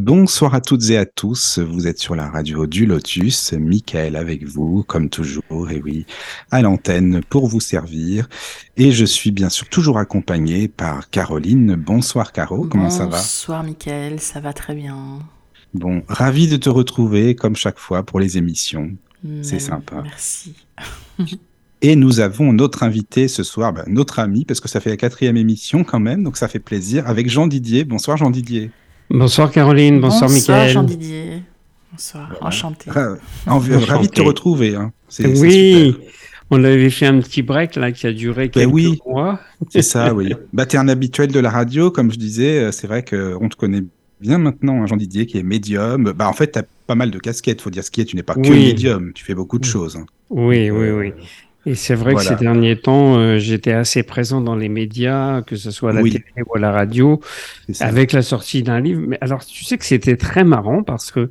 [0.00, 4.44] Bonsoir à toutes et à tous, vous êtes sur la radio du Lotus, Michael avec
[4.46, 6.06] vous, comme toujours, et oui,
[6.50, 8.26] à l'antenne pour vous servir.
[8.78, 11.74] Et je suis bien sûr toujours accompagné par Caroline.
[11.74, 13.18] Bonsoir Caro, comment ça va?
[13.18, 15.18] Bonsoir Michael, ça va très bien.
[15.74, 18.92] Bon, ravi de te retrouver comme chaque fois pour les émissions.
[19.42, 20.00] C'est Même- sympa.
[20.02, 20.54] Merci.
[21.82, 24.96] Et nous avons notre invité ce soir, ben, notre ami, parce que ça fait la
[24.96, 27.84] quatrième émission quand même, donc ça fait plaisir, avec Jean Didier.
[27.84, 28.70] Bonsoir Jean Didier.
[29.10, 30.70] Bonsoir Caroline, bonsoir, Michael.
[30.70, 31.42] Jean Didier.
[31.92, 32.46] Bonsoir, Voilà.
[32.46, 32.90] enchanté.
[32.90, 34.20] Ra- envie- Ravi de te Enchanté.
[34.22, 34.74] retrouver.
[34.76, 34.92] hein.
[35.18, 36.06] Oui, super.
[36.50, 38.98] on avait fait un petit break là qui a duré Ben quelques oui.
[39.06, 39.40] mois.
[39.70, 40.32] C'est ça, oui.
[40.52, 42.58] Bah, t'es un habituel de la radio, comme je disais.
[42.64, 43.82] euh, C'est vrai qu'on te connaît
[44.20, 46.12] bien maintenant, hein, Jean Didier, qui est médium.
[46.16, 47.60] Bah, en fait, t'as pas mal de casquettes.
[47.62, 48.04] Faut dire ce qui est.
[48.04, 48.66] Tu n'es pas que Oui.
[48.66, 49.12] médium.
[49.12, 49.70] Tu fais beaucoup de Oui.
[49.72, 49.96] choses.
[49.96, 50.06] hein.
[50.30, 51.12] Oui, oui, Euh, oui.
[51.66, 52.28] Et c'est vrai voilà.
[52.30, 55.92] que ces derniers temps, euh, j'étais assez présent dans les médias, que ce soit à
[55.92, 56.12] la Oui.
[56.12, 57.20] télé ou à la radio,
[57.80, 59.02] avec la sortie d'un livre.
[59.06, 61.28] Mais alors, tu sais que c'était très marrant parce que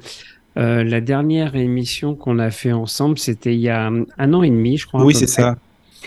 [0.57, 4.49] euh, la dernière émission qu'on a fait ensemble, c'était il y a un an et
[4.49, 5.03] demi, je crois.
[5.03, 5.57] Oui, c'est ça.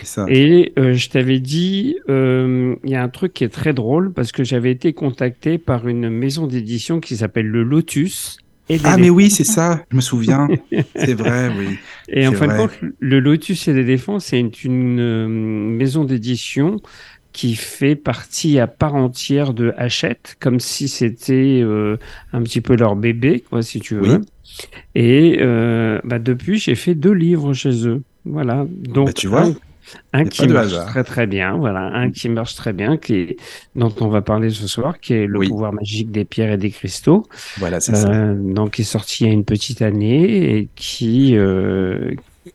[0.01, 0.25] Ça.
[0.27, 4.11] Et euh, je t'avais dit, euh, il y a un truc qui est très drôle
[4.11, 8.37] parce que j'avais été contacté par une maison d'édition qui s'appelle le Lotus.
[8.69, 9.83] Et Ah, mais oui, c'est ça.
[9.91, 10.47] Je me souviens.
[10.95, 11.77] c'est vrai, oui.
[12.07, 16.79] Et en fin de compte, le Lotus et l'éléphant, c'est une, une, euh, maison d'édition
[17.33, 21.97] qui fait partie à part entière de Hachette, comme si c'était euh,
[22.31, 24.17] un petit peu leur bébé, quoi, si tu veux.
[24.17, 24.25] Oui.
[24.95, 28.03] Et euh, bah, depuis, j'ai fait deux livres chez eux.
[28.25, 28.65] Voilà.
[28.69, 29.55] Donc, Bah, tu vois, un,
[30.13, 30.85] un qui marche hasard.
[30.87, 33.37] très très bien, voilà, un qui marche très bien, qui
[33.75, 35.47] dont on va parler ce soir, qui est le Oui.
[35.49, 37.25] pouvoir magique des pierres et des cristaux.
[37.57, 38.09] Voilà, c'est ça.
[38.09, 42.11] Euh, donc, qui est sorti il y a une petite année et qui, euh,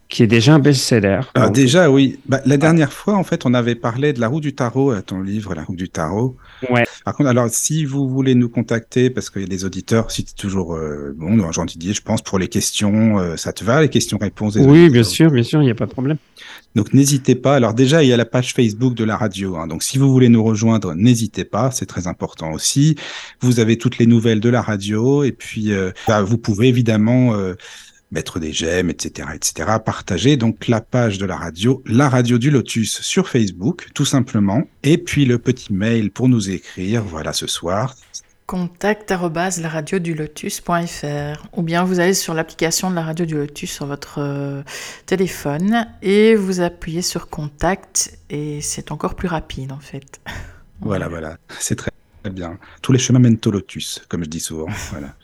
[0.09, 1.21] qui est déjà un best-seller.
[1.35, 2.19] Ah, déjà, oui.
[2.27, 5.03] Bah, la dernière fois, en fait, on avait parlé de la roue du tarot, à
[5.03, 6.37] ton livre, la roue du tarot.
[6.71, 6.85] Ouais.
[7.05, 10.25] Par contre, alors, si vous voulez nous contacter, parce qu'il y a des auditeurs, si
[10.25, 13.81] tu toujours, euh, bon, Jean Didier, je pense, pour les questions, euh, ça te va,
[13.83, 16.19] les questions-réponses Oui, auditeurs bien sûr, bien sûr, il n'y a pas de problème.
[16.75, 17.57] Donc, n'hésitez pas.
[17.57, 19.57] Alors, déjà, il y a la page Facebook de la radio.
[19.57, 19.67] hein.
[19.67, 21.71] Donc, si vous voulez nous rejoindre, n'hésitez pas.
[21.71, 22.95] C'est très important aussi.
[23.41, 25.25] Vous avez toutes les nouvelles de la radio.
[25.25, 27.55] Et puis, euh, bah, vous pouvez évidemment euh,
[28.11, 32.51] mettre des j'aime, etc., etc., partager donc la page de la radio, la radio du
[32.51, 34.63] Lotus sur Facebook, tout simplement.
[34.83, 37.03] Et puis, le petit mail pour nous écrire.
[37.03, 37.95] Voilà, ce soir.
[38.47, 39.13] Contact
[40.15, 44.63] lotus.fr ou bien vous allez sur l'application de la radio du lotus sur votre euh,
[45.05, 50.19] téléphone et vous appuyez sur contact et c'est encore plus rapide en fait.
[50.81, 51.37] Voilà, voilà.
[51.59, 51.91] C'est très
[52.29, 52.59] très bien.
[52.83, 54.67] Tous les chemins mènent au Lotus, comme je dis souvent.
[54.91, 55.15] Voilà.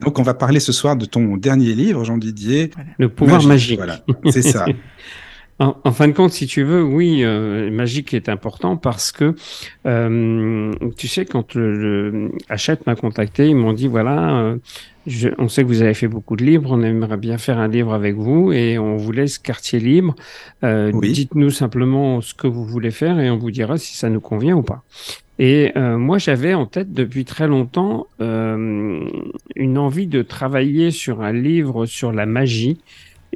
[0.00, 2.70] Donc, on va parler ce soir de ton dernier livre, Jean Didier.
[2.98, 3.78] Le pouvoir magique.
[3.78, 4.66] Voilà, c'est ça.
[5.60, 9.36] En, en fin de compte, si tu veux, oui, euh, magique est important parce que,
[9.86, 14.56] euh, tu sais, quand le, le Hachette m'a contacté, ils m'ont dit, voilà, euh,
[15.06, 17.68] je- on sait que vous avez fait beaucoup de livres, on aimerait bien faire un
[17.68, 20.14] livre avec vous et on vous laisse quartier libre.
[20.62, 21.12] Euh, Oui.
[21.12, 24.56] Dites-nous simplement ce que vous voulez faire et on vous dira si ça nous convient
[24.56, 24.82] ou pas.
[25.38, 29.00] Et euh, moi, j'avais en tête depuis très longtemps euh,
[29.56, 32.78] une envie de travailler sur un livre sur la magie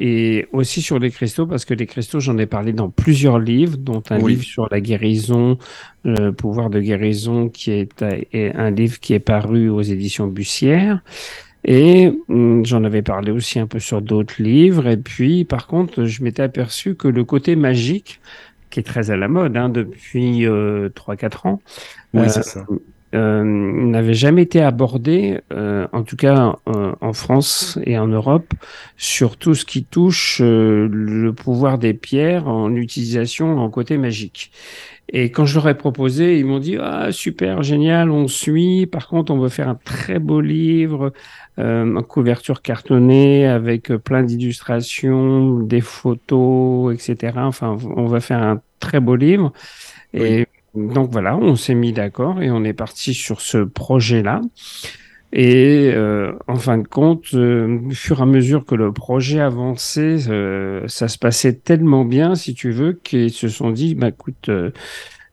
[0.00, 3.76] et aussi sur les cristaux, parce que les cristaux, j'en ai parlé dans plusieurs livres,
[3.76, 4.34] dont un Oui.
[4.34, 5.58] livre sur la guérison,
[6.04, 11.02] le pouvoir de guérison, qui est, est un livre qui est paru aux éditions Bussière.
[11.68, 14.88] Et hum, j'en avais parlé aussi un peu sur d'autres livres.
[14.88, 18.22] Et puis, par contre, je m'étais aperçu que le côté magique,
[18.70, 21.62] qui est très à la mode hein, depuis euh, 3-4 ans,
[22.12, 22.68] Oui, Euh, c'est ça.
[23.14, 28.52] euh, n'avait jamais été abordé, euh, en tout cas euh, en France et en Europe,
[28.98, 34.52] sur tout ce qui touche euh, le pouvoir des pierres en utilisation en côté magique.
[35.10, 38.86] Et quand je leur ai proposé, ils m'ont dit ah super génial, on suit.
[38.86, 41.12] Par contre, on veut faire un très beau livre
[41.58, 47.34] euh, couverture cartonnée avec euh, plein d'illustrations, des photos, etc.
[47.38, 49.52] Enfin, on va faire un très beau livre.
[50.14, 54.40] Et donc voilà, on s'est mis d'accord et on est parti sur ce projet-là.
[55.32, 59.40] Et euh, en fin de compte, euh, au fur et à mesure que le projet
[59.40, 64.08] avançait, euh, ça se passait tellement bien, si tu veux, qu'ils se sont dit, bah
[64.08, 64.50] écoute,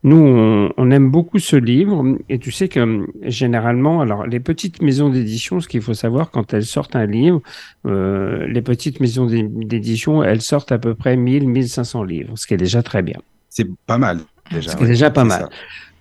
[0.06, 4.80] Nous, on, on, aime beaucoup ce livre et tu sais que généralement, alors les petites
[4.84, 7.42] maisons d'édition, ce qu'il faut savoir quand elles sortent un livre,
[7.88, 12.54] euh, les petites maisons d'édition, elles sortent à peu près 1000, 1500 livres, ce qui
[12.54, 13.20] est déjà très bien.
[13.50, 14.20] C'est pas mal.
[14.52, 15.50] Déjà, ce qui est déjà pas mal.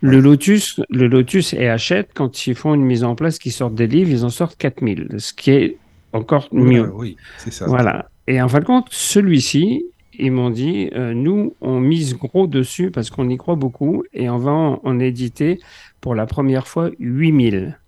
[0.02, 3.74] Le Lotus, le Lotus et Hachette, quand ils font une mise en place, qui sortent
[3.74, 5.78] des livres, ils en sortent 4000, ce qui est
[6.12, 6.92] encore mieux.
[6.92, 7.64] oui, c'est ça.
[7.64, 8.10] Voilà.
[8.26, 9.86] Et en fin de compte, celui-ci,
[10.18, 14.28] ils m'ont dit, euh, nous, on mise gros dessus parce qu'on y croit beaucoup et
[14.28, 15.60] on va en, éditer
[16.00, 17.78] pour la première fois 8000.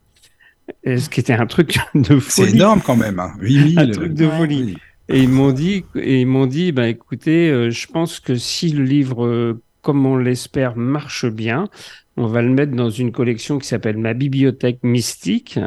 [0.82, 2.50] Et ce qui était un truc de folie.
[2.50, 3.32] C'est énorme quand même, hein.
[3.40, 3.78] 8000.
[3.78, 4.76] Un truc de folie.
[5.08, 8.70] Et ils m'ont dit, et ils m'ont dit, bah écoutez, euh, je pense que si
[8.70, 11.68] le livre, euh, comme on l'espère, marche bien,
[12.16, 15.58] on va le mettre dans une collection qui s'appelle Ma bibliothèque mystique.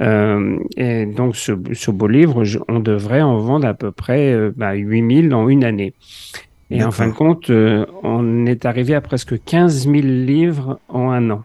[0.00, 4.52] Euh, et donc, ce, ce, beau livre, on devrait en vendre à peu près euh,
[4.56, 5.94] bah, 8000 en une année.
[6.70, 11.10] Et en fin de compte, euh, on est arrivé à presque 15 000 livres en
[11.10, 11.44] un an.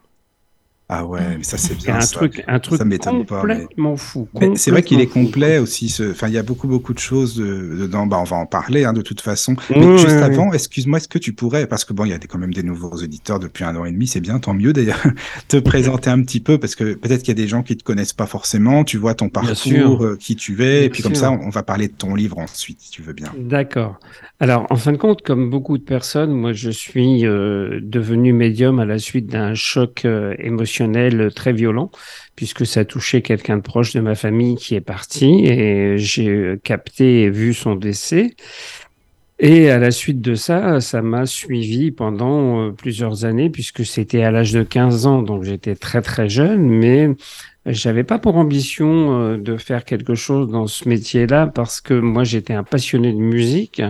[0.96, 1.96] Ah ouais, mais ça c'est bien.
[1.96, 4.28] Un truc, un truc complètement fou.
[4.56, 5.90] c'est vrai qu'il est complet aussi.
[5.90, 6.12] Ce...
[6.12, 8.06] Enfin, il y a beaucoup beaucoup de choses dedans.
[8.06, 9.56] Bah, on va en parler hein, de toute façon.
[9.72, 12.38] Mais juste avant, excuse-moi, est-ce que tu pourrais, parce que bon, il y a quand
[12.38, 15.02] même des nouveaux éditeurs depuis un an et demi, c'est bien, tant mieux d'ailleurs,
[15.48, 17.84] te présenter un petit peu, parce que peut-être qu'il y a des gens qui te
[17.84, 18.84] connaissent pas forcément.
[18.84, 21.88] Tu vois ton parcours, euh, qui tu es, et puis comme ça, on va parler
[21.88, 23.32] de ton livre ensuite, si tu veux bien.
[23.38, 24.00] D'accord.
[24.40, 28.80] Alors, en fin de compte, comme beaucoup de personnes, moi, je suis euh, devenu médium
[28.80, 30.83] à la suite d'un choc euh, émotionnel
[31.30, 31.92] très violent,
[32.36, 36.60] puisque ça touchait quelqu'un de proche de ma famille qui est parti, et j'ai euh,
[36.64, 38.36] capté et vu son décès.
[39.40, 44.32] Et à la suite de ça, ça m'a suivi pendant plusieurs années, puisque c'était à
[44.32, 47.10] l'âge de 15 ans, donc j'étais très très jeune, mais
[47.66, 52.24] j'avais pas pour ambition euh, de faire quelque chose dans ce métier-là parce que moi
[52.24, 53.82] j'étais un passionné de musique.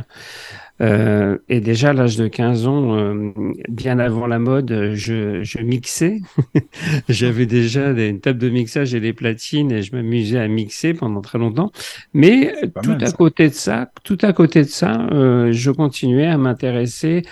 [0.82, 3.32] Euh, et déjà à l'âge de 15 ans, euh,
[3.70, 6.20] bien avant la mode, je, je mixais.
[7.10, 11.22] J'avais déjà une table de mixage et des platines et je m'amusais à mixer pendant
[11.22, 11.72] très longtemps.
[12.14, 16.38] Mais tout à côté de ça, tout à côté de ça, euh, je continuais à
[16.38, 17.24] m'intéresser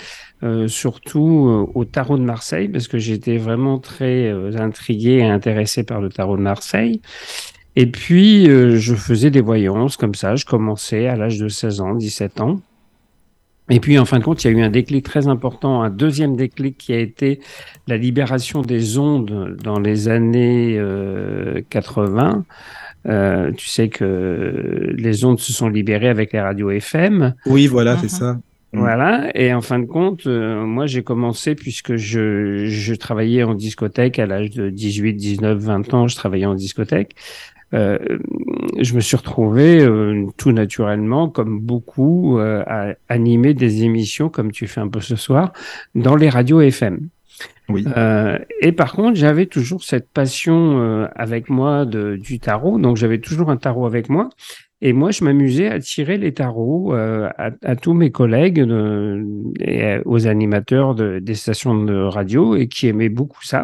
[0.44, 5.24] euh, surtout euh, au tarot de Marseille, parce que j'étais vraiment très euh, intrigué et
[5.24, 7.02] intéressé par le tarot de Marseille.
[7.76, 10.36] Et puis, je faisais des voyances comme ça.
[10.36, 12.60] Je commençais à l'âge de 16 ans, 17 ans.
[13.72, 15.90] Et puis, en fin de compte, il y a eu un déclic très important, un
[15.90, 17.40] deuxième déclic qui a été
[17.88, 20.80] la libération des ondes dans les années
[21.70, 22.46] 80.
[23.58, 27.34] tu sais que les ondes se sont libérées avec les radios FM.
[27.46, 28.20] Oui, voilà, c'est uh-huh.
[28.20, 28.38] ça.
[28.74, 28.80] Mm.
[28.80, 33.54] Voilà, et en fin de compte, euh, moi j'ai commencé puisque je, je travaillais en
[33.54, 37.16] discothèque à l'âge de 18, 19, 20 ans, je travaillais en discothèque.
[37.74, 37.98] Euh,
[38.80, 44.52] je me suis retrouvé euh, tout naturellement, comme beaucoup, euh, à animer des émissions comme
[44.52, 45.54] tu fais un peu ce soir,
[45.96, 47.08] dans les radios FM.
[47.70, 47.86] Oui.
[48.60, 53.50] et par contre, j'avais toujours cette passion avec moi de, du tarot, donc j'avais toujours
[53.50, 54.30] un tarot avec moi.
[54.82, 59.24] Et moi, je m'amusais à tirer les tarots euh, à, tous mes collègues euh,
[59.60, 63.64] et aux animateurs de, des stations de radio et qui aimaient beaucoup ça.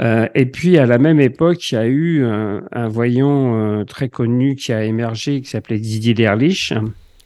[0.00, 4.08] Euh, et puis, à la même époque, il y a eu un, un voyant très
[4.08, 6.72] connu qui a émergé, qui s'appelait Didier Derlich,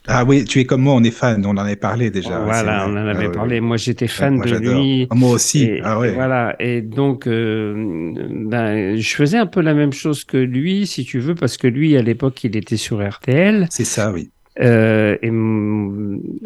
[0.08, 2.40] ah oui, tu es comme moi, on est fan, on en avait parlé déjà.
[2.40, 3.60] Voilà, on en avait ah parlé.
[3.60, 5.06] Moi, j'étais fan de lui.
[5.10, 5.78] Ah, moi aussi.
[5.84, 6.12] ah ouais.
[6.12, 11.04] Voilà, et donc, euh, ben, je faisais un peu la même chose que lui, si
[11.04, 13.68] tu veux, parce que lui, à l'époque, il était sur RTL.
[13.70, 14.30] C'est ça, oui.
[14.60, 15.30] Euh, et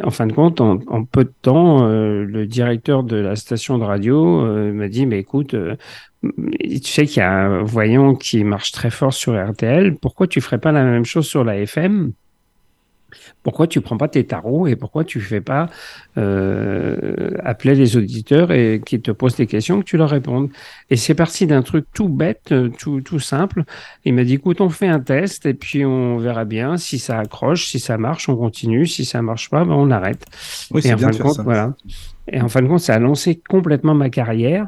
[0.04, 3.84] en fin de compte, en, peu de temps, euh, le directeur de la station de
[3.84, 5.56] radio euh, m'a dit, mais écoute,
[6.22, 10.40] tu sais qu'il y a un voyant qui marche très fort sur RTL, pourquoi tu
[10.40, 12.12] ferais pas la même chose sur la FM
[13.46, 15.70] pourquoi tu prends pas tes tarots et pourquoi tu fais pas
[16.18, 20.50] euh, appeler les auditeurs et qui te posent des questions que tu leur répondes
[20.90, 23.62] Et c'est parti d'un truc tout bête, tout, tout simple.
[24.04, 27.20] Il m'a dit écoute, on fait un test et puis on verra bien si ça
[27.20, 30.24] accroche, si ça marche, on continue, si ça marche pas, ben on arrête.
[30.72, 31.72] Oui, et en fin de compte, voilà.
[32.26, 34.66] Et en fin de compte, ça a lancé complètement ma carrière.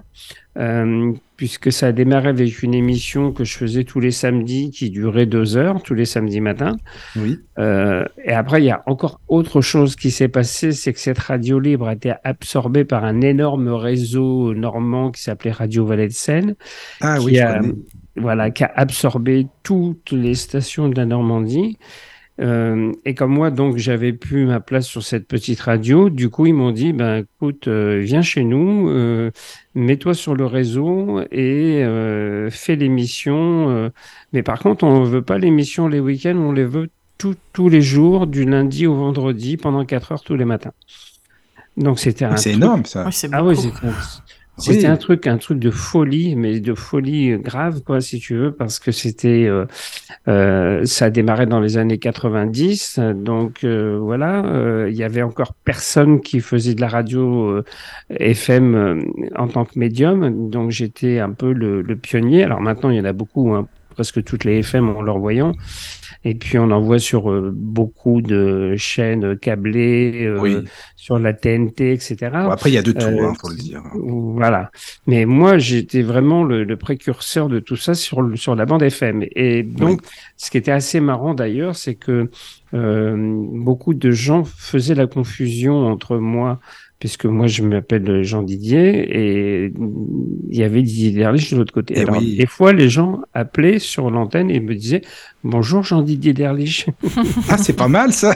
[0.56, 4.90] Euh, puisque ça a démarré avec une émission que je faisais tous les samedis qui
[4.90, 6.76] durait deux heures, tous les samedis matins.
[7.14, 7.38] Oui.
[7.60, 11.20] Euh, et après, il y a encore autre chose qui s'est passé, c'est que cette
[11.20, 16.12] radio libre a été absorbée par un énorme réseau normand qui s'appelait Radio Valais de
[16.12, 16.56] Seine.
[17.00, 17.38] Ah oui,
[18.16, 21.78] voilà, qui a absorbé toutes les stations de la Normandie.
[22.40, 26.46] Euh, et comme moi, donc, j'avais plus ma place sur cette petite radio, du coup,
[26.46, 29.30] ils m'ont dit, ben, écoute, euh, viens chez nous, euh,
[29.74, 31.84] mets-toi sur le réseau et
[32.50, 33.90] fais l'émission.
[34.32, 38.26] mais par contre, on veut pas l'émission les week-ends, on les veut tous les jours,
[38.26, 40.72] du lundi au vendredi, pendant 4 heures tous les matins.
[41.76, 42.36] Donc c'était un.
[42.36, 43.04] C'est énorme ça.
[43.06, 43.86] Oui, c'est Ah oui, beaucoup.
[44.58, 44.86] C'était un, c'était Oui.
[44.86, 48.78] un truc, un truc de folie, mais de folie grave, quoi, si tu veux, parce
[48.78, 49.66] que c'était, euh,
[50.28, 55.04] euh, ça a démarré dans les années 90, euh, donc euh, voilà, euh, il y
[55.04, 57.64] avait encore personne qui faisait de la radio euh,
[58.10, 59.00] FM euh,
[59.36, 62.42] en tant que médium, donc j'étais un peu le, le pionnier.
[62.44, 65.52] Alors maintenant, il y en a beaucoup, hein, presque toutes les FM ont leur voyant.
[66.24, 70.56] Et puis on en voit sur euh, beaucoup de chaînes câblées, euh, Oui.
[70.96, 72.16] sur la TNT, etc.
[72.32, 73.82] Bon, après, il y a de tout, Euh, hein, faut le dire.
[73.94, 74.70] Voilà.
[75.06, 78.82] Mais moi, j'étais vraiment le, le précurseur de tout ça sur, le- sur la bande
[78.82, 79.24] FM.
[79.36, 80.00] Et donc,
[80.36, 82.30] ce qui était assez marrant d'ailleurs, c'est que
[82.74, 83.16] euh,
[83.54, 86.60] beaucoup de gens faisaient la confusion entre moi,
[86.98, 88.88] puisque moi, je m'appelle Jean Didier,
[89.66, 89.72] et
[90.50, 91.94] il y avait Didier Derlich de l'autre côté.
[91.96, 92.36] Eh Alors, oui.
[92.36, 95.02] des fois, les gens appelaient sur l'antenne et me disaient
[95.44, 96.86] Bonjour Jean Didier Derlich.
[97.48, 98.34] Ah, c'est pas mal ça.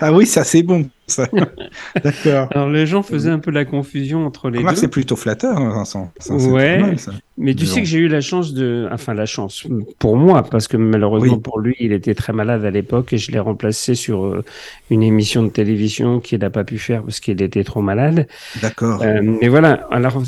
[0.00, 0.88] ah oui, ça c'est bon.
[1.06, 1.28] Ça.
[2.04, 2.48] D'accord.
[2.50, 4.80] Alors, les gens faisaient un peu la confusion entre les Remarque, deux.
[4.82, 6.10] c'est plutôt flatteur, hein, Vincent.
[6.18, 6.78] Ça, Ouais.
[6.80, 7.12] pas mal, ça.
[7.38, 9.66] Mais tu sais que j'ai eu la chance de, enfin la chance
[9.98, 11.40] pour moi, parce que malheureusement Oui.
[11.40, 14.42] pour lui, il était très malade à l'époque et je l'ai remplacé sur euh,
[14.90, 18.26] une émission de télévision qu'il n'a pas pu faire parce qu'il était trop malade.
[18.62, 19.02] D'accord.
[19.02, 20.22] Euh, mais voilà, alors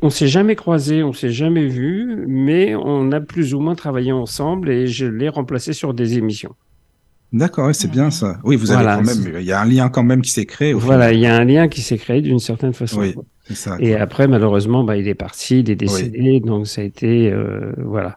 [0.00, 4.12] on s'est jamais croisé, on s'est jamais vu, mais on a plus ou moins travaillé
[4.12, 6.54] ensemble et je l'ai remplacé sur des émissions.
[7.34, 8.38] D'accord, ouais, c'est bien ça.
[8.44, 10.46] Oui, vous Voilà, avez quand même, il y a un lien quand même qui s'est
[10.46, 10.72] créé.
[10.72, 13.00] Au Voilà, il y a un lien qui s'est créé d'une certaine façon.
[13.00, 13.16] Oui,
[13.48, 13.76] c'est ça.
[13.80, 17.72] Et après, malheureusement, bah, il est parti, il est décédé, donc ça a été euh,
[17.78, 18.16] voilà.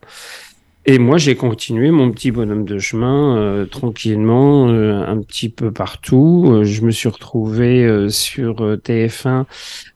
[0.90, 5.70] Et moi, j'ai continué mon petit bonhomme de chemin euh, tranquillement, euh, un petit peu
[5.70, 6.46] partout.
[6.48, 9.44] Euh, je me suis retrouvé euh, sur euh, TF1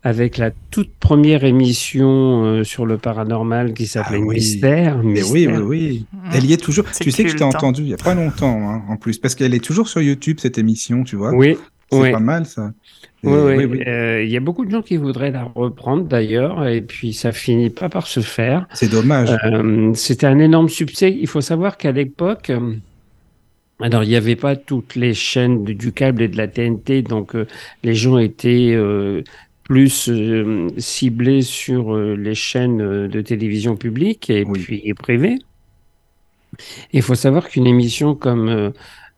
[0.04, 4.36] avec la toute première émission euh, sur le paranormal qui s'appelait Ah oui.
[4.36, 5.02] Mystère.
[5.02, 6.06] Mais oui, oui, oui.
[6.12, 6.30] Mm.
[6.34, 6.84] Elle y est toujours.
[7.00, 7.52] Tu sais que je t'ai hein.
[7.56, 10.40] entendu il y a pas longtemps, hein, en plus, parce qu'elle est toujours sur YouTube
[10.42, 11.34] cette émission, tu vois.
[11.34, 11.58] Oui,
[11.90, 12.12] C'est oui.
[12.12, 12.74] pas mal ça.
[13.24, 13.56] Et Oui, oui.
[13.58, 13.84] oui, oui.
[13.88, 17.32] Euh, Il y a beaucoup de gens qui voudraient la reprendre d'ailleurs, et puis ça
[17.32, 18.68] finit pas par se faire.
[18.74, 19.38] C'est dommage.
[19.46, 21.16] Euh, C'était un énorme succès.
[21.20, 22.75] Il faut savoir qu'à l'époque, euh,
[23.80, 27.36] alors il n'y avait pas toutes les chaînes du câble et de la TNT, donc
[27.36, 27.48] euh,
[27.84, 29.24] les gens étaient euh,
[29.63, 34.60] plus euh, ciblés sur euh, les chaînes euh, de télévision publiques et Oui.
[34.60, 35.40] puis privées.
[36.94, 38.74] Il faut savoir qu'une émission comme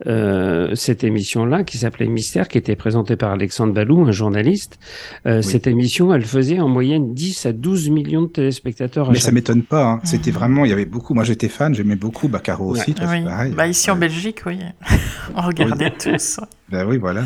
[0.07, 4.77] euh, cette émission-là, qui s'appelait Mystère, qui était présentée par Alexandre Balou, un journaliste,
[5.25, 5.43] euh, Oui.
[5.43, 9.31] cette émission, elle faisait en moyenne 10 à 12 millions de téléspectateurs Mais chaque ça
[9.31, 9.85] m'étonne pas.
[9.85, 9.99] hein.
[10.03, 10.35] C'était Mhm.
[10.37, 11.13] vraiment, il y avait beaucoup.
[11.13, 12.27] Moi, j'étais fan, j'aimais beaucoup.
[12.27, 12.79] Bah, Caro Ouais.
[12.79, 13.23] aussi, Oui.
[13.23, 13.53] pareil.
[13.55, 13.95] Bah, ici en.
[13.95, 14.59] Belgique, oui.
[15.35, 16.39] On regardait tous.
[16.69, 17.23] Bah oui, voilà.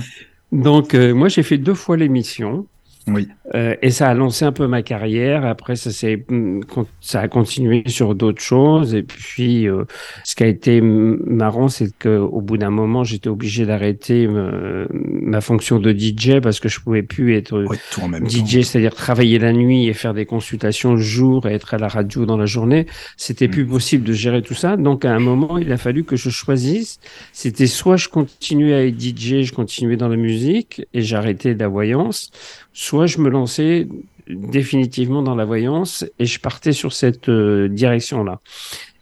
[0.52, 2.66] Donc, euh, moi, j'ai fait deux fois l'émission.
[3.08, 3.28] Oui.
[3.56, 5.46] Euh, et ça a lancé un peu ma carrière.
[5.46, 6.26] Après, ça s'est,
[6.68, 8.94] con- ça a continué sur d'autres choses.
[8.94, 9.86] Et puis, euh,
[10.26, 14.88] ce qui a été marrant, c'est que au bout d'un moment, j'étais obligé d'arrêter me-
[14.92, 17.64] ma fonction de DJ parce que je pouvais plus être
[17.96, 18.10] temps.
[18.28, 21.88] DJ, c'est-à-dire travailler la nuit et faire des consultations le jour et être à la
[21.88, 22.88] radio dans la journée.
[23.16, 23.52] C'était Mm.
[23.52, 24.76] plus possible de gérer tout ça.
[24.76, 27.00] Donc, à un moment, il a fallu que je choisisse.
[27.32, 31.68] C'était soit je continuais à être DJ, je continuais dans la musique et j'arrêtais la
[31.70, 32.32] voyance,
[32.74, 33.88] soit je me lançais
[34.30, 38.42] définitivement dans la voyance et je partais sur cette euh, direction-là.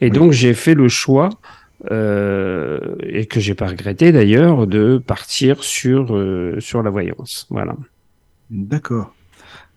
[0.02, 0.12] Et Oui.
[0.12, 1.30] donc, j'ai fait le choix
[1.92, 7.48] euh, et que j'ai pas regretté d'ailleurs de partir sur euh, sur la voyance.
[7.50, 7.76] Voilà.
[8.50, 9.15] D'accord.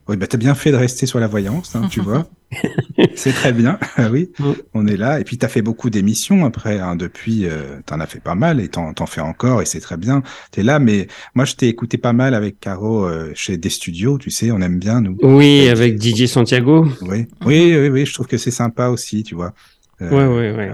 [0.09, 2.27] Oui, bah, t'as bien fait de rester sur la voyance, hein, tu vois.
[3.15, 3.79] C'est très bien.
[4.11, 4.53] Oui, Mm.
[4.75, 5.21] on est là.
[5.21, 6.79] Et puis, t'as fait beaucoup d'émissions après.
[6.79, 9.81] Hein, depuis, euh, t'en as fait pas mal et t'en, t'en fais encore et c'est
[9.81, 10.23] très bien.
[10.51, 14.17] T'es là, mais moi, je t'ai écouté pas mal avec Caro euh, chez des studios,
[14.19, 15.17] tu sais, on aime bien, nous.
[15.23, 16.87] Oui, avec Didier Santiago.
[17.03, 19.53] Oui, oui, oui, oui, je trouve que c'est sympa aussi, tu vois.
[20.01, 20.73] Euh, Ouais, ouais, ouais.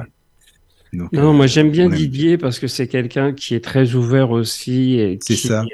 [0.96, 4.30] Donc, Non, euh, moi j'aime bien Didier parce que c'est quelqu'un qui est très ouvert
[4.30, 5.64] aussi et qui, ça.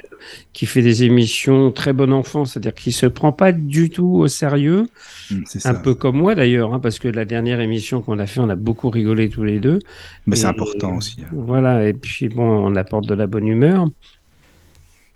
[0.52, 4.28] qui fait des émissions très bon enfant, c'est-à-dire qu'il se prend pas du tout au
[4.28, 4.88] sérieux,
[5.30, 8.40] Mm, un peu comme moi d'ailleurs, hein, parce que la dernière émission qu'on a fait,
[8.40, 9.78] on a beaucoup rigolé tous les deux.
[10.26, 11.16] Mais c'est important aussi.
[11.22, 11.28] hein.
[11.32, 13.88] Voilà, et puis bon, on apporte de la bonne humeur.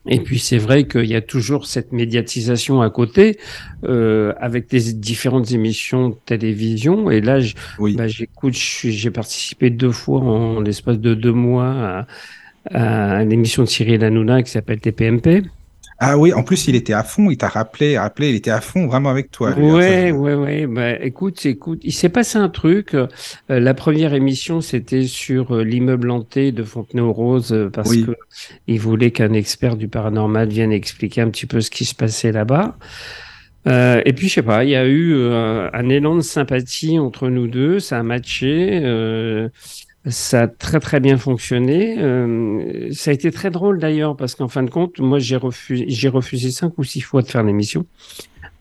[0.06, 3.38] Et puis c'est vrai qu'il y a toujours cette médiatisation à côté,
[3.84, 7.10] euh, avec des différentes émissions de télévision.
[7.10, 7.38] Et là,
[7.78, 7.96] Oui.
[7.96, 12.06] bah, j'écoute, j'ai participé deux fois en, l'espace de deux mois
[12.70, 15.42] à, à une émission de Cyril Hanouna qui s'appelle TPMP.
[15.98, 18.60] Ah oui, en plus, il était à fond, il t'a rappelé, rappelé, il était à
[18.60, 19.54] fond vraiment avec toi.
[19.54, 20.66] lui, Ouais, ça, ouais, ouais.
[20.66, 22.94] Bah, écoute, écoute, il s'est passé un truc.
[22.94, 23.06] Euh,
[23.48, 28.04] la première émission, c'était sur euh, l'immeuble hanté de Fontenay-aux-Roses euh, parce Oui.
[28.04, 28.12] que
[28.66, 32.32] il voulait qu'un expert du paranormal vienne expliquer un petit peu ce qui se passait
[32.32, 32.76] là-bas.
[33.68, 37.28] Euh, et puis, je sais pas, il y a eu un élan de sympathie entre
[37.28, 38.80] nous deux, ça a matché.
[40.06, 41.96] Ça a très très bien fonctionné.
[41.98, 45.86] Euh, ça a été très drôle d'ailleurs parce qu'en fin de compte, moi j'ai refusé,
[45.88, 47.86] j'ai refusé cinq ou six fois de faire l'émission.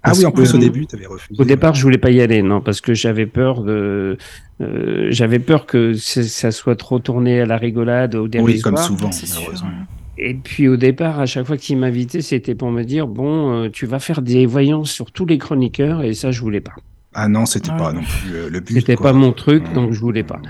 [0.03, 1.41] Ah oui, en plus au début, tu avais refusé.
[1.41, 4.17] Au départ, je voulais pas y aller, non, parce que j'avais peur de,
[4.61, 8.73] euh, j'avais peur que ça soit trop tourné à la rigolade, au Oui, dérisoire.
[8.75, 9.39] comme souvent, C'est sûr.
[9.39, 9.69] malheureusement.
[10.17, 13.69] Et puis au départ, à chaque fois qu'il m'invitait, c'était pour me dire bon, euh,
[13.69, 16.73] tu vas faire des voyances sur tous les chroniqueurs, et ça, je voulais pas.
[17.13, 18.73] Ah non, c'était Ah pas non plus euh, le but.
[18.73, 20.41] C'était pas mon truc, donc je voulais pas.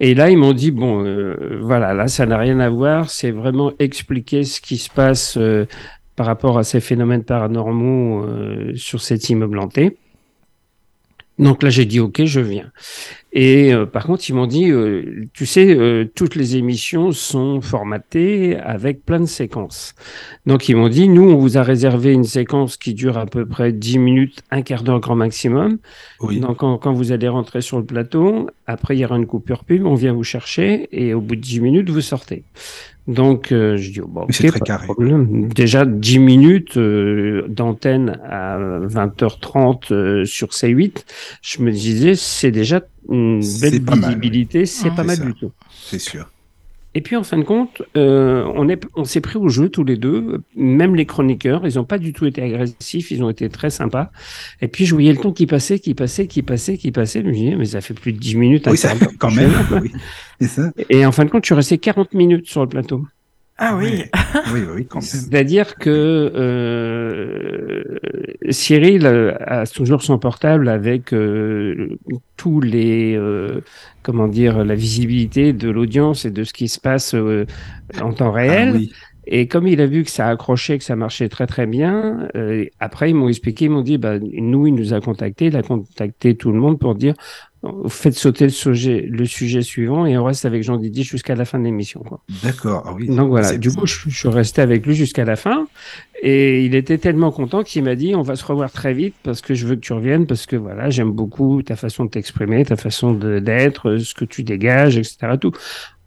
[0.00, 3.10] Et là, ils m'ont dit bon, euh, voilà, là, ça n'a rien à voir.
[3.10, 5.66] C'est vraiment expliquer ce qui se passe euh,
[6.16, 9.96] par rapport à ces phénomènes paranormaux euh, sur cet immeuble hanté.
[11.38, 12.70] Donc là, j'ai dit ok, je viens.
[13.32, 17.62] Et euh, par contre, ils m'ont dit, euh, tu sais, euh, toutes les émissions sont
[17.62, 19.94] formatées avec plein de séquences.
[20.44, 23.46] Donc ils m'ont dit, nous, on vous a réservé une séquence qui dure à peu
[23.46, 25.78] près 10 minutes, un quart d'heure grand maximum.
[26.20, 26.40] Oui.
[26.40, 29.64] Donc, quand, quand vous allez rentrer sur le plateau, après, il y aura une coupure
[29.64, 32.44] pub, on vient vous chercher et au bout de 10 minutes, vous sortez.
[33.08, 34.84] Donc, euh, je dis, oh, bon, Mais c'est ok, très pas de carré.
[34.86, 35.48] problème.
[35.48, 41.04] Déjà, 10 minutes euh, d'antenne à 20h30 euh, sur C8,
[41.42, 44.94] je me disais, c'est déjà une C'est belle pas mal, visibilité, c'est Ouais.
[44.94, 45.52] pas mal du tout.
[45.68, 46.31] C'est sûr.
[46.94, 49.84] Et puis en fin de compte, euh, on est, on s'est pris au jeu tous
[49.84, 50.42] les deux.
[50.54, 54.10] Même les chroniqueurs, ils n'ont pas du tout été agressifs, ils ont été très sympas.
[54.60, 57.22] Et puis je voyais le temps qui passait, qui passait, qui passait, qui passait.
[57.22, 58.66] Je me disais, mais ça fait plus de 10 minutes.
[58.70, 59.52] Oui, ça, quand même.
[59.82, 59.90] oui.
[60.46, 60.70] Ça.
[60.90, 63.06] Et en fin de compte, je suis resté 40 minutes sur le plateau.
[63.58, 64.04] Ah oui.
[64.52, 65.02] Oui, oui, quand même.
[65.02, 67.84] C'est-à-dire que euh,
[68.50, 71.96] Cyril euh, a toujours son portable avec euh,
[72.36, 73.60] tous les euh,
[74.02, 77.46] comment dire la visibilité de l'audience et de ce qui se passe euh,
[78.00, 78.70] en temps réel.
[78.70, 78.92] Ah oui.
[79.26, 82.64] Et comme il a vu que ça accrochait, que ça marchait très très bien, euh,
[82.80, 85.62] après ils m'ont expliqué, ils m'ont dit, bah, nous il nous a contacté, il a
[85.62, 87.14] contacté tout le monde pour dire,
[87.88, 91.44] faites sauter le sujet, le sujet suivant et on reste avec Jean Didier jusqu'à la
[91.44, 92.02] fin de l'émission.
[92.42, 92.82] D'accord.
[92.86, 93.06] Ah oui.
[93.06, 95.66] Donc voilà, du coup, je, je suis resté avec lui jusqu'à la fin.
[96.22, 99.40] Et il était tellement content qu'il m'a dit on va se revoir très vite parce
[99.40, 102.64] que je veux que tu reviennes, parce que voilà, j'aime beaucoup ta façon de t'exprimer,
[102.64, 105.18] ta façon d'être, ce que tu dégages, etc.
[105.40, 105.52] Tout.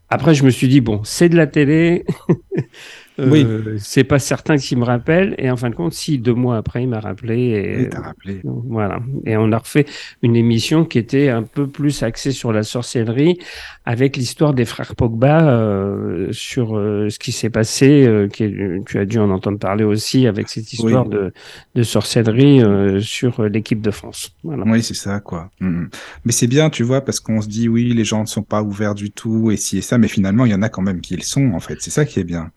[0.10, 2.06] Après, je me suis dit bon, c'est de la télé.
[3.20, 3.46] Euh, Oui.
[3.80, 5.36] C'est pas certain qu'il me rappelle.
[5.38, 7.90] Et en fin de compte, si deux mois après, il m'a rappelé.
[7.92, 8.42] Et, rappelé.
[8.44, 9.00] voilà.
[9.26, 9.86] Et on a refait
[10.22, 13.38] une émission qui était un peu plus axée sur la sorcellerie,
[13.86, 18.06] avec l'histoire des frères Pogba euh, sur euh, ce qui s'est passé.
[18.06, 21.16] euh, qui est- tu as dû en entendre parler aussi avec cette histoire Oui.
[21.16, 21.34] de,
[21.76, 24.34] de sorcellerie euh, sur l'équipe de France.
[24.44, 24.64] Voilà.
[24.66, 25.50] Oui, c'est ça, quoi.
[25.62, 25.90] Mhm.
[26.26, 28.62] Mais c'est bien, tu vois, parce qu'on se dit, oui, les gens ne sont pas
[28.62, 31.02] ouverts du tout, et ci et ça, mais finalement, il y en a quand même
[31.02, 31.78] qui le sont, en fait.
[31.80, 32.52] C'est ça qui est bien.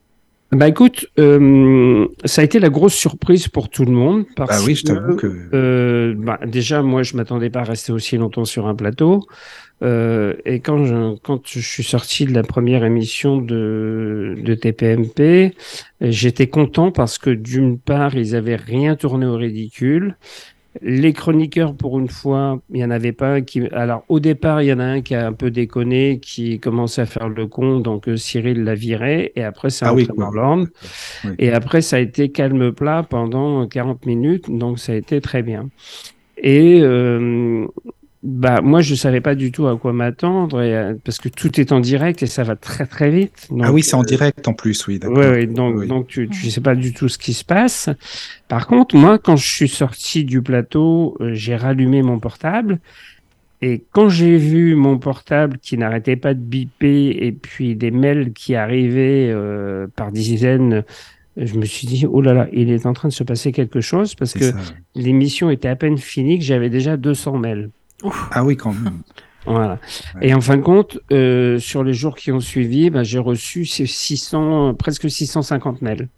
[0.51, 4.65] Bah écoute, euh, ça a été la grosse surprise pour tout le monde parce Bah
[4.67, 5.27] oui, je t'avoue que.
[5.53, 9.27] Euh, bah, déjà, moi, je m'attendais pas à rester aussi longtemps sur un plateau.
[9.83, 15.55] Euh, et quand je, quand je suis sorti de la première émission de, de TPMP,
[16.01, 20.17] j'étais content parce que d'une part, ils avaient rien tourné au ridicule.
[20.83, 23.67] Les chroniqueurs, pour une fois, il y en avait pas un qui.
[23.73, 27.01] Alors, au départ, il y en a un qui a un peu déconné, qui commençait
[27.03, 29.95] à faire le con, donc euh, Cyril l'a viré, et après, c'est Ah.
[31.25, 31.35] Oui.
[31.39, 35.43] Et après, ça a été calme plat pendant 40 minutes, donc ça a été très
[35.43, 35.69] bien.
[36.37, 37.67] Et euh,
[38.25, 41.61] bah moi, je savais pas du tout à quoi m'attendre, et, euh, parce que tout
[41.61, 43.49] est en direct et ça va très très vite.
[43.63, 45.19] Ah oui, c'est en euh, direct en plus, oui, d'accord.
[45.19, 45.87] Ouais, ouais, donc, Oui.
[45.87, 47.89] donc tu, tu sais pas du tout ce qui se passe.
[48.49, 52.81] Par contre, moi, quand je suis sorti du plateau, euh, j'ai rallumé mon portable.
[53.61, 58.33] Et quand j'ai vu mon portable qui n'arrêtait pas de biper et puis des mails
[58.33, 60.85] qui arrivaient euh, par dizaines,
[61.37, 63.81] je me suis dit, oh là là, il est en train de se passer quelque
[63.81, 64.59] chose parce C'est que ça.
[64.95, 67.71] l'émission était à peine finie, que j'avais déjà 200 mails.
[68.31, 68.99] Ah oui, quand même.
[69.47, 69.79] Voilà.
[70.17, 70.29] Ouais.
[70.29, 73.65] Et en fin de compte, euh, sur les jours qui ont suivi, ben, j'ai reçu
[73.65, 76.09] ces 600, presque 650 mails.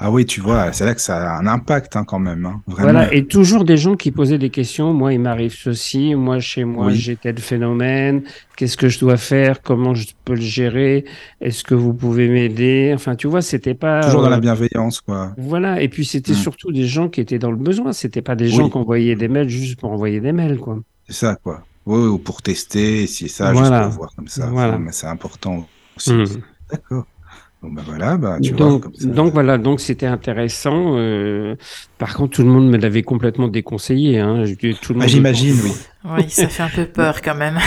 [0.00, 2.46] Ah oui, tu vois, c'est là que ça a un impact hein, quand même.
[2.46, 2.92] hein, Vraiment.
[2.92, 4.92] Voilà, et toujours des gens qui posaient des questions.
[4.92, 6.16] Moi, il m'arrive ceci.
[6.16, 6.96] Moi, chez moi, Oui.
[6.96, 8.22] j'ai tel phénomène.
[8.56, 9.62] Qu'est-ce que je dois faire?
[9.62, 11.04] Comment je peux le gérer?
[11.40, 12.90] Est-ce que vous pouvez m'aider?
[12.92, 14.00] Enfin, tu vois, c'était pas.
[14.02, 15.32] Toujours dans la euh, bienveillance, quoi.
[15.36, 16.36] Voilà, et puis c'était Mm.
[16.36, 17.92] surtout des gens qui étaient dans le besoin.
[17.92, 18.50] C'était pas des Oui.
[18.56, 20.80] gens qui envoyaient des mails juste pour envoyer des mails, quoi.
[21.08, 21.64] C'est ça, quoi.
[21.86, 23.82] Oui, ou pour tester, si ça, Voilà.
[23.84, 24.46] juste pour voir comme ça.
[24.46, 24.78] Voilà.
[24.78, 25.66] Mais C'est important
[25.96, 26.12] aussi.
[26.12, 26.24] Mm.
[26.70, 27.06] D'accord.
[27.62, 28.58] Bon, ben voilà, bah, tu vois.
[28.58, 29.08] donc, Comme ça.
[29.08, 30.96] donc voilà, donc c'était intéressant.
[30.96, 31.56] euh,
[31.98, 34.20] par contre, tout le monde me l'avait complètement déconseillé.
[34.20, 34.44] Hein.
[34.46, 35.72] Tout le Ah, monde- J'imagine, oui.
[36.04, 37.58] Oui, ça fait un peu peur quand même.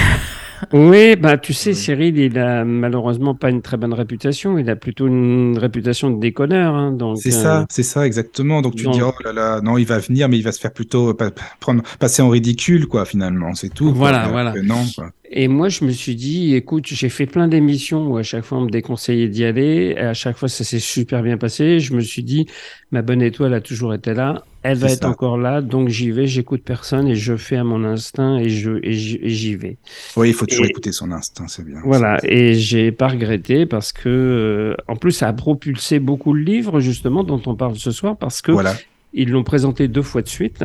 [0.73, 1.73] Oui, bah tu sais.
[1.73, 4.57] Cyril, il a malheureusement pas une très bonne réputation.
[4.57, 6.73] Il a plutôt une réputation de déconneur.
[6.75, 8.61] Hein, donc, C'est euh, ça, c'est ça, exactement.
[8.61, 10.59] Donc tu donc- dis, oh là là, non, il va venir, mais il va se
[10.59, 11.15] faire plutôt
[11.59, 13.53] prendre, passer en ridicule, quoi, finalement.
[13.55, 13.91] C'est tout.
[13.93, 14.51] Voilà, voilà.
[14.51, 15.11] que non, quoi.
[15.33, 18.57] Et moi, je me suis dit, écoute, j'ai fait plein d'émissions où à chaque fois
[18.57, 19.93] on me déconseillait d'y aller.
[19.95, 21.79] Et à chaque fois, ça s'est super bien passé.
[21.79, 22.47] Je me suis dit,
[22.91, 24.43] ma bonne étoile a toujours été là.
[24.63, 25.09] Elle va être ça.
[25.09, 25.61] encore là.
[25.61, 29.19] Donc j'y vais, j'écoute personne et je fais à mon instinct et je et j'y
[29.21, 29.77] et j'y vais.
[30.17, 31.79] Oui, il faut toujours Et- écouter son instinct, c'est bien.
[31.85, 32.19] Voilà.
[32.23, 36.81] Et j'ai pas regretté parce que, euh, en plus, ça a propulsé beaucoup le livre
[36.81, 38.75] justement dont on parle ce soir parce que Voilà.
[39.13, 40.61] ils l'ont présenté deux fois de suite.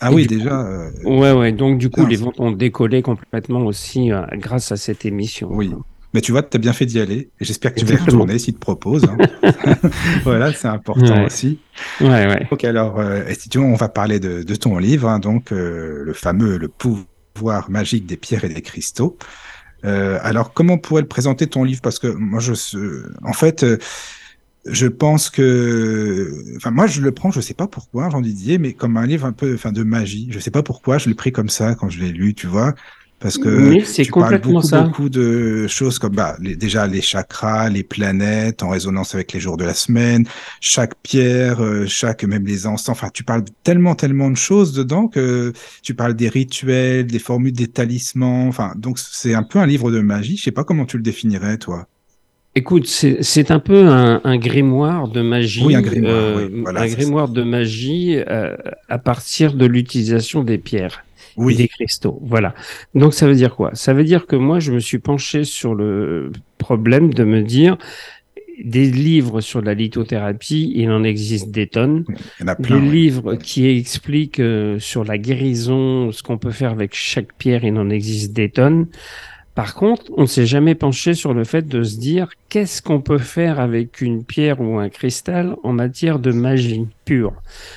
[0.00, 0.60] Ah Et oui, déjà.
[0.66, 1.52] euh, Ouais, ouais.
[1.52, 5.48] Donc du coup, les ventes ont décollé complètement aussi euh, grâce à cette émission.
[5.50, 5.72] Oui.
[6.12, 7.30] Mais tu vois, tu as bien fait d'y aller.
[7.40, 9.04] Et j'espère que tu vas y retourner s'il te propose.
[9.04, 9.16] hein.
[10.24, 11.26] voilà, c'est important Ouais.
[11.26, 11.60] aussi.
[12.00, 12.46] Ouais, ouais.
[12.50, 15.20] Donc alors, euh, et si tu veux, on va parler de, de ton livre, hein,
[15.20, 19.16] donc euh, le fameux Le pouvoir magique des pierres et des cristaux.
[19.84, 21.80] Euh, alors, comment on pourrait le présenter ton livre?
[21.80, 22.52] Parce que moi, je,
[23.24, 23.64] en fait,
[24.66, 28.74] je pense que, enfin, moi, je le prends, je sais pas pourquoi, Jean Didier, mais
[28.74, 30.28] comme un livre un peu, enfin, de magie.
[30.30, 32.74] Je sais pas pourquoi, je l'ai pris comme ça quand je l'ai lu, tu vois.
[33.18, 34.94] Parce que c'est complètement beaucoup, ça.
[34.94, 39.40] beaucoup de choses comme bah, les- déjà les chakras, les planètes en résonance avec les
[39.40, 40.26] jours de la semaine,
[40.60, 42.88] chaque pierre, euh, chaque même les encens.
[42.88, 47.52] Enfin, tu parles tellement, tellement de choses dedans que tu parles des rituels, des formules,
[47.52, 48.48] des talismans.
[48.48, 50.38] Enfin, donc c'est un peu un livre de magie.
[50.38, 51.89] Je sais pas comment tu le définirais, toi.
[52.56, 55.64] Écoute, c'est un peu un, un grimoire de magie.
[55.64, 58.56] Oui, un grimoire, euh, oui, voilà, un c'est grimoire de magie euh,
[58.88, 61.04] à partir de l'utilisation des pierres
[61.38, 62.18] et Oui, des cristaux.
[62.22, 62.54] Voilà.
[62.96, 63.70] Donc ça veut dire quoi?
[63.74, 67.78] Ça veut dire que moi, je me suis penché sur le problème de me dire
[68.64, 72.04] des livres sur la lithothérapie, il en existe des tonnes.
[72.08, 72.80] il y en a plein.
[72.80, 72.90] Des oui.
[72.90, 77.76] livres qui expliquent euh, sur la guérison, ce qu'on peut faire avec chaque pierre, il
[77.78, 78.88] en existe des tonnes.
[79.60, 83.02] Par contre, on ne s'est jamais penché sur le fait de se dire qu'est-ce qu'on
[83.02, 87.34] peut faire avec une pierre ou un cristal en matière de magie pure?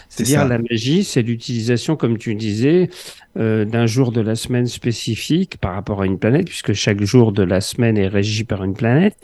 [0.08, 2.89] C'est C'est-à-dire la magie, c'est l'utilisation, comme tu disais,
[3.36, 7.34] euh, d'un jour de la semaine spécifique par rapport à une planète, puisque chaque jour
[7.34, 9.17] de la semaine est régi par une planète.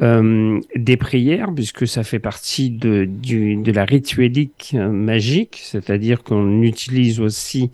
[0.00, 6.22] Euh, des prières, puisque ça fait partie de, du, de la rituelique euh, magique, c'est-à-dire
[6.22, 7.70] qu'on utilise aussi,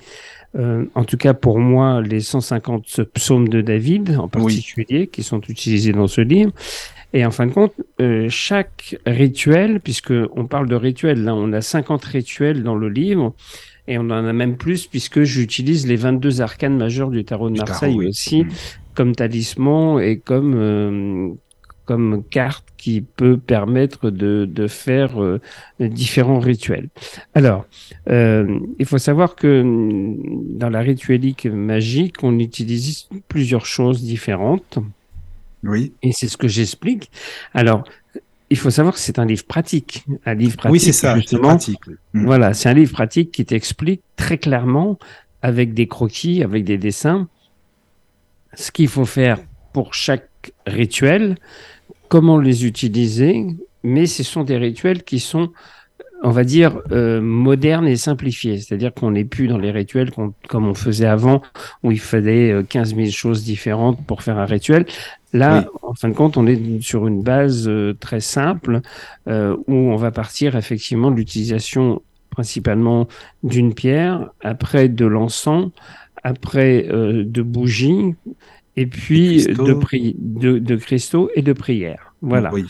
[0.56, 5.40] euh, en tout cas pour moi, les 150 psaumes de David en particulier, qui sont
[5.48, 6.52] utilisés dans ce livre.
[7.14, 11.52] Et en fin de compte, euh, chaque rituel, puisque on parle de rituels, là on
[11.52, 13.34] a 50 rituels dans le livre,
[13.86, 17.56] et on en a même plus puisque j'utilise les 22 arcanes majeurs du tarot de
[17.56, 18.06] tarot, Marseille oui.
[18.08, 18.48] aussi, Mm.
[18.94, 21.30] comme talisman et comme euh,
[21.88, 25.40] comme carte qui peut permettre de, de faire euh,
[25.80, 26.90] différents rituels.
[27.34, 27.64] Alors,
[28.10, 34.78] euh, il faut savoir que mm, dans la rituelique magique, on utilise plusieurs choses différentes.
[35.64, 37.10] Oui, Et c'est ce que j'explique.
[37.54, 37.84] Alors,
[38.50, 40.04] il faut savoir que c'est un livre pratique.
[40.26, 41.16] Un livre pratique, oui, c'est ça.
[41.16, 41.48] Justement.
[41.48, 41.80] pratique.
[42.12, 44.98] Voilà, c'est un livre pratique qui t'explique très clairement,
[45.40, 47.28] avec des croquis, avec des dessins,
[48.52, 49.38] ce qu'il faut faire
[49.72, 50.27] pour chaque
[50.66, 51.36] rituel,
[52.08, 53.46] comment les utiliser,
[53.82, 55.52] mais ce sont des rituels qui sont,
[56.22, 58.58] on va dire, euh, modernes et simplifiés.
[58.58, 60.10] C'est-à-dire qu'on n'est plus dans les rituels
[60.48, 61.42] comme on faisait avant,
[61.82, 64.86] où il fallait euh, 15 000 choses différentes pour faire un rituel.
[65.32, 68.80] Là, en fin de compte, on est sur une base euh, très simple
[69.28, 73.08] euh, où on va partir effectivement de l'utilisation principalement
[73.42, 75.70] d'une pierre, après de l'encens,
[76.22, 78.14] après euh, de bougies,
[78.78, 82.07] et puis de, pri- de, de cristaux et de prières.
[82.20, 82.52] Voilà.
[82.52, 82.64] Oui.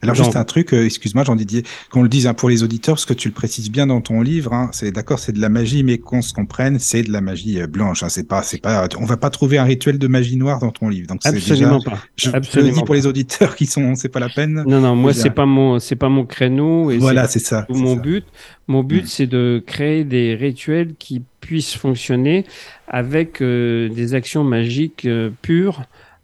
[0.00, 2.62] Alors Donc- juste un truc, euh, excuse-moi Jean Didier, qu'on le dise hein, pour les
[2.62, 5.40] auditeurs, parce que tu le précises bien dans ton livre, hein, c'est d'accord, c'est de
[5.40, 8.02] la magie, mais qu'on se comprenne, c'est de la magie euh, blanche.
[8.02, 10.70] Hein, c'est pas, c'est pas, on va pas trouver un rituel de magie noire dans
[10.70, 11.06] ton livre.
[11.08, 11.98] Donc Absolument déjà, pas.
[12.16, 14.64] je, je le Absolument dis pour les auditeurs qui sont, c'est pas la peine.
[14.66, 17.66] Non, non, moi c'est pas mon, c'est pas mon créneau et voilà, c'est ça.
[17.68, 18.00] mon ça.
[18.00, 18.24] but.
[18.68, 19.06] Mon but Mm.
[19.06, 22.46] c'est de créer des rituels qui puissent fonctionner
[22.88, 25.82] avec euh, des actions magiques euh, pures,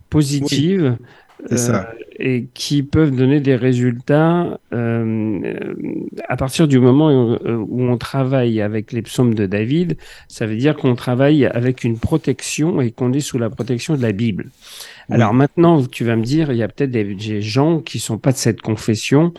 [0.09, 0.97] positives.
[1.57, 1.91] Ça.
[1.91, 5.41] euh, et qui peuvent donner des résultats euh,
[6.29, 9.97] à partir du moment où, euh, où on travaille avec les psaumes de David,
[10.29, 14.03] ça veut dire qu'on travaille avec une protection et qu'on est sous la protection de
[14.03, 14.51] la Bible.
[15.09, 15.17] Oui.
[15.17, 18.19] Alors maintenant, tu vas me dire, il y a peut-être des, des gens qui sont
[18.19, 19.33] pas de cette confession,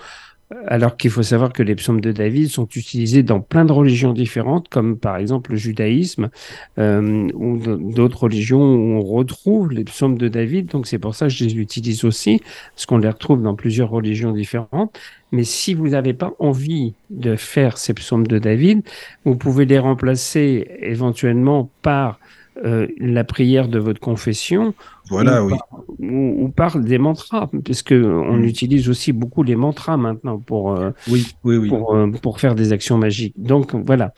[0.68, 4.14] alors qu'il faut savoir que les psaumes de David sont utilisés dans plein de religions
[4.14, 6.30] différentes, comme par exemple le judaïsme
[6.78, 10.68] euh, ou d'autres religions où on retrouve les psaumes de David.
[10.68, 12.42] Donc c'est pour ça que je les utilise aussi,
[12.76, 14.98] parce qu'on les retrouve dans plusieurs religions différentes.
[15.32, 18.82] Mais si vous n'avez pas envie de faire ces psaumes de David,
[19.24, 22.20] vous pouvez les remplacer éventuellement par
[22.66, 24.74] euh, la prière de votre confession
[25.12, 25.58] Voilà, ou, oui.
[25.60, 28.44] par, ou, ou par des mantras, puisque on Mm.
[28.46, 31.70] utilise aussi beaucoup les mantras maintenant pour, euh, Oui, oui, oui.
[31.70, 33.36] pour, euh, pour faire des actions magiques.
[33.38, 34.14] Donc voilà.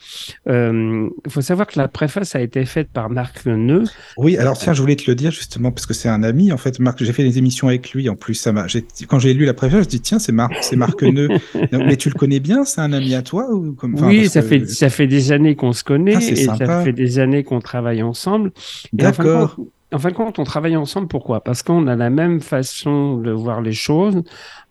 [0.48, 3.84] Euh, Il faut savoir que la préface a été faite par Marc Neu.
[4.16, 6.52] Oui, alors tiens, je voulais te le dire justement parce que c'est un ami.
[6.52, 8.08] En fait, Marc, j'ai fait des émissions avec lui.
[8.08, 8.52] En plus, ça
[9.08, 11.28] Quand j'ai lu la préface, je dis tiens, c'est Marc, c'est Marc Neu.
[11.72, 14.28] Non, Mais tu le connais bien C'est un ami à toi ou comme enfin, oui,
[14.28, 16.82] ça que- fait ça fait des années qu'on se connaît Ah, c'est et ça sympa.
[16.84, 18.52] fait des années qu'on travaille ensemble.
[18.92, 19.56] D'accord.
[19.94, 21.06] En fin de compte, on travaille ensemble.
[21.08, 21.42] Pourquoi?
[21.44, 24.22] Parce qu'on a la même façon de voir les choses,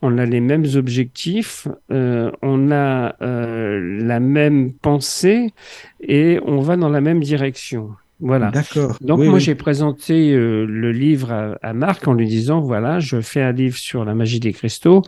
[0.02, 5.54] on a les mêmes objectifs, euh, on a euh, la même pensée
[6.02, 7.92] et on va dans la même direction.
[8.20, 8.52] Voilà.
[8.52, 9.00] D'accord.
[9.02, 9.40] Donc Oui, moi oui.
[9.40, 13.52] j'ai présenté euh, le livre à, à Marc en lui disant voilà je fais un
[13.54, 15.02] livre sur la magie des cristaux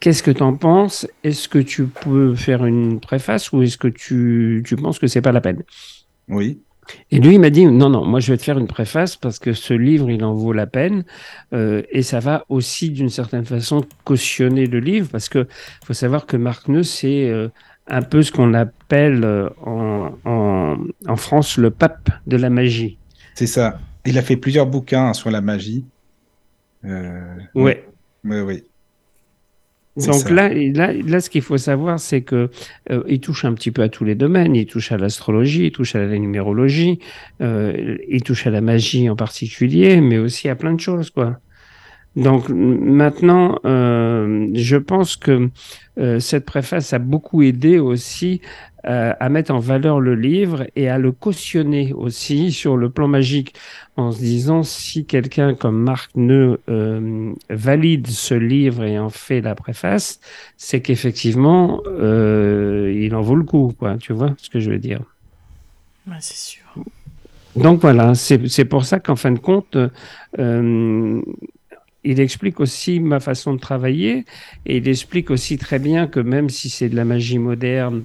[0.00, 1.06] qu'est-ce que tu en penses?
[1.24, 5.22] Est-ce que tu peux faire une préface ou est-ce que tu, tu penses que c'est
[5.22, 5.62] pas la peine?
[6.28, 6.64] Oui.
[7.10, 9.38] Et lui il m'a dit non non moi je vais te faire une préface parce
[9.38, 11.04] que ce livre il en vaut la peine
[11.52, 15.46] euh, et ça va aussi d'une certaine façon cautionner le livre parce que
[15.84, 17.48] faut savoir que Marc Neu c'est euh,
[17.86, 20.76] un peu ce qu'on appelle euh, en, en,
[21.06, 22.98] en France le pape de la magie
[23.34, 23.80] C'est ça.
[24.06, 25.84] Il a fait plusieurs bouquins sur la magie.
[27.54, 27.84] Ouais
[28.24, 28.64] Oui, oui.
[29.96, 30.30] Donc ça.
[30.30, 32.48] là, là, là, ce qu'il faut savoir, c'est que
[32.90, 34.54] euh, il touche un petit peu à tous les domaines.
[34.54, 37.00] Il touche à l'astrologie, il touche à la numérologie,
[37.42, 41.40] euh, il touche à la magie en particulier, mais aussi à plein de choses, quoi.
[42.16, 45.48] Donc maintenant, euh, je pense que
[45.98, 48.40] euh, cette préface a beaucoup aidé aussi
[48.86, 53.06] euh, à mettre en valeur le livre et à le cautionner aussi sur le plan
[53.06, 53.54] magique,
[53.96, 56.58] en se disant si quelqu'un comme Marc Neu
[57.48, 60.20] valide ce livre et en fait la préface,
[60.56, 63.98] c'est qu'effectivement il en vaut le coup, quoi.
[63.98, 65.00] Tu vois ce que je veux dire?
[66.08, 66.64] Ouais, c'est sûr.
[67.56, 69.76] donc voilà, c'est c'est pour ça qu'en fin de compte,
[70.38, 71.22] euh,
[72.04, 74.24] il explique aussi ma façon de travailler
[74.66, 78.04] et il explique aussi très bien que même si c'est de la magie moderne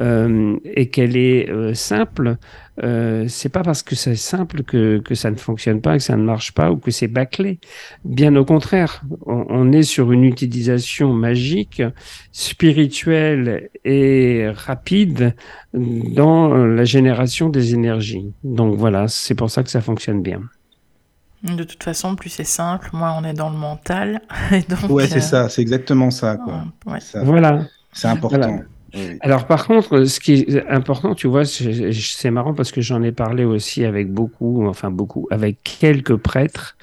[0.00, 2.36] euh, et qu'elle est euh, simple,
[2.82, 6.16] euh, c'est pas parce que c'est simple que, que ça ne fonctionne pas, que ça
[6.16, 7.58] ne marche pas ou que c'est bâclé.
[8.04, 11.82] Bien au contraire, on, on est sur une utilisation magique,
[12.30, 15.34] spirituelle et rapide
[15.74, 18.32] dans la génération des énergies.
[18.44, 20.42] Donc voilà, c'est pour ça que ça fonctionne bien.
[21.42, 24.20] De toute façon, plus c'est simple, moins on est dans le mental.
[24.52, 25.48] Et donc, Ouais, euh, c'est ça.
[25.48, 26.64] C'est exactement ça, quoi.
[26.86, 27.00] ouais.
[27.00, 27.66] Ça, Voilà.
[27.92, 28.38] C'est important.
[28.38, 28.62] Voilà.
[28.94, 29.16] Oui, oui.
[29.20, 33.02] Alors par contre, ce qui est important, tu vois, c'est c'est marrant parce que j'en
[33.02, 36.76] ai parlé aussi avec beaucoup, enfin beaucoup, avec quelques prêtres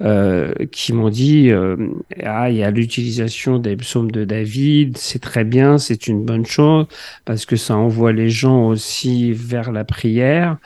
[0.00, 1.76] euh, qui m'ont dit, euh,
[2.24, 6.46] ah, il y a l'utilisation des psaumes de David, c'est très bien, c'est une bonne
[6.46, 6.86] chose
[7.26, 10.56] parce que ça envoie les gens aussi vers la prière.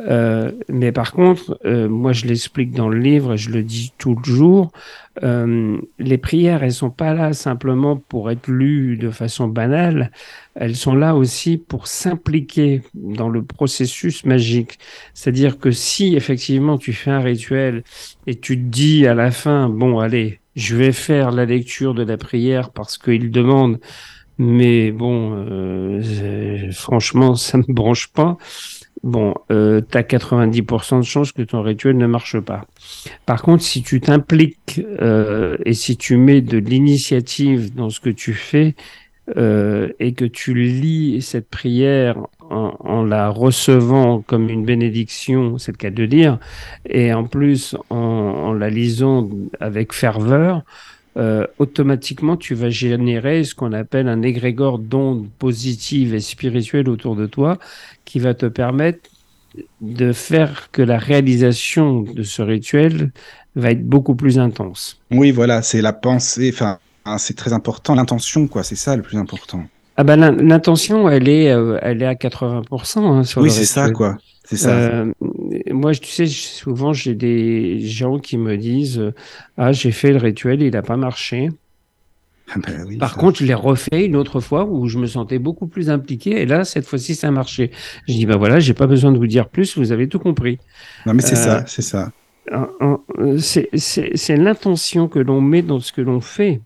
[0.00, 3.92] Euh, mais par contre, euh, moi je l'explique dans le livre et je le dis
[3.96, 4.70] tout le jour,
[5.22, 10.10] euh, les prières, elles sont pas là simplement pour être lues de façon banale,
[10.54, 14.78] elles sont là aussi pour s'impliquer dans le processus magique.
[15.14, 17.82] C'est-à-dire que si effectivement tu fais un rituel
[18.26, 22.02] et tu te dis à la fin, bon allez, je vais faire la lecture de
[22.02, 23.78] la prière parce qu'il demande,
[24.38, 28.36] mais bon, euh, euh, franchement, ça me branche pas.
[29.02, 32.66] Bon, euh, tu as 90% de chances que ton rituel ne marche pas.
[33.26, 38.10] Par contre, si tu t'impliques euh, et si tu mets de l'initiative dans ce que
[38.10, 38.74] tu fais
[39.36, 42.16] euh, et que tu lis cette prière
[42.48, 46.38] en, la recevant comme une bénédiction, c'est le cas de dire,
[46.88, 49.28] et en plus en la lisant
[49.60, 50.62] avec ferveur,
[51.16, 57.16] euh, automatiquement tu vas générer ce qu'on appelle un égrégore d'ondes positives et spirituelles autour
[57.16, 57.58] de toi
[58.04, 59.08] qui va te permettre
[59.80, 63.12] de faire que la réalisation de ce rituel
[63.54, 64.98] va être beaucoup plus intense.
[65.10, 66.50] Oui, voilà, c'est la pensée.
[66.52, 66.78] Enfin,
[67.18, 67.94] c'est très important.
[67.94, 68.62] L'intention, quoi.
[68.62, 69.64] C'est ça le plus important.
[69.96, 73.64] Ah ben l'in- l'intention, elle est, euh, elle est à 80% hein, sur Oui, c'est
[73.64, 74.18] ça, quoi.
[74.44, 74.70] C'est ça.
[74.70, 75.12] Euh,
[75.72, 79.12] moi, tu sais, souvent j'ai des gens qui me disent
[79.56, 81.50] ah j'ai fait le rituel, il n'a pas marché.
[82.54, 83.20] Ah ben oui, Par ça.
[83.20, 86.46] contre, je l'ai refait une autre fois où je me sentais beaucoup plus impliqué et
[86.46, 87.72] là cette fois-ci ça a marché.
[88.06, 90.58] Je dis bah voilà, j'ai pas besoin de vous dire plus, vous avez tout compris.
[91.06, 92.12] Non, mais c'est euh, ça, c'est ça.
[92.52, 92.96] Euh,
[93.38, 96.60] C'est c'est- c'est l'intention que l'on met dans ce que l'on fait.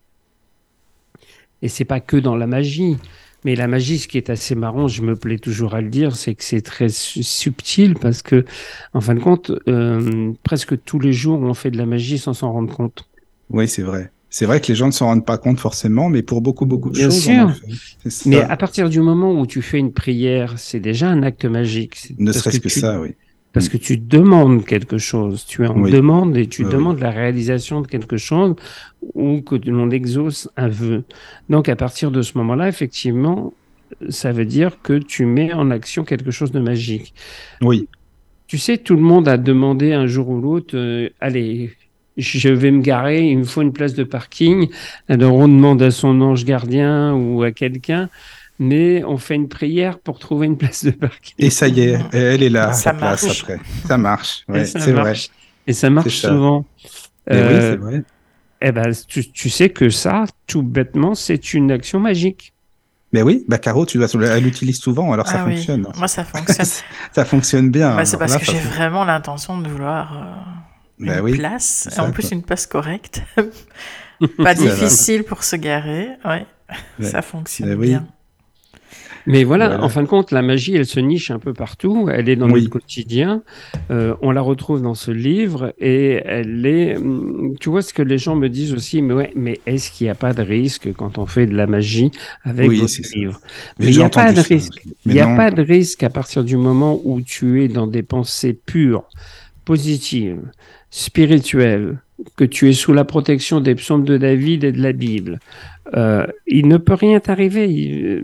[1.62, 2.96] Et c'est pas que dans la magie.
[3.44, 6.16] Mais la magie, ce qui est assez marrant, je me plais toujours à le dire,
[6.16, 8.44] c'est que c'est très su- subtil parce que,
[8.92, 12.34] en fin de compte, euh, presque tous les jours, on fait de la magie sans
[12.34, 13.04] s'en rendre compte.
[13.50, 14.10] Oui, c'est vrai.
[14.28, 16.90] C'est vrai que les gens ne s'en rendent pas compte forcément, mais pour beaucoup, beaucoup
[16.90, 17.32] de Bien choses, sûr.
[17.34, 17.66] on en fait.
[18.04, 18.30] C'est ça.
[18.30, 22.12] Mais à partir du moment où tu fais une prière, c'est déjà un acte magique.
[22.18, 23.16] Ne serait-ce que, tu- ça, oui.
[23.52, 25.90] Parce que tu demandes quelque chose, tu es en Oui.
[25.90, 26.70] demande et tu Oui, oui.
[26.70, 28.54] demandes la réalisation de quelque chose
[29.14, 31.04] ou que l'on exauce un vœu.
[31.48, 33.54] Donc à partir de ce moment-là, effectivement,
[34.08, 37.14] ça veut dire que tu mets en action quelque chose de magique.
[37.60, 37.88] Oui,
[38.46, 41.76] Tu sais, tout le monde a demandé un jour ou l'autre, euh, allez,
[42.16, 44.68] je vais me garer, il me faut une place de parking.
[45.08, 48.10] Alors on demande à son ange gardien ou à quelqu'un,
[48.60, 51.34] mais on fait une prière pour trouver une place de parking.
[51.38, 53.42] et ça y est, elle est là, Ça place marche.
[53.42, 53.58] après.
[53.86, 55.14] Ça marche, ouais, ça c'est vrai.
[55.14, 55.30] marche.
[55.66, 56.28] Et ça marche ça.
[56.28, 56.66] souvent.
[57.30, 58.04] Mais oui, Euh, c'est vrai.
[58.60, 62.54] eh ben, tu, tu sais que ça, tout bêtement, c'est une action magique.
[63.12, 65.54] Mais oui, bah Caro, tu dois, elle l'utilise souvent, alors ça Ah oui.
[65.56, 65.86] fonctionne.
[65.96, 66.66] Moi, ça fonctionne.
[67.12, 67.96] ça fonctionne bien.
[67.96, 71.32] Bah, c'est parce là, que ça j'ai vraiment l'intention de vouloir euh, une Bah oui,
[71.32, 72.36] place, c'est et en ça, plus quoi.
[72.36, 73.22] une place correcte.
[74.42, 76.46] Pas Ça difficile pour se garer, ouais.
[76.98, 77.10] Ouais.
[77.10, 77.88] Ça fonctionne oui.
[77.88, 78.06] bien.
[79.26, 79.84] Mais voilà, Voilà.
[79.84, 82.08] en fin de compte, la magie, elle se niche un peu partout.
[82.12, 82.60] Elle est dans Oui.
[82.62, 83.42] notre quotidien.
[83.90, 86.96] Euh, on la retrouve dans ce livre et elle est.
[86.96, 90.06] hum, Tu vois ce que les gens me disent aussi, mais ouais, mais est-ce qu'il
[90.06, 92.10] n'y a pas de risque quand on fait de la magie
[92.44, 93.40] avec Oui, votre livre?
[93.78, 94.82] Mais il n'y a pas de ça risque.
[95.06, 95.36] Il n'y a non.
[95.36, 99.04] pas de risque à partir du moment où tu es dans des pensées pures,
[99.64, 100.40] positives,
[100.90, 101.98] spirituelles,
[102.36, 105.38] que tu es sous la protection des psaumes de David et de la Bible.
[105.96, 108.22] Euh, il ne peut rien t'arriver, il, euh,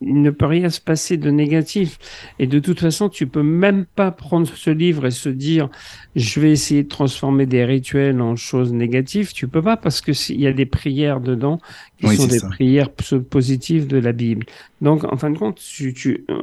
[0.00, 1.98] il ne peut rien se passer de négatif.
[2.38, 5.68] Et de toute façon, tu peux même pas prendre ce livre et se dire,
[6.16, 9.32] je vais essayer de transformer des rituels en choses négatives.
[9.32, 11.58] Tu peux pas parce que s'il y a des prières dedans
[11.98, 12.48] qui Oui, sont des ça.
[12.48, 14.46] prières positives de la Bible.
[14.80, 16.36] Donc, en fin de compte, tu, tu, euh,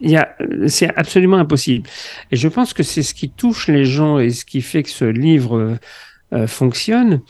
[0.00, 0.34] il y a,
[0.66, 1.88] c'est absolument impossible.
[2.32, 4.90] Et je pense que c'est ce qui touche les gens et ce qui fait que
[4.90, 5.78] ce livre
[6.32, 7.20] euh, fonctionne.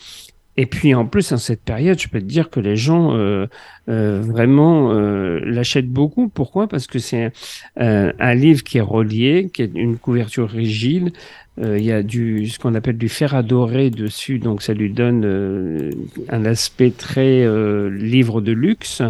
[0.56, 3.46] Et puis en plus, en cette période, je peux te dire que les gens euh,
[3.88, 6.28] euh, vraiment euh, l'achètent beaucoup.
[6.28, 6.66] Pourquoi?
[6.66, 7.30] Parce que c'est
[7.78, 11.12] un, un livre qui est relié, qui a une couverture rigide.
[11.60, 14.72] Euh, Il y a du ce qu'on appelle du fer à dorer dessus, donc ça
[14.74, 15.90] lui donne euh,
[16.28, 19.02] un aspect très euh, livre de luxe.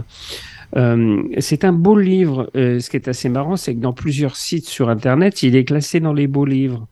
[0.77, 2.51] Euh, c'est un beau livre.
[2.57, 5.65] Euh, ce qui est assez marrant, c'est que dans plusieurs sites sur Internet, il est
[5.65, 6.87] classé dans les beaux livres.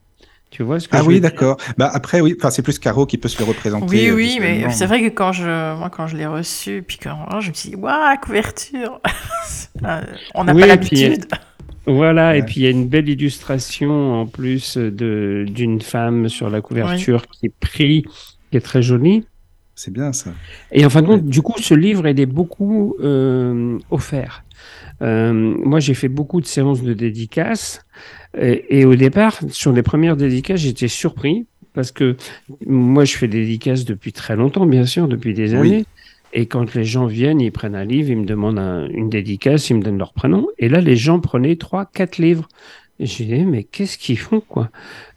[0.55, 1.57] Tu vois ce que Ah je oui, d'accord.
[1.77, 3.87] Bah après, oui, enfin, c'est plus Caro qui peut se le représenter.
[3.89, 4.73] Oui, euh, oui, mais visuellement.
[4.73, 7.53] c'est vrai que quand je, moi, quand je l'ai reçu, puis quand oh, je me
[7.53, 9.01] suis dit, waouh, couverture
[9.83, 10.01] Euh,
[10.33, 11.25] On n'a Oui, pas l'habitude.
[11.85, 16.49] Voilà, et puis il y a une belle illustration en plus de d'une femme sur
[16.49, 18.05] la couverture qui prie,
[18.49, 19.25] qui est très jolie.
[19.75, 20.37] C'est bien ça.
[20.71, 24.45] Et en fin de compte, du coup, ce livre, il est beaucoup euh, offert.
[25.01, 27.81] Euh, moi, j'ai fait beaucoup de séances de dédicaces.
[28.37, 32.17] Et, et au départ, sur les premières dédicaces, j'étais surpris parce que
[32.65, 35.55] moi, je fais des dédicaces depuis très longtemps, bien sûr, depuis des Oui.
[35.55, 35.85] années.
[36.33, 39.69] Et quand les gens viennent, ils prennent un livre, ils me demandent un- une dédicace,
[39.69, 40.47] ils me donnent leur prénom.
[40.57, 42.47] Et là, les gens prenaient trois, quatre livres.
[42.99, 44.69] Et je disais, mais qu'est-ce qu'ils font, quoi?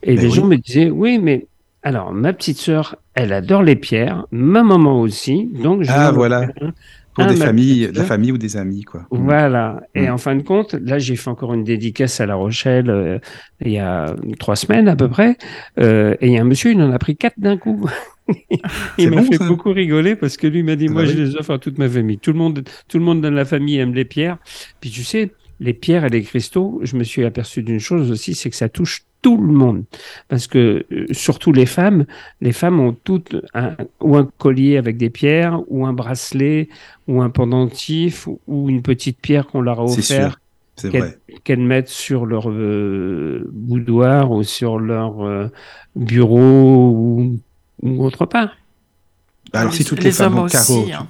[0.02, 0.30] Et Ben les oui.
[0.30, 1.46] gens me disaient, oui, mais
[1.88, 6.42] alors, ma petite sœur, elle adore les pierres, ma maman aussi, donc je Ah, voilà.
[6.60, 6.72] un.
[7.14, 9.00] Pour des familles, la famille ou des amis, quoi.
[9.10, 9.24] Mm.
[9.24, 9.80] Voilà.
[9.96, 10.12] Et Mm.
[10.12, 13.18] en fin de compte, là, j'ai fait encore une dédicace à La Rochelle euh,
[13.64, 15.36] il y a trois semaines à peu près.
[15.80, 17.90] Euh, et il y a un monsieur, il en a pris quatre d'un coup.
[18.98, 19.48] Il m'a bon, fait ça.
[19.48, 21.24] beaucoup rigoler parce que lui m'a dit, Ah moi, bah je oui.
[21.24, 22.18] les offre à toute ma famille.
[22.18, 24.36] Tout le monde, tout le monde dans la famille aime les pierres.
[24.80, 28.34] Puis tu sais, les pierres et les cristaux, je me suis aperçu d'une chose aussi,
[28.34, 29.84] c'est que ça touche tout le monde.
[30.28, 32.04] Parce que, euh, surtout les femmes,
[32.40, 36.68] les femmes ont toutes un, ou un collier avec des pierres, ou un bracelet,
[37.08, 40.40] ou un pendentif, ou- ou une petite pierre qu'on leur a C'est offert sûr.
[40.76, 41.18] C'est qu'elles vrai.
[41.42, 45.48] qu'elles mettent sur leur euh, boudoir ou sur leur euh,
[45.96, 47.38] bureau ou,
[47.82, 48.50] ou autre part.
[49.52, 50.92] Bah, alors, les, si toutes les, les femmes hommes ont aussi.
[50.92, 51.08] Hein.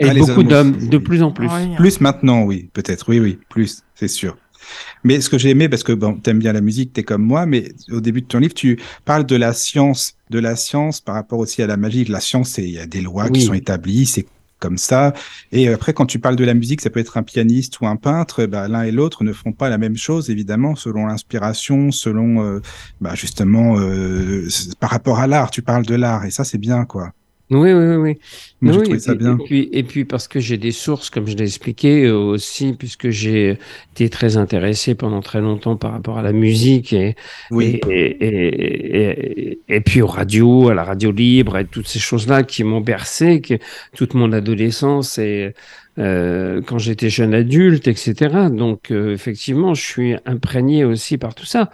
[0.00, 1.46] Et Ah, beaucoup hommes d'hommes, de plus en plus.
[1.46, 1.76] Oui.
[1.76, 4.36] Plus maintenant, oui, peut-être, oui, oui, plus, c'est sûr.
[5.04, 7.46] Mais ce que j'ai aimé, parce que bon, t'aimes bien la musique, t'es comme moi,
[7.46, 11.14] mais au début de ton livre, tu parles de la science, de la science par
[11.14, 12.04] rapport aussi à la magie.
[12.04, 14.26] La science, il y a des lois qui sont établies, c'est
[14.58, 15.14] comme ça.
[15.52, 17.96] Et après, quand tu parles de la musique, ça peut être un pianiste ou un
[17.96, 18.44] peintre.
[18.44, 22.60] Bah, l'un et l'autre ne font pas la même chose, évidemment, selon l'inspiration, selon euh,
[23.00, 24.46] bah, justement euh,
[24.78, 25.50] par rapport à l'art.
[25.50, 27.12] Tu parles de l'art, et ça, c'est bien, quoi.
[27.50, 28.16] Oui, oui, oui.
[28.62, 28.94] oui.
[28.94, 29.36] Et ça puis- bien.
[29.38, 32.74] Et puis, et puis parce que j'ai des sources, comme je l'ai expliqué euh, aussi,
[32.74, 33.58] puisque j'ai
[33.94, 37.16] été très intéressé pendant très longtemps par rapport à la musique et,
[37.50, 42.62] Oui, et, et, puis aux radios, à la radio libre et toutes ces choses-là qui
[42.62, 43.54] m'ont bercé que
[43.96, 45.52] toute mon adolescence et
[45.98, 48.48] euh, quand j'étais jeune adulte, etc.
[48.50, 51.70] Donc euh, effectivement, je suis imprégné aussi par tout ça.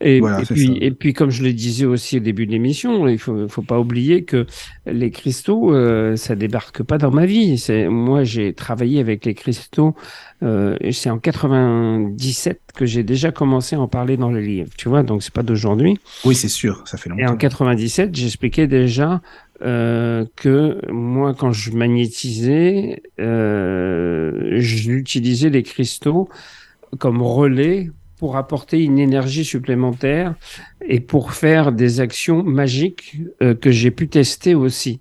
[0.00, 0.72] Et, Voilà, et c'est puis, ça.
[0.80, 3.78] et puis, comme je le disais aussi au début de l'émission, il faut, faut pas
[3.80, 4.46] oublier que
[4.86, 7.58] les cristaux, euh, ça débarque pas dans ma vie.
[7.58, 9.94] C'est moi, j'ai travaillé avec les cristaux.
[10.42, 14.70] Euh, c'est en 97 que j'ai déjà commencé à en parler dans les livres.
[14.76, 15.98] Tu vois, donc c'est pas d'aujourd'hui.
[16.24, 17.36] Oui, c'est sûr, ça fait Et en longtemps.
[17.36, 19.22] 97, j'expliquais déjà
[19.62, 26.28] euh, que moi, quand je magnétisais, euh, j'utilisais les cristaux
[26.98, 30.34] comme relais pour apporter une énergie supplémentaire
[30.86, 35.00] et pour faire des actions magiques euh, que j'ai pu tester aussi.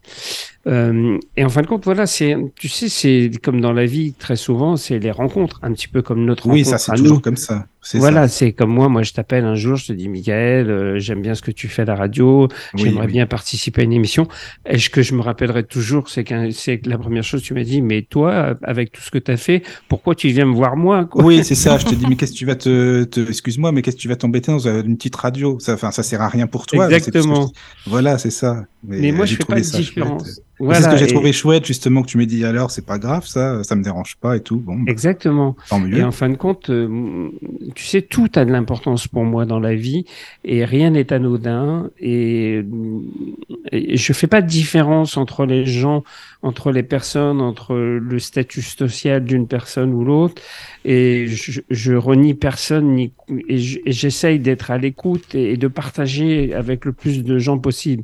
[0.68, 4.14] Euh, et en fin de compte, voilà, c'est, tu sais, c'est comme dans la vie,
[4.14, 7.18] très souvent, c'est les rencontres, un petit peu comme notre Oui, rencontre ça, c'est toujours
[7.18, 7.22] nous.
[7.22, 7.68] comme ça.
[7.94, 11.22] Voilà, c'est comme moi, moi je t'appelle un jour, je te dis Michael, euh, j'aime
[11.22, 12.48] bien ce que tu fais à la radio.
[12.74, 13.12] Oui, j'aimerais oui.
[13.12, 14.28] bien participer à une émission.
[14.68, 17.54] Et ce que je me rappellerai toujours, c'est que c'est que la première chose tu
[17.54, 20.56] m'as dit, mais toi, avec tout ce que tu as fait, pourquoi tu viens me
[20.56, 21.24] voir moi quoi?
[21.24, 21.78] Oui, c'est ça.
[21.86, 24.08] Je te dis, mais qu'est-ce que tu vas te, te- excuse-moi, mais qu'est-ce que tu
[24.08, 25.60] vas t'embêter dans une petite radio?
[25.60, 26.88] Ça, enfin, ça sert à rien pour toi.
[26.88, 27.52] que Exactement.
[27.86, 28.66] Voilà, c'est ça.
[28.84, 30.42] Mais moi, je fais pas de chouette.
[30.60, 32.86] Voilà, c'est ce que j'ai et- trouvé chouette, justement, que tu m'aies dit alors, c'est
[32.86, 34.58] pas grave, ça, ça me dérange pas et tout.
[34.58, 35.56] Bon, bah, Exactement.
[35.70, 35.98] tant mieux.
[35.98, 37.30] Et en fin de compte, euh,
[37.76, 40.06] tu sais, tout a de l'importance pour moi dans la vie
[40.44, 41.90] et rien n'est anodin.
[42.00, 42.64] Et,
[43.72, 46.04] et je fais pas de différence entre les gens,
[46.42, 50.42] entre les personnes, entre le statut social d'une personne ou l'autre.
[50.86, 53.12] Et je, je renie personne ni,
[53.50, 57.38] et je- et j'essaye d'être à l'écoute et, et de partager avec le plus de
[57.40, 58.04] gens possible.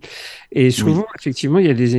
[0.51, 1.95] Et souvent, effectivement, il y a des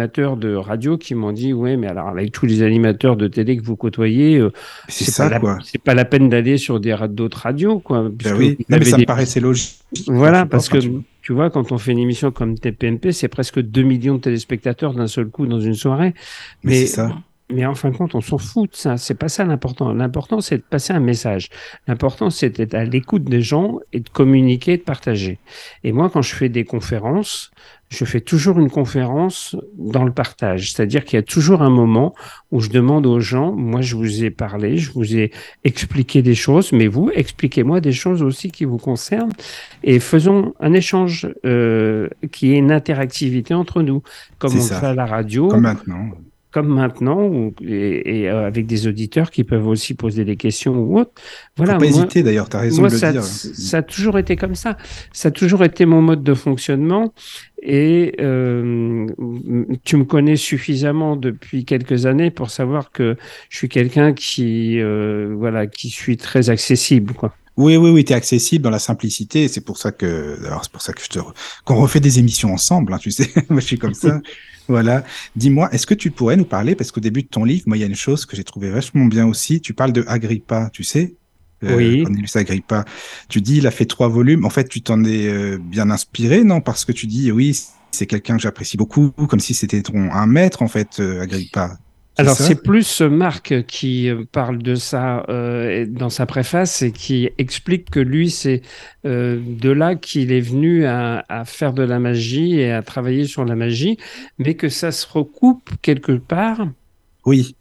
[0.00, 3.56] animateurs de radio qui m'ont dit, ouais, mais alors avec tous les animateurs de télé
[3.56, 4.52] que vous côtoyez, euh,
[4.88, 5.58] C'est ça, pas la- quoi.
[5.64, 8.10] c'est pas la peine d'aller sur des d'autres radios, quoi.
[8.16, 9.78] Puisque oui, non, mais ça des- me paraissait logique.
[10.06, 10.78] Voilà, parce que
[11.22, 14.92] tu- vois, quand on fait une émission comme TPMP, c'est presque 2 millions de téléspectateurs
[14.94, 16.12] d'un seul coup dans une soirée.
[16.62, 17.16] Mais Mais, ça.
[17.50, 18.96] mais en fin de compte, on s'en fout de ça.
[18.98, 19.92] C'est pas ça l'important.
[19.94, 21.48] L'important, c'est de passer un message.
[21.88, 25.38] L'important, c'est d'être à l'écoute des gens et de communiquer, de partager.
[25.84, 27.50] Et moi, quand je fais des conférences,
[27.88, 30.72] je fais toujours une conférence dans le partage.
[30.72, 32.14] C'est-à-dire qu'il y a toujours un moment
[32.50, 35.30] où je demande aux gens, moi, je vous ai parlé, je vous ai
[35.64, 39.32] expliqué des choses, mais vous, expliquez-moi des choses aussi qui vous concernent
[39.84, 44.02] et faisons un échange euh, qui est une interactivité entre nous,
[44.38, 44.74] comme on ça.
[44.74, 46.10] le fait à la radio Comme maintenant.
[46.56, 50.74] Comme maintenant, ou, et, et, euh, avec des auditeurs qui peuvent aussi poser des questions
[50.74, 51.10] ou autre.
[51.58, 53.22] Voilà, Faut pas moi, hésiter d'ailleurs, tu as raison moi, de le ça, dire.
[53.22, 54.78] ça a toujours été comme ça.
[55.12, 57.12] Ça a toujours été mon mode de fonctionnement.
[57.62, 59.06] Et euh,
[59.84, 63.16] tu me connais suffisamment depuis quelques années pour savoir que
[63.50, 67.34] je suis quelqu'un qui, euh, voilà, qui suis très accessible, quoi.
[67.56, 69.48] Oui, oui, oui, tu es accessible dans la simplicité.
[69.48, 71.18] C'est pour ça que, alors c'est pour ça que je te,
[71.64, 73.30] qu'on refait des émissions ensemble, hein, tu sais.
[73.48, 74.20] moi, je suis comme ça.
[74.68, 75.04] voilà.
[75.36, 77.80] Dis-moi, est-ce que tu pourrais nous parler, parce qu'au début de ton livre, moi, il
[77.80, 79.60] y a une chose que j'ai trouvé vachement bien aussi.
[79.60, 81.16] Tu parles de Agrippa, tu sais.
[81.64, 82.02] Euh, Oui.
[82.02, 82.84] Cornelius Agrippa.
[83.28, 84.44] Tu dis, il a fait trois volumes.
[84.44, 86.60] En fait, tu t'en es euh, bien inspiré, non?
[86.60, 87.58] Parce que tu dis, oui,
[87.90, 91.78] c'est quelqu'un que j'apprécie beaucoup, comme si c'était ton, un maître, en fait, euh, Agrippa.
[92.18, 97.28] Alors c'est plus Marc qui euh, parle de ça euh, dans sa préface et qui
[97.36, 98.62] explique que lui c'est
[99.04, 103.26] euh, de là qu'il est venu à, à faire de la magie et à travailler
[103.26, 103.98] sur la magie,
[104.38, 106.66] mais que ça se recoupe quelque part
[107.26, 107.55] Oui.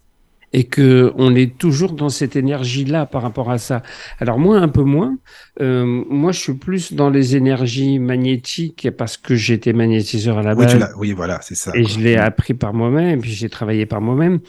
[0.58, 3.84] Et que on est toujours dans cette énergie-là par rapport à ça.
[4.20, 5.18] Alors moi un peu moins.
[5.62, 10.56] Euh, moi je suis plus dans les énergies magnétiques parce que j'étais magnétiseur à la
[10.56, 10.78] Oui, base.
[10.78, 11.72] tu oui, voilà, c'est ça.
[11.74, 11.92] Et quoi.
[11.92, 14.40] je l'ai appris par moi-même, et puis j'ai travaillé par moi-même.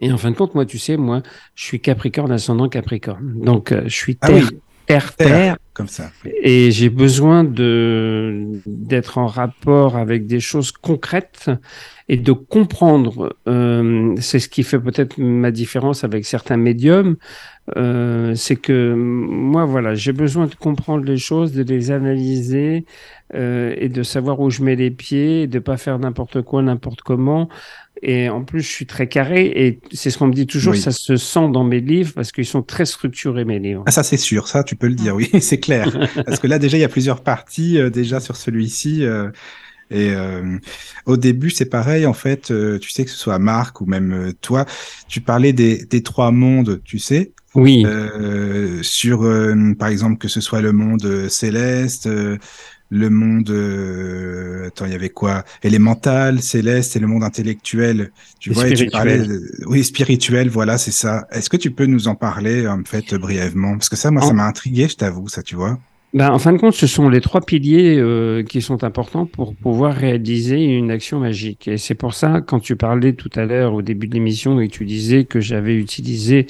[0.00, 1.22] Et en fin de compte, moi, tu sais, moi,
[1.54, 3.40] je suis Capricorne, ascendant Capricorne.
[3.40, 4.60] Donc, euh, je suis Ah terre, oui.
[4.86, 5.28] terre, Terre.
[5.28, 5.56] terre,
[6.40, 11.50] Et j'ai besoin de d'être en rapport avec des choses concrètes
[12.08, 13.36] et de comprendre.
[13.48, 17.16] Euh, c'est ce qui fait peut-être ma différence avec certains médiums.
[17.76, 22.84] Euh, c'est que moi, voilà, j'ai besoin de comprendre les choses, de les analyser
[23.34, 26.62] euh, et de savoir où je mets les pieds, et de pas faire n'importe quoi,
[26.62, 27.48] n'importe comment.
[28.06, 30.78] Et en plus, je suis très carré et c'est ce qu'on me dit toujours, Oui.
[30.80, 33.82] ça se sent dans mes livres parce qu'ils sont très structurés, mes livres.
[33.86, 35.90] Ah, ça, c'est sûr, ça, tu peux le dire, oui, c'est clair.
[36.26, 39.04] Parce que là, déjà, il y a plusieurs parties, euh, déjà, sur celui-ci.
[39.04, 39.30] euh,
[39.90, 40.58] et euh,
[41.06, 44.12] au début, c'est pareil, en fait, euh, tu sais, que ce soit Marc ou même
[44.12, 44.64] euh, toi,
[45.08, 47.86] tu parlais des, des trois mondes, tu sais, Oui.
[48.82, 49.20] sur,
[49.78, 52.08] par exemple, que ce soit le monde céleste,
[52.94, 55.44] le monde, euh, attends, il y avait quoi?
[55.62, 58.12] Élémental, céleste et le monde intellectuel.
[58.38, 59.26] Tu Et vois, et tu parlais,
[59.66, 61.26] oui, spirituel, voilà, c'est ça.
[61.30, 63.72] Est-ce que tu peux nous en parler, en fait, brièvement?
[63.72, 65.78] Parce que ça, moi, ça m'a intrigué, je t'avoue, ça, tu vois.
[66.14, 69.56] Ben, en fin de compte, ce sont les trois piliers euh, qui sont importants pour
[69.56, 71.66] pouvoir réaliser une action magique.
[71.66, 74.68] Et c'est pour ça, quand tu parlais tout à l'heure au début de l'émission et
[74.68, 76.46] tu disais que j'avais utilisé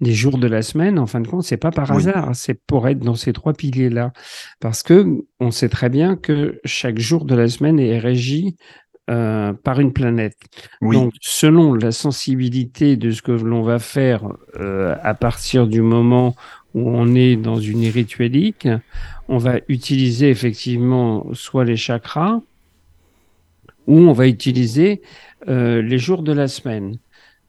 [0.00, 1.96] des jours de la semaine, en fin de compte, c'est pas par Oui.
[1.96, 4.12] hasard, c'est pour être dans ces trois piliers-là.
[4.60, 5.04] Parce que
[5.40, 8.54] on sait très bien que chaque jour de la semaine est régi
[9.10, 10.36] euh, par une planète.
[10.82, 14.22] Oui, Donc, selon la sensibilité de ce que l'on va faire
[14.60, 16.36] euh, à partir du moment
[16.78, 18.68] où on est dans une rituelique,
[19.28, 22.40] on va utiliser effectivement soit les chakras,
[23.88, 25.02] ou on va utiliser
[25.48, 26.98] euh, les jours de la semaine.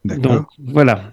[0.04, 1.12] Donc, voilà.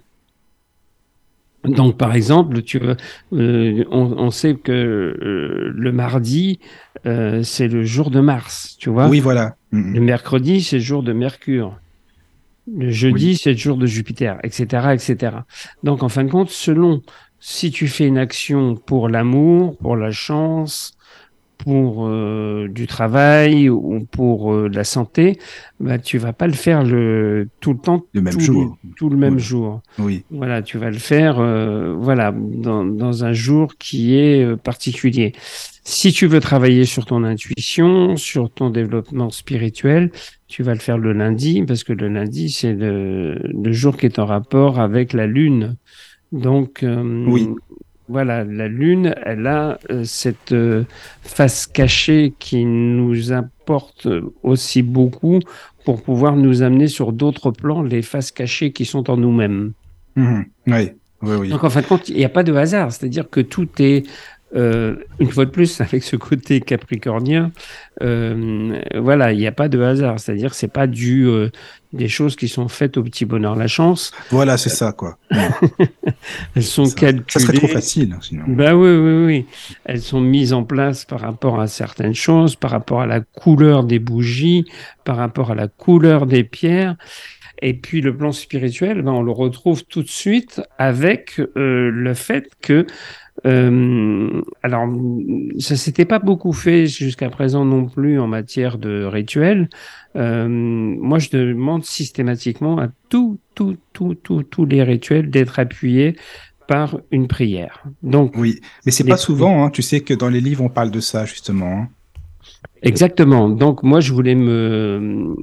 [1.64, 2.96] Donc, par exemple, tu veux,
[3.34, 6.60] euh, on, on sait que euh, le mardi,
[7.04, 9.08] c'est le jour de Mars, tu vois?
[9.08, 9.56] Oui, voilà.
[9.72, 10.04] Mm, Le mm.
[10.04, 11.78] mercredi, c'est le jour de Mercure.
[12.70, 15.36] Le jeudi, c'est le jour de Jupiter, etc., etc.
[15.82, 17.02] Donc, en fin de compte, selon
[17.40, 20.92] si tu fais une action pour l'amour, pour la chance,
[21.58, 25.38] pour euh, du travail ou pour euh, la santé,
[25.80, 28.78] bah, tu vas pas le faire le tout le temps, Le même tous jour.
[28.84, 29.40] les- tout le même Oui.
[29.40, 29.80] jour.
[29.98, 34.56] Oui, Voilà, tu vas le faire, euh, voilà, dans, dans un jour qui est euh,
[34.56, 35.32] particulier.
[35.84, 40.10] Si tu veux travailler sur ton intuition, sur ton développement spirituel,
[40.46, 44.06] tu vas le faire le lundi, parce que le lundi, c'est le, le jour qui
[44.06, 45.76] est en rapport avec la lune.
[46.32, 47.48] Donc, euh, Oui.
[48.08, 50.84] voilà, la lune, elle a euh, cette euh,
[51.22, 54.08] face cachée qui nous importe
[54.42, 55.40] aussi beaucoup
[55.84, 59.72] pour pouvoir nous amener sur d'autres plans, les faces cachées qui sont en nous-mêmes.
[60.16, 60.44] Mhm.
[60.66, 60.90] oui,
[61.22, 61.48] oui, oui.
[61.48, 64.06] Donc en fin de compte, il n'y a pas de hasard, c'est-à-dire que tout est,
[64.54, 67.52] euh, une fois de plus, avec ce côté capricornien,
[68.02, 71.50] euh, voilà, il n'y a pas de hasard, c'est-à-dire c'est pas dû euh,
[71.92, 75.18] des choses qui sont faites au petit bonheur la chance, Voilà, c'est ça, quoi.
[76.54, 77.24] elles sont Ça, calculées.
[77.28, 78.44] ça serait trop facile, sinon.
[78.48, 79.46] Bah oui, oui, oui.
[79.84, 83.84] Elles sont mises en place par rapport à certaines choses, par rapport à la couleur
[83.84, 84.64] des bougies,
[85.04, 86.96] par rapport à la couleur des pierres.
[87.60, 92.14] Et puis le plan spirituel, ben, on le retrouve tout de suite avec euh, le
[92.14, 92.86] fait que,
[93.46, 94.86] euh, alors,
[95.58, 99.68] ça s'était pas beaucoup fait jusqu'à présent non plus en matière de rituel.
[100.16, 106.16] Euh, moi, je demande systématiquement à tout, tout, tout, tout, tous les rituels d'être appuyés
[106.66, 107.84] par une prière.
[108.02, 109.70] Donc, Oui, mais c'est pas souvent, hein.
[109.70, 111.66] Tu sais que dans les livres, on parle de ça, justement.
[111.82, 111.88] hein.
[112.82, 113.48] Exactement.
[113.48, 115.34] Donc moi, je voulais me,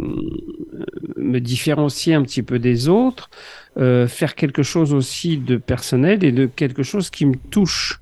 [1.18, 3.30] me différencier un petit peu des autres,
[3.78, 8.00] euh, faire quelque chose aussi de personnel et de quelque chose qui me touche.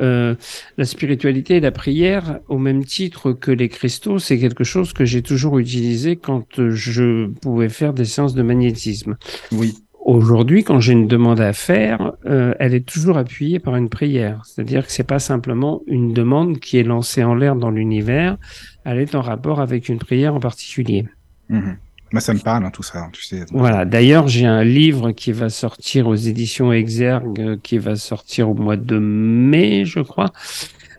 [0.00, 0.34] Euh,
[0.76, 5.04] la spiritualité et la prière, au même titre que les cristaux, c'est quelque chose que
[5.04, 9.16] j'ai toujours utilisé quand je pouvais faire des séances de magnétisme.
[9.52, 9.74] Oui,
[10.06, 14.40] Aujourd'hui, quand j'ai une demande à faire, euh, elle est toujours appuyée par une prière.
[14.44, 18.36] C'est-à-dire que c'est pas simplement une demande qui est lancée en l'air dans l'univers,
[18.84, 21.08] elle est en rapport avec une prière en particulier.
[21.48, 21.76] Mhm.
[22.12, 23.44] Moi, ça me parle, hein, tout ça, tu sais.
[23.50, 23.84] Voilà.
[23.84, 28.54] D'ailleurs, j'ai un livre qui va sortir aux éditions Exergue, euh, qui va sortir au
[28.54, 30.30] mois de mai, je crois,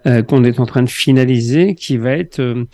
[0.06, 2.66] euh, qu'on est en train de finaliser, qui va être euh,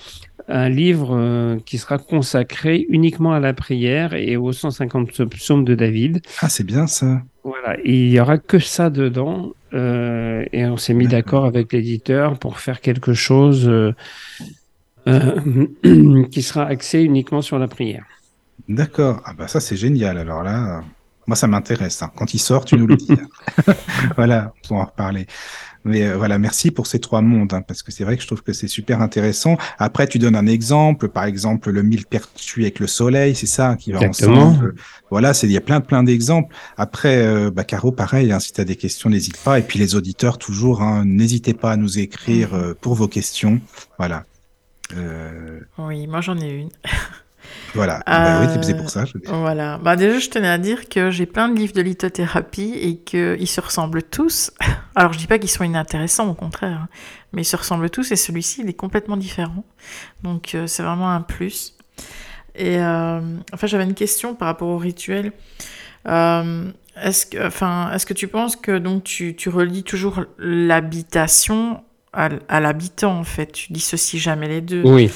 [0.47, 5.75] un livre euh, qui sera consacré uniquement à la prière et aux 150 psaumes de
[5.75, 6.21] David.
[6.41, 7.21] Ah, c'est bien, ça.
[7.43, 11.45] Voilà, il y aura que ça dedans, euh, et on s'est mis D'accord.
[11.45, 13.93] avec l'éditeur pour faire quelque chose euh,
[15.07, 15.67] euh,
[16.31, 18.05] qui sera axé uniquement sur la prière.
[18.69, 19.21] D'accord.
[19.25, 20.17] Ah, bah, ça, c'est génial.
[20.17, 20.83] Alors là,
[21.27, 22.01] moi, ça m'intéresse.
[22.01, 22.11] hein.
[22.15, 23.09] Quand il sort, tu nous le dis.
[24.15, 25.27] voilà, on pourra en reparler.
[25.85, 28.27] Mais euh, voilà, merci pour ces trois mondes, hein, parce que c'est vrai que je
[28.27, 29.57] trouve que c'est super intéressant.
[29.79, 33.91] Après, tu donnes un exemple, par exemple, le millepertuis avec le soleil, c'est ça qui
[33.91, 34.47] va Exactement.
[34.49, 34.75] ensemble.
[35.11, 36.55] Voilà, c'est il y a plein plein d'exemples.
[36.77, 39.59] Après, euh, bah, Caro, pareil, hein, si tu as des questions, n'hésite pas.
[39.59, 43.59] Et puis les auditeurs, toujours, hein, n'hésitez pas à nous écrire euh, pour vos questions.
[43.97, 44.23] Voilà.
[44.95, 46.69] Euh, Oui, moi j'en ai une.
[47.73, 48.01] voilà.
[48.05, 49.05] Bah oui, Euh, c'est pour ça.
[49.05, 49.13] je.
[49.25, 49.77] Voilà.
[49.79, 53.47] Bah déjà, je tenais à dire que j'ai plein de livres de lithothérapie et qu'ils
[53.47, 54.51] se ressemblent tous.
[54.95, 56.87] Alors, je dis pas qu'ils sont inintéressants, au contraire, hein,
[57.31, 59.63] mais ils se ressemblent tous et celui-ci, il est complètement différent.
[60.23, 61.75] Donc, euh, c'est vraiment un plus.
[62.55, 63.19] Et euh,
[63.53, 65.31] enfin, j'avais une question par rapport au rituel.
[66.07, 66.69] Euh,
[67.01, 70.23] est-ce que, enfin, est-ce que tu penses que donc tu, tu relis toujours
[70.83, 71.81] l'habitation
[72.13, 73.51] à, à l'habitant en fait?
[73.51, 74.83] Tu dissocies jamais les deux.
[74.83, 75.09] Oui.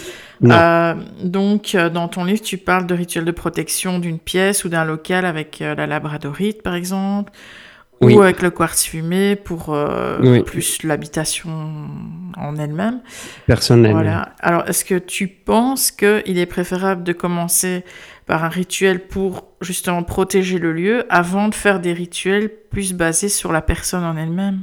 [0.43, 4.69] Euh, donc, euh, dans ton livre, tu parles de rituel de protection d'une pièce ou
[4.69, 7.31] d'un local avec euh, la labradorite, par exemple,
[8.01, 8.13] Oui.
[8.13, 10.43] ou avec le quartz fumé pour euh, Oui.
[10.43, 11.49] plus l'habitation
[12.37, 13.01] en elle-même.
[13.47, 13.91] Personnel.
[13.93, 14.29] Voilà.
[14.39, 17.83] Alors, est-ce que tu penses qu'il est préférable de commencer
[18.27, 23.29] par un rituel pour justement protéger le lieu avant de faire des rituels plus basés
[23.29, 24.59] sur la personne en elle-même?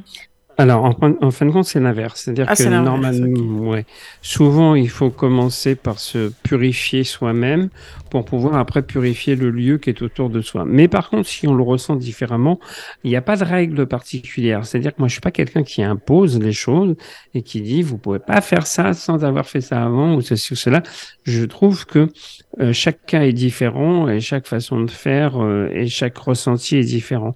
[0.56, 2.22] Alors, en, fin de compte, c'est l'inverse.
[2.22, 3.84] C'est-à-dire ah, que normalement, ouais,
[4.22, 7.70] souvent, il faut commencer par se purifier soi-même
[8.14, 10.64] pour pouvoir après purifier le lieu qui est autour de soi.
[10.64, 12.60] Mais par contre, si on le ressent différemment,
[13.02, 14.64] il n'y a pas de règle particulière.
[14.64, 16.94] C'est-à-dire que moi, je suis pas quelqu'un qui impose les choses
[17.34, 20.52] et qui dit, vous pouvez pas faire ça sans avoir fait ça avant ou ceci
[20.52, 20.84] ou cela.
[21.24, 22.08] Je trouve que
[22.60, 26.84] euh, chaque cas est différent et chaque façon de faire euh, et chaque ressenti est
[26.84, 27.34] différent.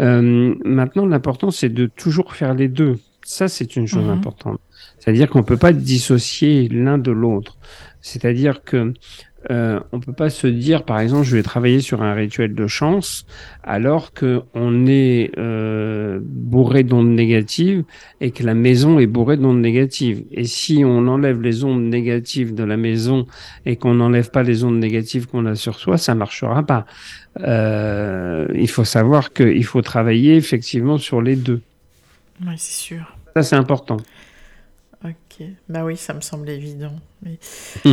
[0.00, 2.96] Euh, maintenant, l'important, c'est de toujours faire les deux.
[3.22, 4.18] Ça, c'est une chose mhm.
[4.18, 4.58] importante.
[4.98, 7.56] C'est-à-dire qu'on ne peut pas dissocier l'un de l'autre.
[8.06, 8.94] C'est-à-dire que
[9.50, 12.66] euh, on peut pas se dire, par exemple, je vais travailler sur un rituel de
[12.66, 13.26] chance,
[13.62, 17.84] alors que on est euh, bourré d'ondes négatives
[18.20, 20.24] et que la maison est bourrée d'ondes négatives.
[20.32, 23.26] Et si on enlève les ondes négatives de la maison
[23.66, 26.84] et qu'on n'enlève pas les ondes négatives qu'on a sur soi, ça marchera pas.
[27.40, 31.60] Euh, il faut savoir qu'il faut travailler effectivement sur les deux.
[32.40, 33.16] Oui, c'est sûr.
[33.34, 33.98] Ça, c'est important.
[35.04, 35.46] Ok.
[35.68, 36.94] Bah oui, ça me semble évident.
[37.22, 37.38] Mais...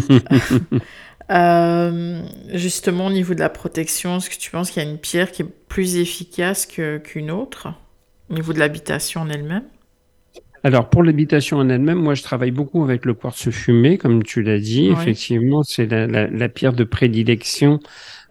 [1.31, 2.21] Euh,
[2.53, 5.31] justement, au niveau de la protection, est-ce que tu penses qu'il y a une pierre
[5.31, 7.69] qui est plus efficace qu'une autre
[8.29, 9.63] au niveau de l'habitation en elle-même?
[10.65, 14.41] Alors pour l'habitation en elle-même, moi je travaille beaucoup avec le quartz fumé, comme tu
[14.41, 14.87] l'as dit.
[14.87, 17.79] Effectivement, c'est la, pierre de prédilection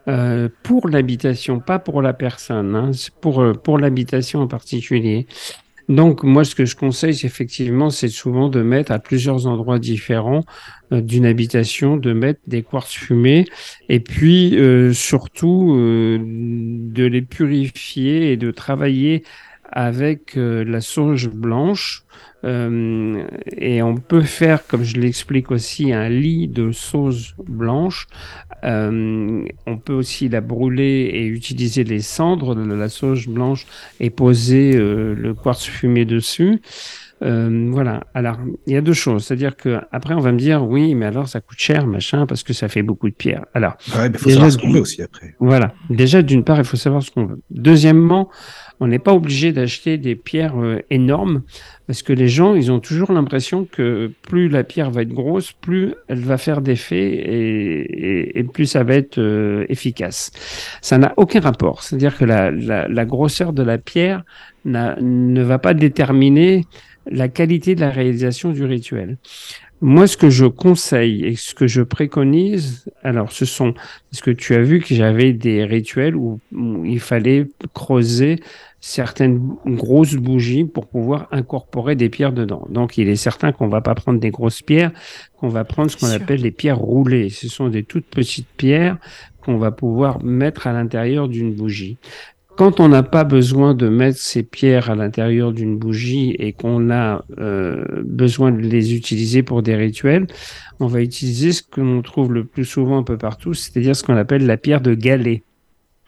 [0.08, 2.90] euh, pour l'habitation, pas pour la personne, hein,
[3.20, 5.26] pour, euh, pour l'habitation en particulier.
[5.88, 10.44] Donc moi, ce que je conseille, effectivement, c'est souvent de mettre à plusieurs endroits différents
[11.00, 13.44] d'une habitation, de mettre des quartz fumés
[13.88, 19.24] et puis euh, surtout euh, de les purifier et de travailler
[19.74, 22.04] avec la sauge blanche
[22.44, 23.24] euh,
[23.56, 28.06] et on peut faire, comme je l'explique aussi, un lit de sauce blanche.
[28.64, 33.66] Euh, on peut aussi la brûler et utiliser les cendres de la sauce blanche
[34.00, 36.60] et poser euh, le quartz fumé dessus.
[37.22, 38.04] Euh, voilà.
[38.14, 39.24] Alors, il y a deux choses.
[39.24, 42.42] C'est-à-dire que après, on va me dire, oui, mais alors ça coûte cher, machin, parce
[42.42, 43.44] que ça fait beaucoup de pierres.
[43.54, 45.34] Alors, ouais, il faut savoir ce qu'on veut aussi après.
[45.38, 45.72] Voilà.
[45.90, 47.40] Déjà, d'une part, il faut savoir ce qu'on veut.
[47.50, 48.28] Deuxièmement,
[48.80, 50.54] on n'est pas obligé d'acheter des pierres
[50.90, 51.42] énormes
[51.92, 55.52] parce que les gens, ils ont toujours l'impression que plus la pierre va être grosse,
[55.52, 60.30] plus elle va faire d'effet et, et, plus ça va être euh, efficace.
[60.80, 61.82] Ça n'a aucun rapport.
[61.82, 64.24] C'est-à-dire que la, la, la, grosseur de la pierre
[64.64, 66.64] ne va pas déterminer
[67.10, 69.16] la qualité de la réalisation du rituel.
[69.80, 73.74] Moi, ce que je conseille et ce que je préconise, alors ce sont,
[74.10, 78.38] parce que tu as vu que j'avais des rituels où, où il fallait creuser
[78.80, 82.66] certaines grosses bougies pour pouvoir incorporer des pierres dedans.
[82.68, 84.90] Donc il est certain qu'on va pas prendre des grosses pierres,
[85.36, 87.30] qu'on va prendre ce qu'on appelle les pierres roulées.
[87.30, 88.98] Ce sont des toutes petites pierres
[89.44, 91.96] qu'on va pouvoir mettre à l'intérieur d'une bougie.
[92.56, 96.90] Quand on n'a pas besoin de mettre ces pierres à l'intérieur d'une bougie et qu'on
[96.90, 100.26] a euh, besoin de les utiliser pour des rituels,
[100.78, 104.04] on va utiliser ce que l'on trouve le plus souvent un peu partout, c'est-à-dire ce
[104.04, 105.42] qu'on appelle la pierre de galet.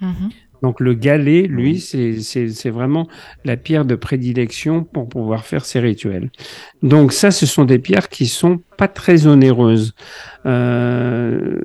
[0.02, 0.30] Mm-hmm.
[0.64, 3.06] Donc le galet, lui, c'est vraiment
[3.44, 6.30] la pierre de prédilection pour pouvoir faire ces rituels.
[6.82, 9.94] Donc ça, ce sont des pierres qui sont pas très onéreuses.
[10.46, 11.58] Euh,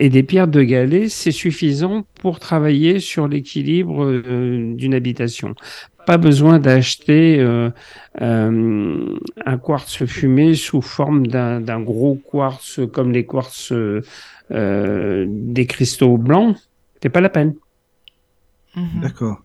[0.00, 5.54] et des pierres de galet, c'est suffisant pour travailler sur l'équilibre euh, d'une habitation.
[6.04, 7.70] Pas besoin d'acheter euh,
[8.20, 13.72] un quartz fumé sous forme d'un gros quartz comme les quartz
[14.50, 16.56] des cristaux blancs.
[17.00, 17.54] C'est pas la peine.
[18.76, 19.00] Mhm.
[19.00, 19.42] D'accord.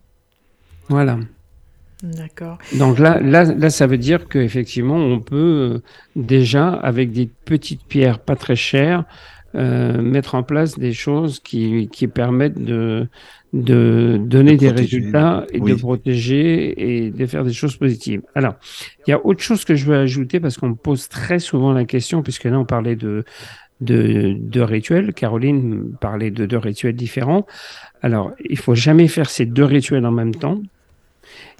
[0.88, 1.18] Voilà.
[2.02, 2.58] D'accord.
[2.78, 5.82] Donc là, là, là, ça veut dire qu'effectivement, on peut euh,
[6.14, 9.04] déjà, avec des petites pierres pas très chères,
[9.54, 13.08] euh, mettre en place des choses qui, qui permettent de,
[13.54, 18.20] de donner des résultats et de protéger et de faire des choses positives.
[18.34, 18.56] Alors,
[19.06, 21.72] il y a autre chose que je veux ajouter parce qu'on me pose très souvent
[21.72, 23.24] la question, puisque là, on parlait de,
[23.80, 25.12] de, de rituels.
[25.12, 27.46] Caroline parlait de deux rituels différents.
[28.02, 30.60] Alors, il faut jamais faire ces deux rituels en même temps.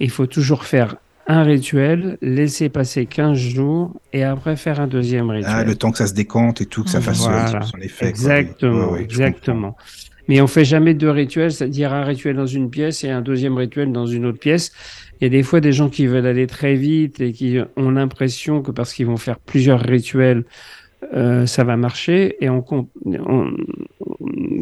[0.00, 0.96] Il faut toujours faire
[1.26, 5.52] un rituel, laisser passer 15 jours et après faire un deuxième rituel.
[5.54, 8.06] Ah, le temps que ça se décante et tout, que ça fasse son effet.
[8.06, 9.76] Exactement, exactement.
[10.28, 13.56] Mais on fait jamais deux rituels, c'est-à-dire un rituel dans une pièce et un deuxième
[13.56, 14.72] rituel dans une autre pièce.
[15.20, 17.90] Il y a des fois des gens qui veulent aller très vite et qui ont
[17.90, 20.44] l'impression que parce qu'ils vont faire plusieurs rituels,
[21.14, 22.64] euh, ça va marcher et on,
[23.04, 23.52] on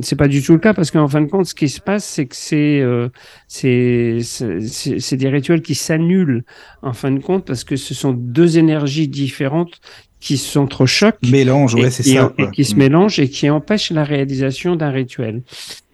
[0.03, 2.05] c'est pas du tout le cas parce qu'en fin de compte ce qui se passe
[2.05, 3.09] c'est que c'est euh,
[3.47, 6.45] c'est c'est des rituels qui s'annulent
[6.83, 9.81] en fin de compte parce que ce sont deux énergies différentes
[10.19, 14.77] qui s'entrechoquent mélange ouais c'est ça et qui se mélangent et qui empêchent la réalisation
[14.77, 15.43] d'un rituel.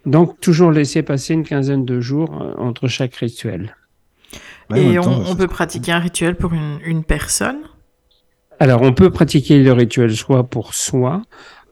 [0.05, 3.75] Donc toujours laisser passer une quinzaine de jours euh, entre chaque rituel.
[4.75, 7.57] Et on, peut pratiquer un rituel pour une, personne?
[8.61, 11.23] Alors, on peut pratiquer le rituel soit pour soi.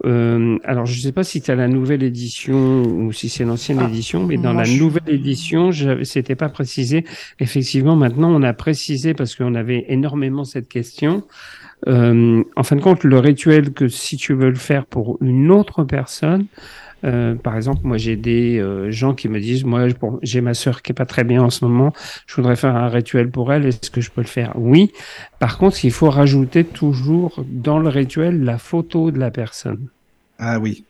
[0.05, 3.45] Euh, alors, je ne sais pas si tu as la nouvelle édition ou si c'est
[3.45, 5.69] l'ancienne ah, édition, mais dans la nouvelle édition,
[6.01, 7.05] c'était pas précisé.
[7.39, 11.21] Effectivement, maintenant, on a précisé parce qu'on avait énormément cette question.
[11.87, 15.51] Euh, en fin de compte, le rituel que si tu veux le faire pour une
[15.51, 16.47] autre personne,
[17.03, 19.87] euh, par exemple, moi j'ai des euh, gens qui me disent, moi
[20.21, 21.93] j'ai ma sœur qui est pas très bien en ce moment,
[22.27, 24.51] je voudrais faire un rituel pour elle, est-ce que je peux le faire?
[24.55, 24.91] Oui.
[25.39, 29.87] Par contre, il faut rajouter toujours dans le rituel la photo de la personne.
[30.37, 30.85] Ah oui.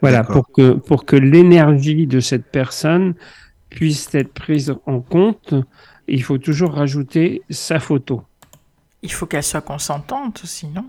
[0.00, 3.14] Voilà, pour que, pour que l'énergie de cette personne
[3.68, 5.54] puisse être prise en compte,
[6.08, 8.22] il faut toujours rajouter sa photo.
[9.02, 10.86] Il faut qu'elle soit consentante aussi, non?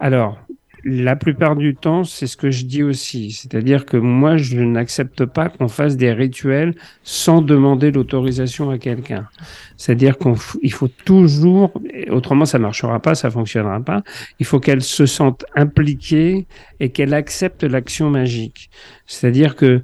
[0.00, 0.38] Alors,
[0.84, 3.30] la plupart du temps, c'est ce que je dis aussi.
[3.30, 6.74] C'est-à-dire que moi, je n'accepte pas qu'on fasse des rituels
[7.04, 9.28] sans demander l'autorisation à quelqu'un.
[9.76, 11.72] C'est-à-dire qu'il faut toujours,
[12.10, 14.02] autrement ça marchera pas, ça fonctionnera pas.
[14.40, 16.46] Il faut qu'elle se sente impliquée
[16.80, 18.70] et qu'elle accepte l'action magique.
[19.06, 19.82] C'est-à-dire que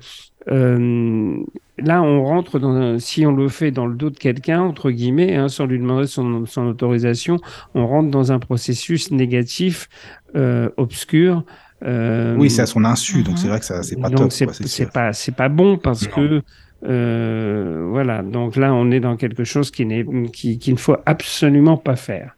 [0.49, 5.35] là, on rentre dans si on le fait dans le dos de quelqu'un, entre guillemets,
[5.37, 7.39] hein, sans lui demander son, autorisation,
[7.75, 9.89] on rentre dans un processus négatif,
[10.37, 11.45] euh, obscur.
[11.85, 14.33] Euh, oui, c'est à son insu, donc c'est vrai que ça, c'est pas top.
[14.33, 16.43] C'est pas, c'est pas bon parce que
[16.85, 20.97] euh, voilà, donc là on est dans quelque chose qui n'est qui, qu'il ne faut
[21.07, 22.37] absolument pas faire.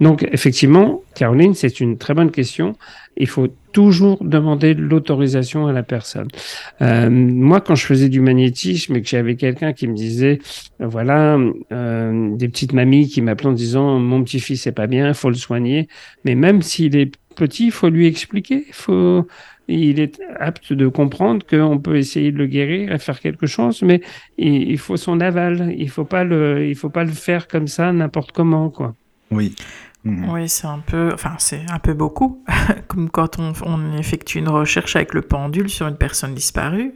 [0.00, 2.76] Donc effectivement, Caroline, c'est une très bonne question.
[3.16, 6.28] Il faut toujours demander l'autorisation à la personne.
[6.82, 10.38] Euh, moi, quand je faisais du magnétisme et que j'avais quelqu'un qui me disait,
[10.80, 11.38] euh, voilà,
[11.72, 15.36] euh, des petites mamies qui m'appelaient en disant, mon petit-fils est pas bien, faut le
[15.36, 15.88] soigner.
[16.24, 19.26] Mais même s'il est petit, faut lui expliquer, faut
[19.68, 23.82] il est apte de comprendre qu'on peut essayer de le guérir et faire quelque chose,
[23.82, 24.00] mais
[24.38, 25.74] il, faut son aval.
[25.76, 28.94] Il faut pas le, il faut pas le faire comme ça n'importe comment, quoi.
[29.30, 29.54] Oui.
[30.04, 30.30] Mhm.
[30.30, 32.42] Oui, c'est un peu, enfin c'est un peu beaucoup,
[32.88, 36.94] comme quand on, on, effectue une recherche avec le pendule sur une personne disparue.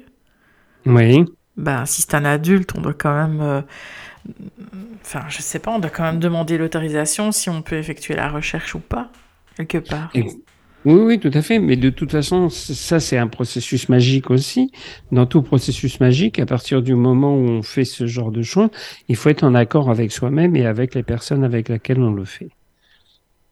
[0.87, 1.25] Oui.
[1.57, 3.61] Ben, si c'est un adulte, on doit quand même, euh,
[5.03, 8.31] enfin je sais pas, on doit quand même demander l'autorisation si on peut effectuer la
[8.31, 9.11] recherche ou pas,
[9.57, 10.11] quelque part.
[10.85, 11.59] Oui, oui, tout à fait.
[11.59, 14.73] Mais de toute façon, ça, c'est un processus magique aussi.
[15.13, 18.69] Dans tout processus magique, à partir du moment où on fait ce genre de choses,
[19.09, 22.25] il faut être en accord avec soi-même et avec les personnes avec lesquelles on le
[22.25, 22.49] fait.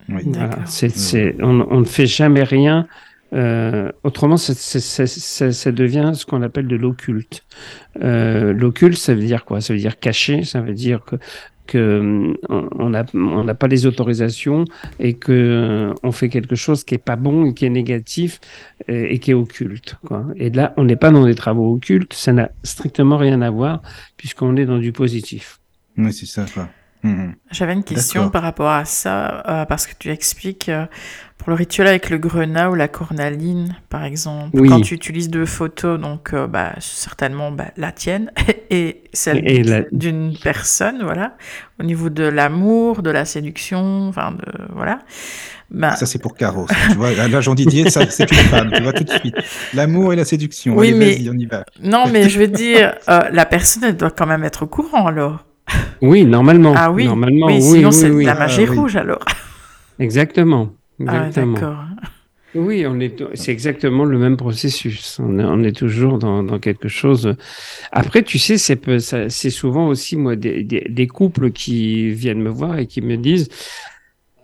[0.08, 0.22] Oui.
[0.66, 2.88] c'est, on, on, ne fait jamais rien.
[3.32, 7.44] Euh, autrement, ça, ça, ça, ça, devient ce qu'on appelle de l'occulte.
[8.02, 9.60] Euh, l'occulte, ça veut dire quoi?
[9.60, 10.42] Ça veut dire caché.
[10.42, 11.16] Ça veut dire que
[11.70, 14.64] que on n'a on n'a pas les autorisations
[14.98, 18.40] et que euh, on fait quelque chose qui est pas bon et qui est négatif
[18.88, 19.96] euh, et, qui est occulte.
[20.04, 20.26] Quoi.
[20.36, 23.82] Et là, on n'est pas dans des travaux occultes, ça n'a strictement rien à voir
[24.16, 25.60] puisqu'on est dans du positif.
[25.96, 26.44] Oui, c'est ça.
[27.02, 27.34] Mhm.
[27.50, 30.86] J'avais une question par rapport à ça, euh, parce que tu expliques euh,
[31.38, 35.46] pour le rituel avec le grenat ou la cornaline, par exemple, quand tu utilises deux
[35.46, 38.30] photos, donc euh, bah, certainement bah, la tienne
[38.70, 41.36] et celle d'une personne, voilà,
[41.80, 44.44] au niveau de l'amour, de la séduction, enfin, de,
[44.74, 44.98] voilà.
[45.70, 45.94] Bah...
[45.94, 46.66] Ça, c'est pour Caro.
[46.90, 49.36] tu vois, là, Jean Didier, c'est une femme, tu vois, tout de suite.
[49.72, 50.76] L'amour et la séduction.
[50.76, 51.16] Oui, mais...
[51.30, 51.64] on y va.
[51.80, 55.44] Non, mais je veux dire, la personne, elle doit quand même être au courant, alors.
[56.02, 56.74] Oui, normalement.
[56.76, 59.24] Ah oui, normalement, oui, sinon c'est de la magie ah, rouge alors.
[59.98, 60.72] Exactement.
[61.06, 61.56] Ah, exactement.
[61.56, 61.84] Ah, d'accord.
[62.54, 65.20] Oui, on est, c'est exactement le même processus.
[65.20, 67.36] On est, on est toujours dans, dans, quelque chose.
[67.92, 68.80] Après, tu sais, c'est,
[69.28, 73.16] c'est souvent aussi moi des, des, des, couples qui viennent me voir et qui me
[73.16, 73.48] disent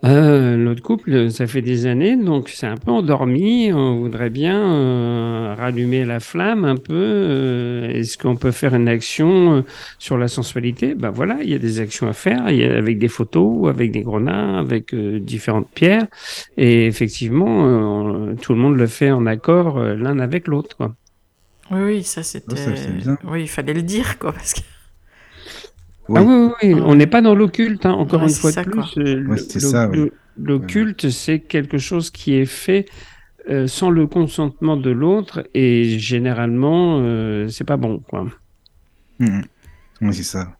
[0.03, 3.73] euh, Notre couple, ça fait des années, donc c'est un peu endormi.
[3.73, 6.93] On voudrait bien euh, rallumer la flamme un peu.
[6.93, 9.61] Euh, est-ce qu'on peut faire une action euh,
[9.97, 10.93] sur la sensualité?
[10.93, 13.69] Ben voilà, il y a des actions à faire, il y a, avec des photos,
[13.69, 16.05] avec des grenats, avec différentes pierres.
[16.57, 20.77] Et effectivement, tout le monde le fait en accord l'un avec l'autre.
[20.77, 20.95] Quoi.
[21.71, 22.55] Oui, oui, ça c'était.
[23.25, 24.61] oui, il fallait le dire, quoi, parce que.
[26.15, 30.11] Ah oui, oui, on n'est pas dans l'occulte, hein, encore une fois de plus.
[30.39, 32.85] L'occulte, c'est quelque chose qui est fait
[33.49, 38.27] euh, sans le consentement de l'autre et généralement, euh, c'est pas bon, quoi.
[39.19, 39.41] Mmh.
[40.01, 40.56] Oui, c'est ça.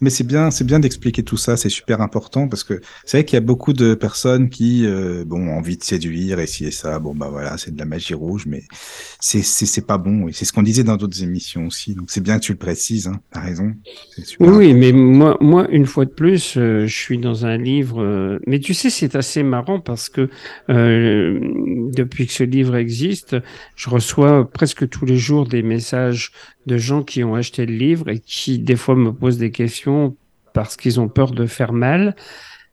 [0.00, 3.24] Mais c'est bien, c'est bien d'expliquer tout ça, c'est super important parce que c'est vrai
[3.24, 6.64] qu'il y a beaucoup de personnes qui, euh, bon, ont envie de séduire et si
[6.64, 8.62] et ça, bon bah voilà, c'est de la magie rouge, mais
[9.20, 10.28] c'est c'est c'est pas bon.
[10.28, 11.94] Et c'est ce qu'on disait dans d'autres émissions aussi.
[11.94, 13.74] Donc c'est bien que tu le précises, hein, t'as raison.
[14.40, 18.02] oui, mais moi, moi, une fois de plus, euh, je suis dans un livre.
[18.02, 20.30] Euh, mais tu sais, c'est assez marrant parce que
[20.68, 23.36] depuis que ce livre existe,
[23.76, 26.32] je reçois presque tous les jours des messages
[26.66, 30.16] de gens qui ont acheté le livre et qui des fois me posent des questions
[30.52, 32.16] parce qu'ils ont peur de faire mal.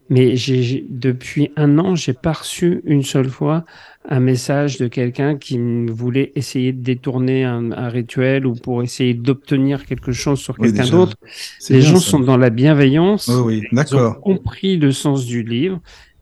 [0.09, 3.65] Mais j'ai, depuis un an, j'ai pas reçu une seule fois
[4.09, 9.13] un message de quelqu'un qui voulait essayer de détourner un, un rituel ou pour essayer
[9.13, 11.17] d'obtenir quelque chose sur Oui, quelqu'un d'autre.
[11.69, 12.11] Les gens ça.
[12.11, 13.27] sont dans la bienveillance.
[13.27, 14.21] Oui, oui, Ils ont d'accord.
[14.21, 15.81] compris le sens du livre.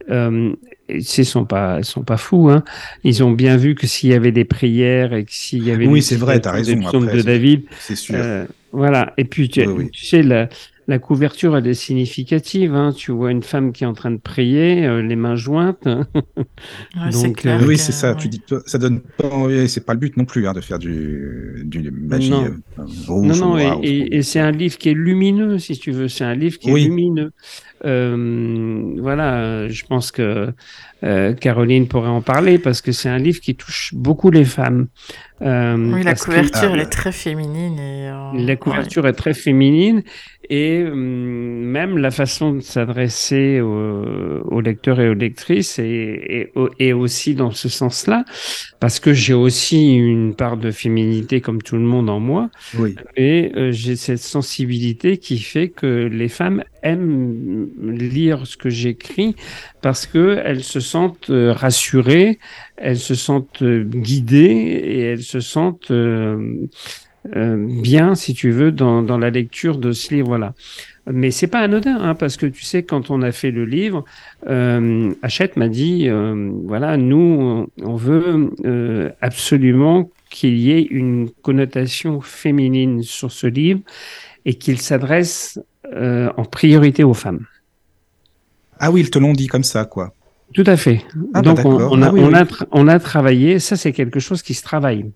[0.09, 0.55] Euh,
[0.89, 2.49] ils sont pas, ils sont pas fous.
[2.49, 2.63] Hein.
[3.03, 5.87] Ils ont bien vu que s'il y avait des prières et que s'il y avait
[5.87, 8.15] Oui, c'est vrai, t'as raison, après, de c'est- David, C'est sûr.
[8.17, 9.13] euh, voilà.
[9.17, 9.89] Et puis tu, Oui, oui.
[9.91, 10.47] tu sais la,
[10.87, 12.75] la couverture elle est significative.
[12.75, 12.93] Hein.
[12.95, 15.87] Tu vois une femme qui est en train de prier, euh, les mains jointes.
[16.95, 18.11] Ouais, c'est Donc, clair euh, oui, c'est ça.
[18.11, 18.17] ouais.
[18.17, 19.67] Tu dis, ça donne pas envie.
[19.69, 22.45] C'est pas le but non plus hein, de faire du, du magie Non.
[22.45, 26.07] euh, rouge Non, non, ou et, c'est un livre qui est lumineux, si tu veux.
[26.07, 26.83] C'est un livre qui Oui.
[26.83, 27.31] est lumineux.
[27.83, 30.53] Euh, voilà, je pense que
[31.03, 34.87] euh, Caroline pourrait en parler parce que c'est un livre qui touche beaucoup les femmes.
[35.41, 37.77] Euh, Oui, la que- couverture, Ah, elle est très féminine.
[37.77, 40.03] Et, euh, La couverture est très féminine
[40.49, 40.99] et hum,
[41.65, 47.35] même la façon de s'adresser aux, aux lecteurs et aux lectrices est, est, est aussi
[47.35, 48.25] dans ce sens-là,
[48.79, 52.95] parce que j'ai aussi une part de féminité comme tout le monde en moi, Oui.
[53.15, 59.35] et euh, j'ai cette sensibilité qui fait que les femmes aiment lire ce que j'écris
[59.81, 62.37] parce que elles se sentent euh, rassurées,
[62.77, 66.67] elles se sentent euh, guidées et elles se sentent euh,
[67.35, 70.53] euh, bien, si tu veux, dans, dans la lecture de ce livre-là.
[71.11, 74.05] Mais c'est pas anodin, hein, parce que tu sais, quand on a fait le livre,
[74.47, 81.29] euh, Hachette m'a dit, euh, voilà, nous, on veut euh, absolument qu'il y ait une
[81.43, 83.81] connotation féminine sur ce livre
[84.45, 85.59] et qu'il s'adresse
[85.93, 87.45] en priorité aux femmes.
[88.79, 90.13] Ah oui, ils te l'ont dit comme ça, quoi.
[90.53, 91.01] Tout à fait.
[91.33, 91.91] Ah bah Donc on, d'accord.
[91.91, 92.33] on a, Ah oui, on, oui.
[92.33, 95.11] a tra- on a travaillé, ça c'est quelque chose qui se travaille.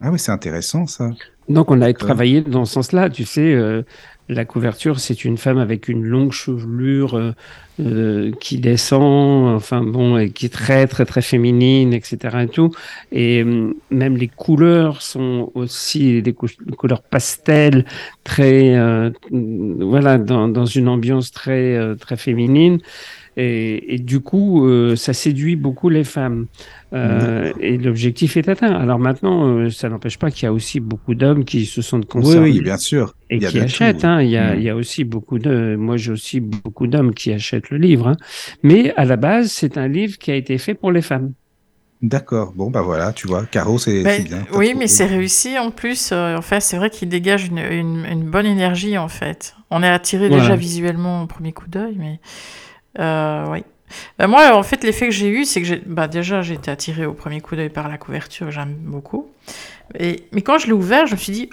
[0.00, 1.10] Ah oui, c'est intéressant ça.
[1.48, 3.08] Donc on a travaillé dans ce sens-là.
[3.08, 3.82] Tu sais, euh,
[4.28, 7.32] la couverture, c'est une femme avec une longue chevelure euh,
[7.78, 12.42] euh, qui descend, enfin bon, et qui est très très très féminine, etc.
[12.42, 12.72] Et tout.
[13.12, 17.84] Et euh, même les couleurs sont aussi des cou- couleurs pastel,
[18.24, 22.80] très euh, voilà, dans, dans une ambiance très très féminine.
[23.36, 24.66] Et, et du coup,
[24.96, 26.46] ça séduit beaucoup les femmes.
[26.96, 28.72] Euh, et l'objectif est atteint.
[28.74, 32.06] Alors maintenant, euh, ça n'empêche pas qu'il y a aussi beaucoup d'hommes qui se sentent
[32.06, 33.14] concernés oui, bien sûr.
[33.30, 34.04] et qui achètent.
[34.04, 34.22] hein.
[34.22, 35.76] Il, y a, il y a aussi beaucoup de.
[35.76, 38.08] Moi, j'ai aussi beaucoup d'hommes qui achètent le livre.
[38.08, 38.16] hein.
[38.62, 41.32] Mais à la base, c'est un livre qui a été fait pour les femmes.
[42.02, 42.52] D'accord.
[42.54, 44.44] Bon, bah voilà, tu vois, Caro, c'est Ben, bien.
[44.54, 46.10] oui, mais c'est réussi en plus.
[46.12, 49.54] euh, en fait, c'est vrai qu'il dégage une, une- une bonne énergie en fait.
[49.70, 50.42] On est attiré Voilà.
[50.42, 52.20] déjà visuellement au premier coup d'œil, mais
[52.98, 53.64] euh, oui.
[54.18, 56.70] Ben, moi, en fait, l'effet que j'ai eu, c'est que j'ai, bah, déjà, j'ai été
[56.70, 59.30] attiré au premier coup d'œil par la couverture, j'aime beaucoup.
[59.98, 61.50] Et, mais quand je l'ai ouvert, je me suis dit,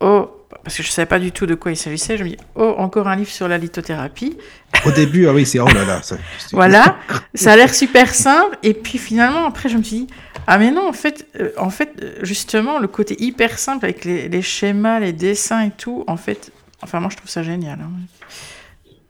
[0.00, 0.30] oh,
[0.64, 2.74] parce que je savais pas du tout de quoi il s'agissait, je me dis, oh,
[2.78, 4.36] encore un livre sur la lithothérapie.
[4.84, 6.02] Au début, ah oui, c'est oh là là.
[6.02, 6.16] ça-
[6.52, 6.96] Voilà,
[7.34, 8.56] ça a l'air super simple.
[8.62, 10.06] Et puis finalement, après, je me suis dit,
[10.46, 11.90] ah mais non, en fait, euh, en fait,
[12.22, 16.50] justement, le côté hyper simple avec les, les schémas, les dessins et tout, en fait,
[16.82, 17.78] enfin moi je trouve ça génial.
[17.80, 17.90] hein.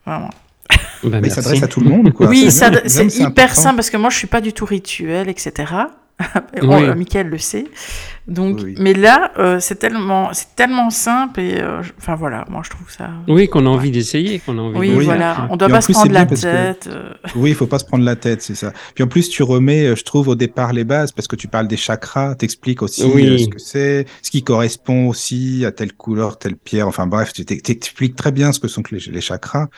[0.06, 0.30] Vraiment.
[1.04, 2.26] Ben, Mais il s'adresse à tout le monde, quoi.
[2.28, 3.54] oui, C'est hyper important.
[3.54, 5.72] simple parce que moi je suis pas du tout rituel, etc.
[6.54, 6.66] Oui.
[6.66, 7.66] Bon, euh, Mickaël le sait.
[8.26, 12.46] Donc, Oui, mais là, euh, c'est tellement, c'est tellement simple et, euh, je- enfin voilà,
[12.48, 13.10] moi je trouve ça.
[13.28, 15.82] Oui, qu'on a envie d'essayer, qu'on a envie Oui, de voilà, on doit Et pas
[15.82, 16.88] se plus, prendre la que- tête.
[16.90, 18.72] euh, Oui, il faut pas se prendre la tête, c'est ça.
[18.94, 21.48] Puis en plus, tu remets, euh, je trouve, au départ les bases parce que tu
[21.48, 23.26] parles des chakras, t'expliques aussi Oui.
[23.28, 26.88] euh, ce que c'est, ce qui correspond aussi à telle couleur, telle pierre.
[26.88, 29.68] Enfin bref, tu t'ex- t'expliques très bien ce que sont que les, les chakras.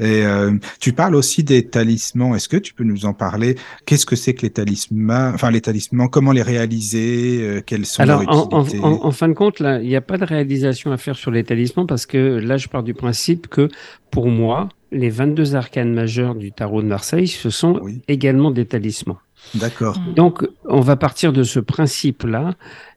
[0.00, 2.34] Et euh, tu parles aussi des talismans.
[2.36, 3.56] Est-ce que tu peux nous en parler?
[3.86, 5.32] Qu'est-ce que c'est que les talismans?
[5.34, 7.38] Enfin, les talismans, comment les réaliser?
[7.42, 8.84] Euh, Quelles sont Alors, leurs en, en- utilités?
[8.86, 11.30] en- en fin de compte, là, il n'y a pas de réalisation à faire sur
[11.30, 13.68] les talismans parce que là, je pars du principe que
[14.10, 18.00] pour moi, les 22 arcanes majeures du tarot de Marseille, ce sont Oui.
[18.08, 19.18] également des talismans.
[19.54, 19.98] D'accord.
[20.16, 22.54] Donc, on va partir de ce principe-là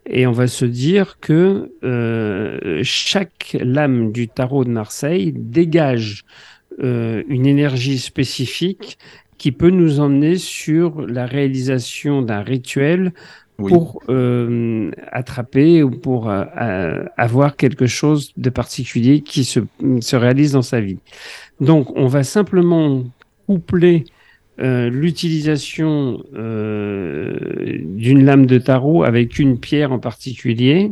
[0.09, 6.25] et on va se dire que euh, chaque lame du tarot de Marseille dégage
[6.81, 8.97] euh, une énergie spécifique
[9.37, 13.11] qui peut nous emmener sur la réalisation d'un rituel
[13.59, 13.71] Oui.
[13.71, 19.59] pour euh, attraper ou pour euh, euh, avoir quelque chose de particulier qui se,
[19.99, 20.97] se réalise dans sa vie.
[21.59, 23.03] Donc, on va simplement
[23.47, 24.05] coupler
[24.59, 27.35] euh, l'utilisation euh,
[27.85, 30.91] d'une lame de tarot avec une pierre en particulier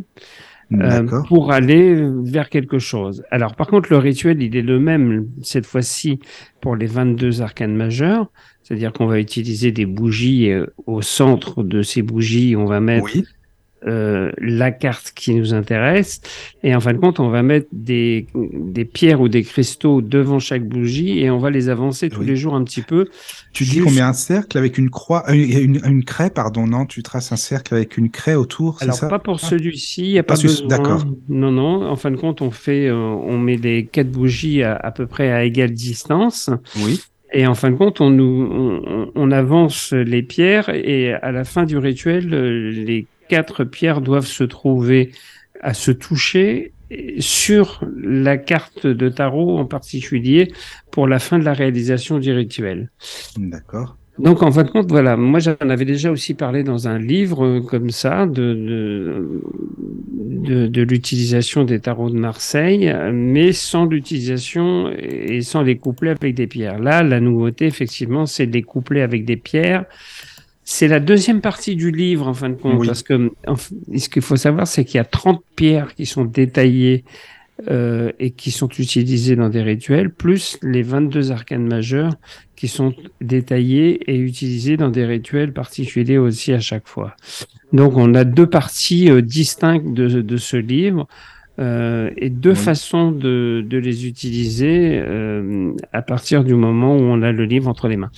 [0.74, 3.24] euh, pour aller vers quelque chose.
[3.32, 6.20] Alors, par contre, le rituel, il est le même cette fois-ci
[6.61, 11.63] pour les 22 arcanes majeures, c'est-à-dire qu'on va utiliser des bougies et, euh, au centre
[11.63, 13.26] de ces bougies, on va mettre Oui.
[13.88, 16.21] Euh, la carte qui nous intéresse.
[16.63, 20.39] Et en fin de compte, on va mettre des, des pierres ou des cristaux devant
[20.39, 22.25] chaque bougie et on va les avancer tous Oui.
[22.27, 23.07] les jours un petit peu.
[23.53, 26.86] Tu dis qu'on met un cercle avec une croix, euh, une, une craie, pardon, non
[26.86, 29.07] Tu traces un cercle avec une craie autour, Alors ça?
[29.07, 29.47] pas pour Ah.
[29.47, 30.67] celui-ci, il n'y a Pas pas besoin.
[30.67, 31.05] d'accord.
[31.30, 31.86] Non, non.
[31.88, 35.07] En fin de compte, on fait, euh, on met les quatre bougies à, à peu
[35.07, 36.49] près à égale distance.
[36.84, 36.99] Oui.
[37.32, 41.43] Et en fin de compte, on, nous, on, on avance les pierres et à la
[41.43, 45.11] fin du rituel, les quatre pierres doivent se trouver
[45.61, 46.73] à se toucher
[47.19, 50.51] sur la carte de tarot en particulier
[50.91, 52.89] pour la fin de la réalisation du rituel.
[53.38, 53.95] D'accord.
[54.17, 57.45] Donc en fin de compte, voilà, moi j'en avais déjà aussi parlé dans un livre
[57.45, 59.41] euh, comme ça de, de,
[60.49, 66.36] de, de l'utilisation des tarots de Marseille, mais sans l'utilisation et sans les coupler avec
[66.36, 66.80] des pierres.
[66.80, 69.86] Là, la nouveauté, effectivement, c'est de les coupler avec des pierres.
[70.72, 72.86] C'est la deuxième partie du livre, en fin de compte, Oui.
[72.86, 73.32] parce que
[73.97, 77.05] ce qu'il faut savoir, c'est qu'il y a 30 pierres qui sont détaillées
[77.72, 82.13] euh, et qui sont utilisées dans des rituels, plus les 22 arcanes majeurs
[82.55, 87.15] qui sont détaillés et utilisés dans des rituels particuliers aussi à chaque fois.
[87.74, 91.07] Donc on a deux parties euh, distinctes de, de ce livre
[91.60, 92.55] euh, et deux Oui.
[92.55, 97.68] façons de, de les utiliser euh, à partir du moment où on a le livre
[97.68, 98.12] entre les mains.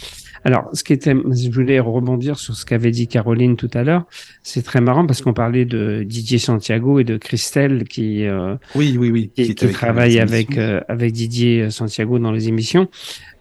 [0.44, 4.06] Alors, ce qui était, je voulais rebondir sur ce qu'avait dit Caroline tout à l'heure.
[4.42, 8.96] C'est très marrant parce qu'on parlait de Didier Santiago et de Christelle qui euh, Oui,
[9.00, 9.32] oui, oui.
[9.36, 12.88] qui, qui avec travaille avec, euh, avec Didier Santiago dans les émissions.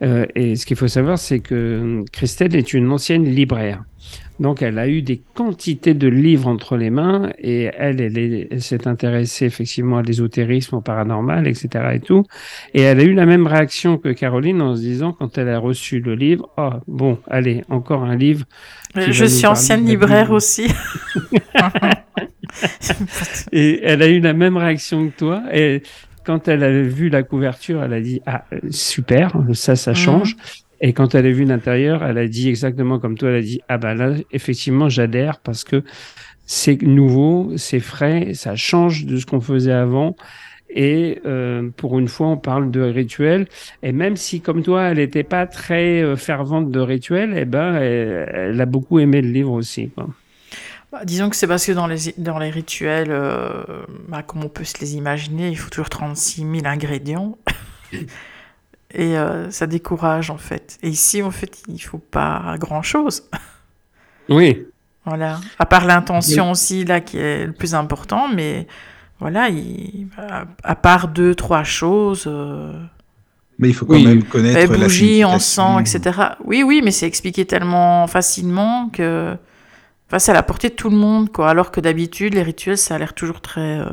[0.03, 3.83] Euh, et ce qu'il faut savoir, c'est que euh, Christelle est une ancienne libraire.
[4.41, 8.49] Donc, elle a eu des quantités de livres entre les mains et elle, elle, est-
[8.51, 11.95] elle s'est intéressée effectivement à l'ésotérisme, au paranormal, etc.
[11.95, 12.25] et tout.
[12.75, 15.59] Et elle a eu la même réaction que Caroline en se disant, quand elle a
[15.59, 18.47] reçu le livre, oh, bon, allez, encore un livre.
[18.97, 20.67] Je suis ancienne libraire aussi.
[23.53, 25.43] Et elle a eu la même réaction que toi.
[25.53, 25.83] Et
[26.25, 29.97] quand elle a vu la couverture, elle a dit Ah, super, ça, ça Mhm.
[29.97, 30.37] change.
[30.81, 33.61] Et quand elle a vu l'intérieur, elle a dit exactement comme toi elle a dit
[33.69, 35.85] Ah, bah là, effectivement, j'adhère parce que
[36.47, 40.17] c'est nouveau, c'est frais, ça change de ce qu'on faisait avant.
[40.73, 43.49] Et euh, pour une fois, on parle de rituel.
[43.83, 47.75] Et même si, comme toi, elle n'était pas très euh, fervente de rituel, eh ben,
[47.75, 49.91] elle, elle a beaucoup aimé le livre aussi.
[49.91, 50.09] Quoi.
[50.93, 53.63] Bah, disons que c'est parce que dans les, dans les rituels, euh,
[54.09, 57.39] bah, comme on peut se les imaginer, il faut toujours 36 000 ingrédients.
[58.93, 60.79] Et euh, ça décourage en fait.
[60.83, 63.25] Et ici, en fait, il faut pas grand-chose.
[64.29, 64.65] Oui,
[65.05, 65.41] Voilà.
[65.59, 68.69] À part l'intention aussi, là, qui est le plus important, mais
[69.19, 70.07] voilà, il-
[70.63, 72.73] à, part deux, trois choses, euh,
[73.59, 74.07] Mais il faut quand Oui.
[74.07, 75.31] même connaître eh, la bougie, signification.
[75.79, 76.21] encens, etc.
[76.45, 79.37] Oui, oui, mais c'est expliqué tellement facilement que.
[80.09, 81.51] Enfin, c'est à la portée de tout le monde, quoi.
[81.51, 83.81] Alors que d'habitude, les rituels, ça a l'air toujours très.
[83.81, 83.91] euh,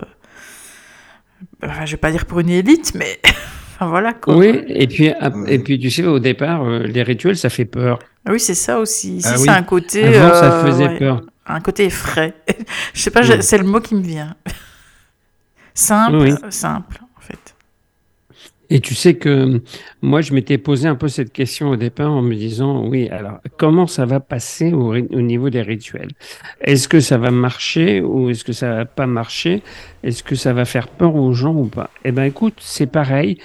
[1.63, 3.19] Enfin, je vais pas dire pour une élite, mais.
[3.79, 4.35] enfin, voilà, quoi.
[4.35, 5.11] Oui, et puis,
[5.47, 7.99] et puis tu sais, au départ, euh, les rituels, ça fait peur.
[8.25, 9.17] Ah Oui, c'est ça aussi.
[9.17, 9.55] Ici, Ah c'est oui.
[9.55, 10.03] un côté.
[10.03, 11.21] Avant, ça euh, faisait ouais, peur.
[11.45, 12.33] Un côté frais.
[12.93, 13.37] je sais pas, Oui.
[13.41, 14.35] c'est le mot qui me vient.
[15.73, 16.31] simple, Oui.
[16.49, 17.55] simple, en fait.
[18.69, 19.61] Et tu sais que
[20.01, 23.39] moi, je m'étais posé un peu cette question au départ en me disant, oui, alors,
[23.57, 26.09] comment ça va passer au niveau des rituels?
[26.59, 29.63] Est-ce que ça va marcher ou est-ce que ça va pas marcher?
[30.03, 31.89] Est-ce que ça va faire peur aux gens ou pas?
[32.03, 33.37] Eh ben, écoute, c'est pareil.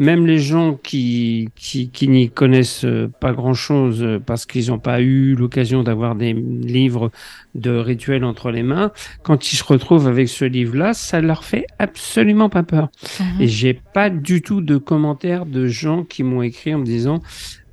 [0.00, 4.78] Même les gens qui, qui, qui n'y connaissent euh, pas grand-chose euh, parce qu'ils n'ont
[4.78, 7.10] pas eu l'occasion d'avoir des livres
[7.54, 8.92] de rituels entre les mains,
[9.22, 12.88] quand ils se retrouvent avec ce livre-là, ça leur fait absolument pas peur.
[13.20, 13.42] Mhm.
[13.42, 17.20] Et j'ai pas du tout de commentaires de gens qui m'ont écrit en me disant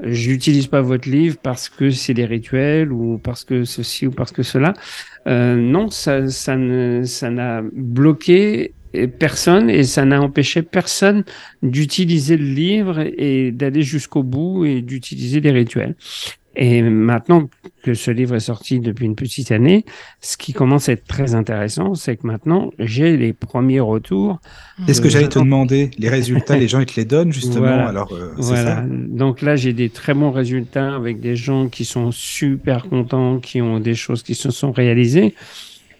[0.03, 4.33] j'utilise pas votre livre parce que c'est des rituels ou parce que ceci ou parce
[4.33, 4.73] que cela.
[5.27, 8.73] Euh, non, ça, ça ne, ça n'a bloqué
[9.19, 11.23] personne et ça n'a empêché personne
[11.61, 15.95] d'utiliser le livre et d'aller jusqu'au bout et d'utiliser les rituels.
[16.59, 17.47] Et maintenant
[17.83, 19.85] que ce livre est sorti depuis une petite année,
[20.21, 24.39] ce qui commence à être très intéressant, c'est que maintenant j'ai les premiers retours
[24.87, 25.91] C'est ce que j'allais te demander.
[25.99, 27.59] Les résultats, les gens, ils te les donnent, justement.
[27.59, 27.87] Voilà.
[27.87, 28.77] Alors, euh, Voilà.
[28.77, 28.85] ça.
[28.89, 33.61] Donc là, j'ai des très bons résultats avec des gens qui sont super contents, qui
[33.61, 35.35] ont des choses qui se sont réalisées.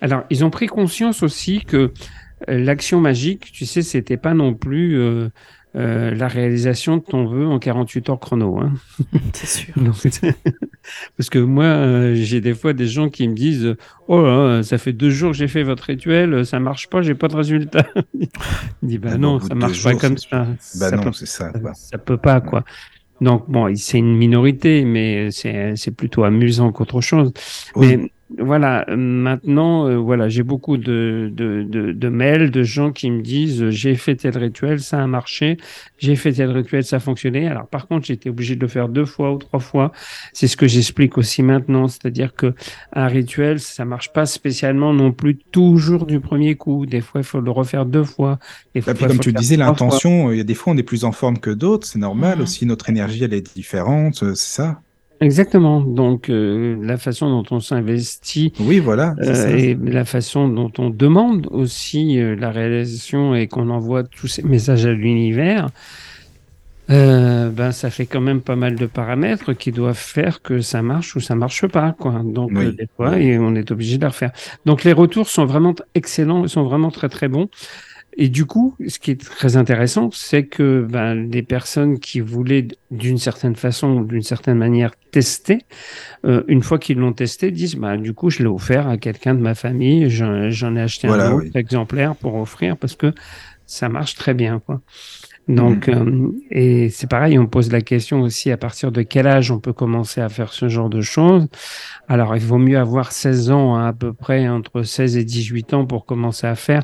[0.01, 1.91] Alors, ils ont pris conscience aussi que
[2.47, 5.29] l'action magique, tu sais, c'était pas non plus euh,
[5.75, 8.59] euh, la réalisation de ton vœu en 48 heures chrono.
[8.59, 8.73] Hein.
[9.33, 9.73] C'est sûr.
[9.77, 9.95] Donc,
[11.17, 13.75] Parce que moi, euh, j'ai des fois des gens qui me disent
[14.07, 17.15] Oh là, ça fait deux jours que j'ai fait votre rituel, ça marche pas, j'ai
[17.15, 17.85] pas de résultat.
[18.15, 20.45] Je dis Bah Ah, non, ça marche pas comme ça.
[20.75, 21.49] Bah Ça non, peut c'est ça.
[21.51, 21.73] quoi.
[21.73, 22.63] ça peut pas, quoi.
[23.19, 27.33] Donc, bon, c'est une minorité, mais c'est c'est plutôt amusant qu'autre chose.
[27.75, 27.97] Oui.
[27.97, 33.09] Mais voilà, maintenant, euh, voilà, j'ai beaucoup de, de, de, de, mails de gens qui
[33.09, 35.57] me disent euh, j'ai fait tel rituel, ça a marché,
[35.97, 37.47] j'ai fait tel rituel, ça a fonctionné.
[37.47, 39.91] Alors par contre, j'étais obligé de le faire deux fois ou trois fois.
[40.33, 42.53] C'est ce que j'explique aussi maintenant, c'est-à-dire que
[42.93, 46.85] un rituel, ça marche pas spécialement non plus toujours du premier coup.
[46.85, 48.39] Des fois, il faut le refaire deux fois.
[48.75, 51.03] Et puis, comme tu le disais, l'intention, il y a des fois on est plus
[51.03, 52.41] en forme que d'autres, c'est normal Mmh.
[52.41, 52.65] aussi.
[52.65, 54.81] Notre énergie, elle est différente, euh, c'est ça.
[55.19, 55.81] Exactement.
[55.81, 59.15] Donc, euh, la façon dont on s'investit Oui, voilà.
[59.19, 64.27] euh, et la façon dont on demande aussi euh, la réalisation et qu'on envoie tous
[64.27, 65.69] ces messages à l'univers,
[66.89, 70.81] euh, ben, ça fait quand même pas mal de paramètres qui doivent faire que ça
[70.81, 72.21] marche ou ça marche pas, quoi.
[72.23, 72.67] Donc, Oui.
[72.67, 74.31] euh, des fois, et on est obligé de la refaire.
[74.65, 77.49] Donc, les retours sont vraiment excellents, sont vraiment très, très bons.
[78.19, 82.67] Et du coup, ce qui est très intéressant, c'est que ben, les personnes qui voulaient
[82.89, 85.59] d'une certaine façon ou d'une certaine manière tester,
[86.25, 89.35] euh, une fois qu'ils l'ont testé, disent bah, du coup, je l'ai offert à quelqu'un
[89.35, 91.59] de ma famille, j'en ai acheté Voilà, un autre oui.
[91.59, 93.13] exemplaire pour offrir parce que
[93.67, 94.59] ça marche très bien.
[94.65, 94.81] Quoi.
[95.47, 99.49] Donc, euh, et c'est pareil, on pose la question aussi à partir de quel âge
[99.49, 101.47] on peut commencer à faire ce genre de choses.
[102.09, 105.73] Alors, il vaut mieux avoir 16 ans, hein, à peu près entre 16 et 18
[105.73, 106.83] ans pour commencer à faire.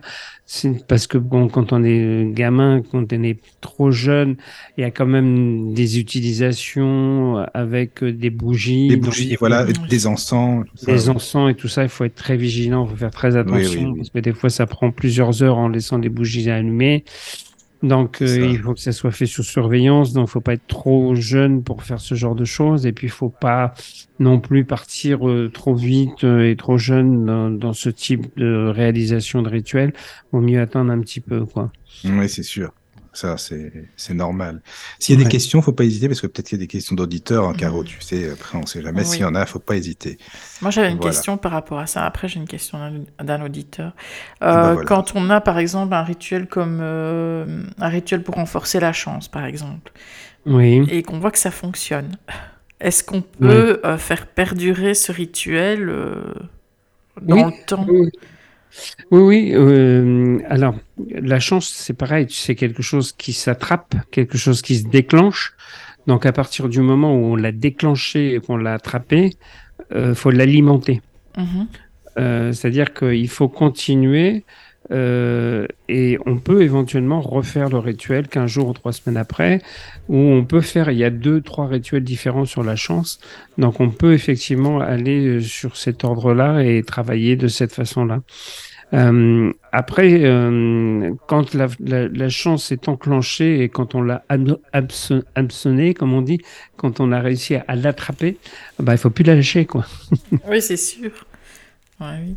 [0.87, 4.35] Parce que bon, quand on est gamin, quand on est trop jeune,
[4.77, 9.65] il y a quand même des utilisations avec euh, des bougies, Des donc, bougies, voilà,
[9.65, 10.65] des encens.
[10.85, 11.83] des encens et tout ça.
[11.83, 13.97] Il faut être très vigilant, il faut faire très attention oui, oui.
[13.97, 17.03] parce que des fois, ça prend plusieurs heures en laissant des bougies allumées.
[17.83, 20.13] Donc, euh, il faut que ça soit fait sous surveillance.
[20.13, 22.85] Donc, faut pas être trop jeune pour faire ce genre de choses.
[22.85, 23.73] Et puis, il faut pas
[24.19, 28.71] non plus partir euh, trop vite euh, et trop jeune dans, dans ce type de
[28.73, 29.91] réalisation de rituel.
[30.31, 31.71] Vaut mieux attendre un petit peu, quoi.
[32.05, 32.71] Oui, c'est sûr.
[33.15, 34.61] Ça, c'est c'est normal.
[34.97, 36.67] S'il y a des questions, faut pas hésiter parce que peut-être qu'il y a des
[36.67, 37.85] questions d'auditeurs, hein, Caro, Mhm.
[37.85, 38.31] tu sais.
[38.31, 39.01] Après, on sait jamais.
[39.01, 39.05] Oui.
[39.05, 40.17] S'il y en a, faut pas hésiter.
[40.63, 41.11] Moi, j'avais une Voilà.
[41.11, 42.05] question par rapport à ça.
[42.05, 42.79] Après, j'ai une question
[43.23, 43.93] d'un- auditeur.
[44.41, 44.87] bah Euh, voilà.
[44.87, 49.27] Quand on a, par exemple, un rituel comme euh, un rituel pour renforcer la chance,
[49.27, 49.91] par exemple,
[50.47, 50.83] Oui.
[50.89, 52.17] et qu'on voit que ça fonctionne,
[52.79, 56.15] est-ce qu'on peut euh, faire perdurer ce rituel euh,
[57.21, 57.53] dans Oui.
[57.59, 57.85] le temps?
[59.11, 59.51] Oui, oui.
[59.53, 60.75] euh, alors,
[61.09, 65.53] la chance, c'est pareil, c'est quelque chose qui s'attrape, quelque chose qui se déclenche.
[66.07, 69.31] Donc, à partir du moment où on l'a déclenché et qu'on l'a attrapé,
[69.93, 71.01] euh, faut l'alimenter.
[71.37, 71.67] Mhm.
[72.19, 74.43] Euh, C'est-à-dire qu'il faut continuer
[74.91, 79.61] euh, et on peut éventuellement refaire le rituel 15 jours ou trois semaines après,
[80.09, 83.19] où on peut faire, il y a deux, trois rituels différents sur la chance,
[83.57, 88.21] donc on peut effectivement aller euh, sur cet ordre-là et travailler de cette façon-là.
[88.93, 94.23] Euh, après, euh, quand la, la, la chance est enclenchée et quand on l'a
[95.35, 96.39] hameçonnée, comme on dit,
[96.77, 98.37] quand on a réussi à, à l'attraper,
[98.79, 99.85] bah, il faut plus la lâcher, quoi.
[100.47, 101.11] Oui, c'est sûr.
[101.99, 102.35] Ouais, oui.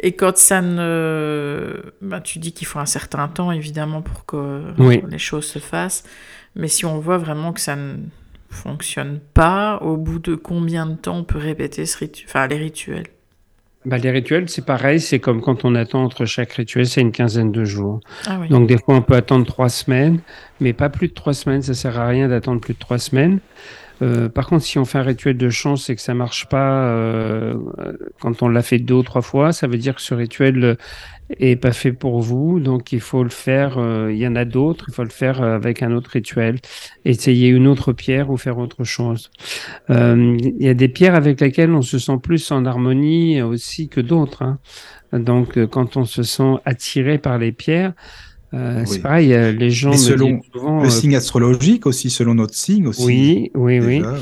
[0.00, 1.82] Et quand ça ne...
[2.02, 5.02] bah, tu dis qu'il faut un certain temps, évidemment, pour que Oui.
[5.08, 6.04] les choses se fassent.
[6.56, 7.96] Mais si on voit vraiment que ça ne
[8.48, 12.24] fonctionne pas, au bout de combien de temps on peut répéter ce ritu...
[12.26, 13.06] enfin, les rituels?
[13.86, 17.12] Bah, les rituels, c'est pareil, c'est comme quand on attend entre chaque rituel, c'est une
[17.12, 18.00] quinzaine de jours.
[18.26, 18.48] Ah oui.
[18.48, 20.20] Donc des fois, on peut attendre trois semaines,
[20.60, 23.40] mais pas plus de trois semaines, ça sert à rien d'attendre plus de trois semaines.
[24.02, 26.88] Euh, par contre, si on fait un rituel de chance et que ça marche pas
[26.88, 27.54] euh,
[28.20, 30.74] quand on l'a fait deux ou trois fois, ça veut dire que ce rituel euh,
[31.38, 32.60] est pas fait pour vous.
[32.60, 33.78] Donc il faut le faire.
[33.78, 34.86] euh, il y en a d'autres.
[34.88, 36.56] Il faut le faire euh, avec un autre rituel.
[37.04, 39.30] Essayer une autre pierre ou faire autre chose.
[39.88, 44.00] Il y a des pierres avec lesquelles on se sent plus en harmonie aussi que
[44.00, 44.42] d'autres.
[44.42, 44.58] hein.
[45.12, 47.92] Donc quand on se sent attiré par les pierres,
[48.54, 48.86] euh, Oui.
[48.86, 49.32] c'est pareil.
[49.32, 50.80] euh, Les gens Mais selon souvent.
[50.80, 53.04] Le euh, signe astrologique aussi, selon notre signe aussi.
[53.04, 53.98] oui, oui, oui.
[53.98, 54.18] déjà, oui.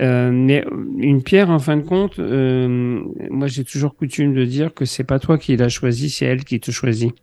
[0.00, 0.64] Euh, mais
[0.98, 3.00] une pierre, en fin de compte, euh,
[3.30, 6.44] moi j'ai toujours coutume de dire que c'est pas toi qui l'as choisi, c'est elle
[6.44, 7.14] qui te choisit.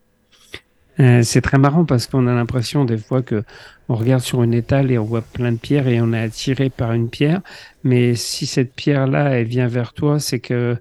[1.00, 3.44] Euh, c'est très marrant parce qu'on a l'impression des fois que
[3.88, 6.70] on regarde sur une étale et on voit plein de pierres et on est attiré
[6.70, 7.42] par une pierre.
[7.84, 10.76] Mais si cette pierre-là, elle vient vers toi, c'est que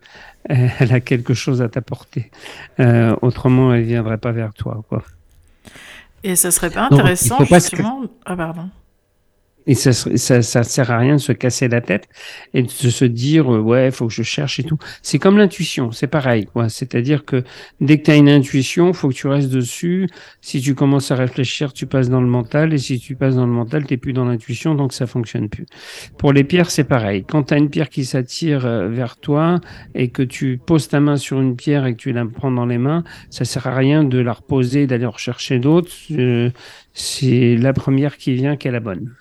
[0.50, 2.30] euh, elle a quelque chose à t'apporter.
[2.80, 5.02] Euh, autrement, elle viendrait pas vers toi, quoi.
[6.28, 8.02] Et ça serait pas il intéressant, faut pas se- justement...
[8.26, 8.68] Ah, pardon.
[9.68, 12.08] Et ça, ça, ça sert à rien de se casser la tête
[12.54, 14.78] et de se dire euh, ouais, faut que je cherche et tout.
[15.02, 16.70] C'est comme l'intuition, c'est pareil quoi.
[16.70, 17.44] C'est-à-dire que
[17.80, 20.08] dès que tu as une intuition, faut que tu restes dessus.
[20.40, 23.46] Si tu commences à réfléchir, tu passes dans le mental et si tu passes dans
[23.46, 25.66] le mental, t'es plus dans l'intuition, donc ça fonctionne plus.
[26.16, 27.24] Pour les pierres, c'est pareil.
[27.28, 29.60] Quand tu as une pierre qui s'attire euh, vers toi
[29.94, 32.66] et que tu poses ta main sur une pierre et que tu la prends dans
[32.66, 35.92] les mains, ça sert à rien de la reposer, d'aller rechercher d'autres.
[36.12, 36.50] Euh,
[36.94, 39.14] c'est la première qui vient qui est la bonne.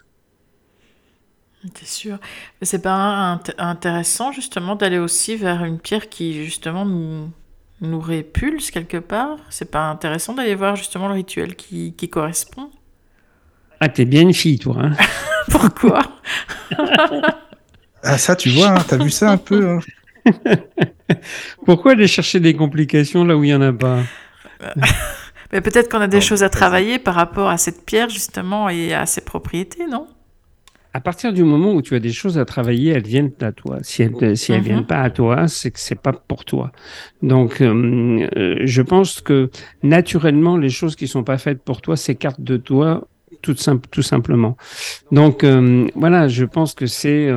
[1.75, 2.17] C'est sûr.
[2.59, 7.31] Mais c'est pas intéressant justement d'aller aussi vers une pierre qui justement nous,
[7.81, 9.37] nous répulse quelque part?
[9.49, 12.69] C'est pas intéressant d'aller voir justement le rituel qui, qui correspond?
[13.79, 14.77] Ah, t'es bien une fille, toi.
[14.79, 14.91] Hein.
[15.49, 15.99] Pourquoi?
[18.03, 19.79] Ah, ça, tu vois, hein, t'as vu ça un peu hein.
[21.65, 23.99] Pourquoi aller chercher des complications là où il n'y en a pas?
[25.53, 28.93] Mais peut-être qu'on a des choses à travailler par rapport à cette pierre justement et
[28.93, 30.07] à ses propriétés, non?
[30.97, 33.77] À partir du moment où tu as des choses à travailler, elles viennent à toi.
[33.83, 36.71] Si elles si elles viennent pas à toi, c'est que c'est pas pour toi.
[37.21, 39.51] Donc, euh, euh, je pense que
[39.83, 43.07] naturellement, les choses qui sont pas faites pour toi s'écartent de toi
[43.43, 44.57] tout, simple, tout simplement.
[45.11, 47.29] Donc, euh, voilà, je pense que c'est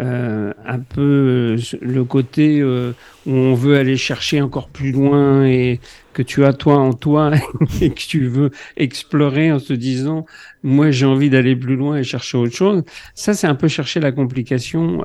[0.00, 2.92] euh, un peu euh, le côté euh,
[3.26, 5.80] où on veut aller chercher encore plus loin et
[6.14, 7.30] que tu as toi en toi
[7.82, 10.24] et que tu veux explorer en se disant
[10.62, 12.84] moi j'ai envie d'aller plus loin et chercher autre chose.
[13.14, 15.04] Ça c'est un peu chercher la complication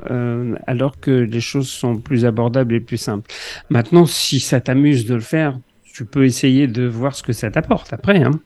[0.66, 3.30] alors que les choses sont plus abordables et plus simples.
[3.68, 7.50] Maintenant si ça t'amuse de le faire, tu peux essayer de voir ce que ça
[7.50, 8.22] t'apporte après.
[8.22, 8.40] Hein.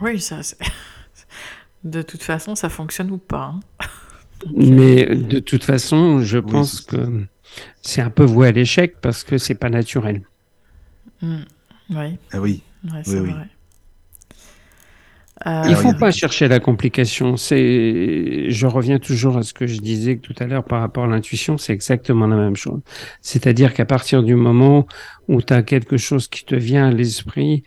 [0.00, 0.40] Oui, ça
[1.84, 3.54] de toute façon ça fonctionne ou pas.
[3.54, 3.60] Hein.
[4.54, 7.24] Mais de toute façon, je pense que
[7.82, 10.22] c'est un peu voué à l'échec parce que c'est pas naturel.
[11.22, 11.36] Mm.
[11.90, 12.18] Oui.
[12.32, 12.62] Ah oui.
[13.04, 13.48] c'est vrai.
[15.46, 17.36] Euh, il ne faut pas chercher la complication.
[17.36, 21.06] C'est, je reviens toujours à ce que je disais tout à l'heure par rapport à
[21.06, 22.80] l'intuition, c'est exactement la même chose.
[23.20, 24.86] C'est-à-dire qu'à partir du moment
[25.28, 27.64] où tu as quelque chose qui te vient à l'esprit,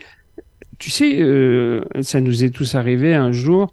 [0.80, 3.72] tu sais, euh, ça nous est tous arrivé un jour,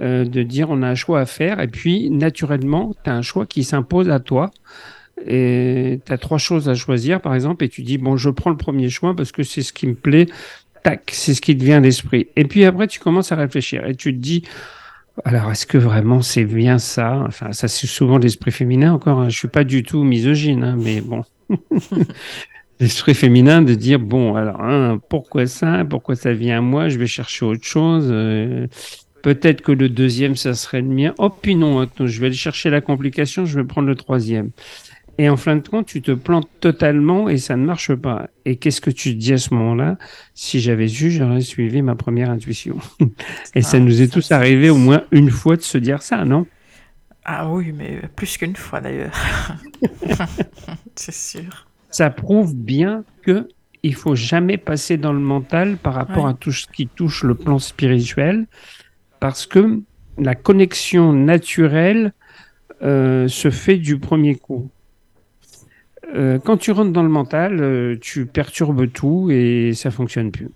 [0.00, 3.22] euh, de dire on a un choix à faire et puis naturellement, tu as un
[3.22, 4.50] choix qui s'impose à toi.
[5.26, 8.50] Et tu as trois choses à choisir, par exemple, et tu dis, bon, je prends
[8.50, 10.26] le premier choix parce que c'est ce qui me plaît,
[10.82, 12.28] tac, c'est ce qui te vient l'esprit.
[12.36, 14.42] Et puis après, tu commences à réfléchir et tu te dis,
[15.24, 17.24] alors, est-ce que vraiment c'est bien ça?
[17.26, 19.20] Enfin, ça c'est souvent l'esprit féminin encore.
[19.20, 19.28] Hein.
[19.30, 21.24] Je suis pas du tout misogyne, hein, mais bon.
[22.80, 26.98] l'esprit féminin de dire bon, alors hein, pourquoi ça Pourquoi ça vient à moi Je
[26.98, 28.08] vais chercher autre chose.
[28.10, 28.66] Euh,
[29.26, 31.12] Peut-être que le deuxième, ça serait le mien.
[31.18, 34.52] Oh, puis non, je vais aller chercher la complication, je vais prendre le troisième.
[35.18, 38.28] Et en fin de compte, tu te plantes totalement et ça ne marche pas.
[38.44, 39.98] Et qu'est-ce que tu te dis à ce moment-là?
[40.34, 42.76] Si j'avais su, j'aurais suivi ma première intuition.
[43.56, 46.46] et ça nous est tous arrivé au moins une fois de se dire ça, non?
[47.24, 49.16] Ah oui, mais plus qu'une fois d'ailleurs.
[50.94, 51.66] C'est sûr.
[51.96, 53.48] Ça prouve bien que
[53.82, 57.34] il faut jamais passer dans le mental par rapport à tout ce qui touche le
[57.34, 58.44] plan spirituel
[59.18, 59.80] parce que
[60.18, 62.12] la connexion naturelle
[62.82, 64.68] euh, se fait du premier coup.
[66.14, 70.50] Euh, quand tu rentres dans le mental, euh, tu perturbes tout et ça fonctionne plus.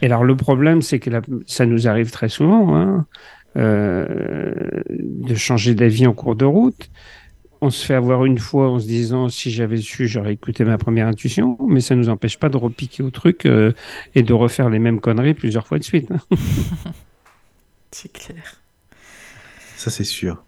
[0.00, 1.10] Et alors le problème, c'est que
[1.46, 3.06] ça nous arrive très souvent hein,
[3.54, 6.88] de changer d'avis en cours de route.
[7.64, 10.78] On se fait avoir une fois en se disant si j'avais su, j'aurais écouté ma
[10.78, 14.80] première intuition, mais ça nous empêche pas de repiquer au truc et de refaire les
[14.80, 16.08] mêmes conneries plusieurs fois de suite.
[17.92, 18.56] C'est clair.
[19.76, 20.42] Ça, c'est sûr.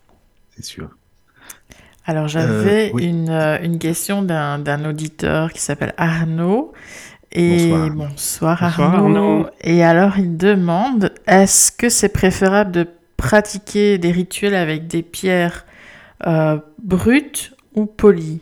[0.56, 0.88] C'est sûr.
[2.06, 6.72] Alors, j'avais euh, une, euh, une, question d'un auditeur qui s'appelle Arnaud.
[7.32, 9.46] Et bonsoir, Arnaud.
[9.62, 12.86] Et alors, il demande est-ce que c'est préférable de
[13.16, 15.66] pratiquer des rituels avec des pierres
[16.26, 18.40] euh, brutes ou polies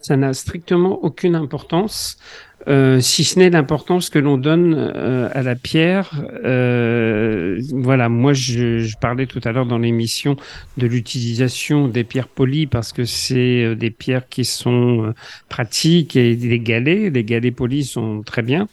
[0.00, 2.18] Ça n'a strictement aucune importance.
[2.66, 6.10] Euh, si ce n'est l'importance que l'on donne euh, à la pierre.
[6.44, 10.36] Euh, voilà, moi je, je, parlais tout à l'heure dans l'émission
[10.76, 15.14] de l'utilisation des pierres polies parce que c'est des pierres qui sont
[15.48, 17.10] pratiques et des galets.
[17.10, 18.68] Les galets polis sont très bien.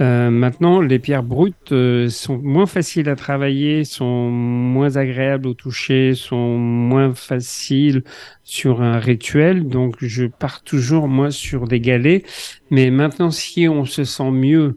[0.00, 5.54] Euh, maintenant, les pierres brutes euh, sont moins faciles à travailler, sont moins agréables au
[5.54, 8.04] toucher, sont moins faciles
[8.44, 9.66] sur un rituel.
[9.68, 12.24] Donc, je pars toujours, moi, sur des galets.
[12.70, 14.76] Mais maintenant, si on se sent mieux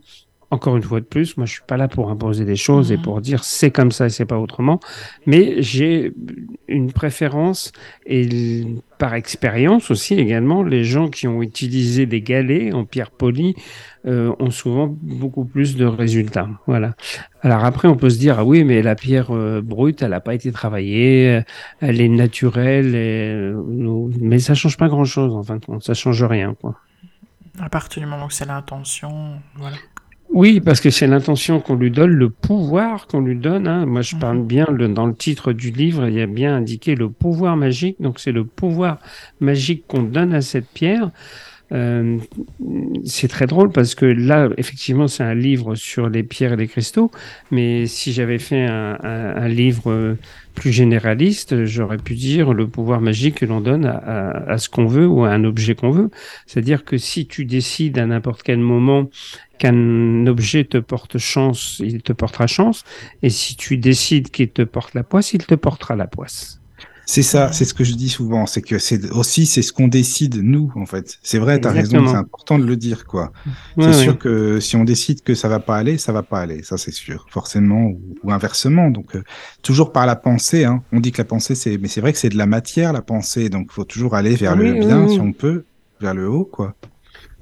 [0.52, 2.98] encore une fois de plus, moi je suis pas là pour imposer des choses et
[2.98, 3.04] mhm.
[3.04, 4.80] pour dire c'est comme ça et c'est pas autrement,
[5.26, 6.14] mais j'ai
[6.68, 7.72] une préférence
[8.06, 8.66] et
[8.98, 13.56] par expérience aussi également, les gens qui ont utilisé des galets en pierre polie
[14.06, 16.50] euh, ont souvent beaucoup plus de résultats.
[16.68, 16.96] Voilà.
[17.42, 20.20] Alors après, on peut se dire ah oui, mais la pierre euh, brute, elle n'a
[20.20, 21.42] pas été travaillée,
[21.80, 25.84] elle est naturelle, et, euh, mais ça change pas grand chose en fin de compte,
[25.84, 26.76] ça change rien quoi.
[27.60, 29.78] À partir du moment que c'est l'intention, voilà.
[30.34, 33.68] Oui, parce que c'est l'intention qu'on lui donne, le pouvoir qu'on lui donne.
[33.68, 33.86] Hein.
[33.86, 34.48] Moi, je parle mhm.
[34.48, 37.98] bien dans le titre du livre, il y a bien indiqué le pouvoir magique.
[38.00, 39.00] Donc, c'est le pouvoir
[39.42, 41.12] magique qu'on donne à cette pierre.
[41.72, 42.18] Euh,
[43.06, 46.68] c'est très drôle parce que là, effectivement, c'est un livre sur les pierres et les
[46.68, 47.12] cristaux,
[47.50, 50.18] mais si j'avais fait un, un, un, livre
[50.54, 54.70] plus généraliste, j'aurais pu dire le pouvoir magique que l'on donne à, à, à ce
[54.70, 56.10] qu'on veut ou à un objet qu'on veut.
[56.46, 59.10] C'est-à-dire que si tu décides à n'importe quel moment
[59.58, 62.84] qu'un objet te porte chance, il te portera chance,
[63.22, 66.61] et si tu décides qu'il te porte la poisse, il te portera la poisse.
[67.12, 69.90] C'est ça, c'est ce que je dis souvent, c'est que c'est aussi c'est ce qu'on
[69.90, 71.20] décide nous en fait.
[71.22, 73.34] C'est vrai, tu as raison, c'est important de le dire quoi.
[73.76, 76.40] Ouais, c'est sûr que si on décide que ça va pas aller, ça va pas
[76.40, 78.90] aller, ça c'est sûr, forcément ou, ou inversement.
[78.90, 79.24] Donc euh,
[79.62, 80.84] toujours par la pensée, hein.
[80.94, 83.02] on dit que la pensée c'est, mais c'est vrai que c'est de la matière la
[83.02, 85.66] pensée, donc il faut toujours aller vers oui, le bien si on peut,
[86.00, 86.76] vers le haut quoi.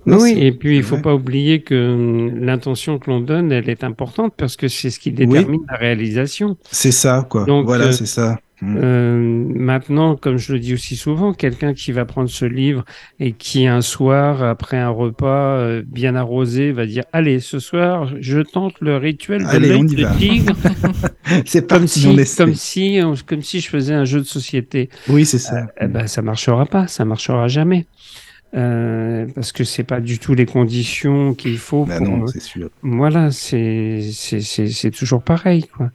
[0.07, 3.83] oui, et puis il faut pas oublier que hum, l'intention que l'on donne, elle est
[3.83, 6.57] importante parce que c'est ce qui détermine la réalisation.
[6.71, 7.45] C'est ça, quoi.
[7.45, 8.39] Donc, voilà, euh, c'est ça.
[8.61, 12.83] Euh, maintenant, comme je le dis aussi souvent, quelqu'un qui va prendre ce livre
[13.19, 18.11] et qui un soir, après un repas euh, bien arrosé, va dire Allez, ce soir,
[18.19, 20.15] je tente le rituel de Allez, on y de va.
[20.15, 20.53] tigre.
[21.45, 24.89] c'est comme, si, on comme, si, comme si je faisais un jeu de société.
[25.07, 25.57] Oui, c'est ça.
[25.57, 27.85] Euh, eh ben, ça marchera pas, ça marchera jamais.
[28.55, 31.85] Euh, parce que c'est pas du tout les conditions qu'il faut.
[31.85, 32.01] Pour...
[32.01, 32.69] non, c'est sûr.
[32.81, 35.91] Voilà, c'est c'est c'est toujours pareil, quoi.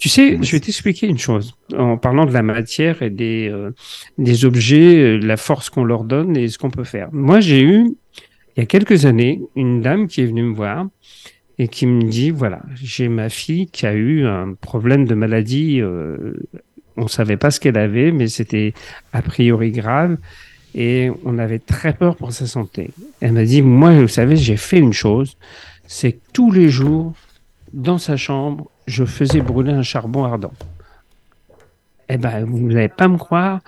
[0.00, 1.54] Tu sais, je vais t'expliquer une chose.
[1.76, 3.72] En parlant de la matière et des, euh,
[4.16, 7.10] des objets, euh, la force qu'on leur donne et ce qu'on peut faire.
[7.12, 7.84] Moi, j'ai eu,
[8.56, 10.86] il y a quelques années, une dame qui est venue me voir
[11.58, 15.82] et qui me dit, voilà, j'ai ma fille qui a eu un problème de maladie.
[15.82, 16.32] Euh,
[16.96, 18.72] on savait pas ce qu'elle avait, mais c'était
[19.12, 20.16] a priori grave
[20.74, 22.90] et on avait très peur pour sa santé.
[23.20, 25.36] Elle m'a dit, moi, vous savez, j'ai fait une chose,
[25.86, 27.12] c'est que tous les jours,
[27.74, 30.52] dans sa chambre, je faisais brûler un charbon ardent.
[32.08, 33.60] Eh ben, vous n'allez pas me croire,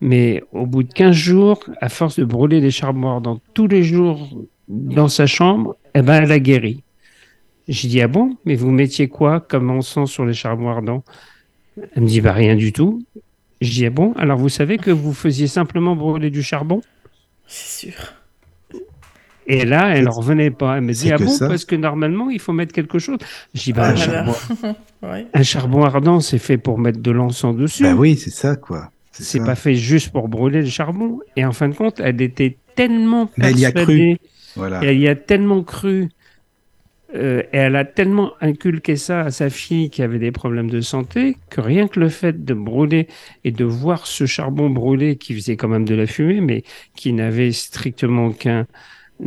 [0.00, 3.82] mais au bout de 15 jours, à force de brûler des charbons ardents tous les
[3.82, 4.28] jours
[4.68, 6.82] dans sa chambre, eh ben, elle a guéri.
[7.68, 11.04] J'ai dit, ah bon, mais vous mettiez quoi comme encens sur les charbons ardents?
[11.94, 13.04] Elle me dit, bah rien du tout.
[13.60, 16.80] Je dis, ah bon, alors vous savez que vous faisiez simplement brûler du charbon?
[17.46, 18.21] C'est sûr.
[19.46, 20.76] Et là, elle ne revenait pas.
[20.76, 21.48] Elle me dit, ah bon, ça.
[21.48, 23.18] parce que normalement, il faut mettre quelque chose.
[23.54, 24.34] Je dis, bah, ah, un, charbon...
[25.02, 25.26] ouais.
[25.32, 25.84] un, charbon...
[25.84, 27.82] ardent, c'est fait pour mettre de l'encens dessus.
[27.82, 28.90] Bah oui, c'est ça, quoi.
[29.12, 31.20] C'est pas fait juste pour brûler le charbon.
[31.36, 34.16] Et en fin de compte, elle était tellement Mais elle y a cru.
[34.56, 34.80] Voilà.
[34.82, 36.08] Elle y a tellement cru.
[37.14, 40.80] Euh, et elle a tellement inculqué ça à sa fille qui avait des problèmes de
[40.80, 43.06] santé que rien que le fait de brûler
[43.44, 46.64] et de voir ce charbon brûler qui faisait quand même de la fumée, mais
[46.96, 48.66] qui n'avait strictement aucun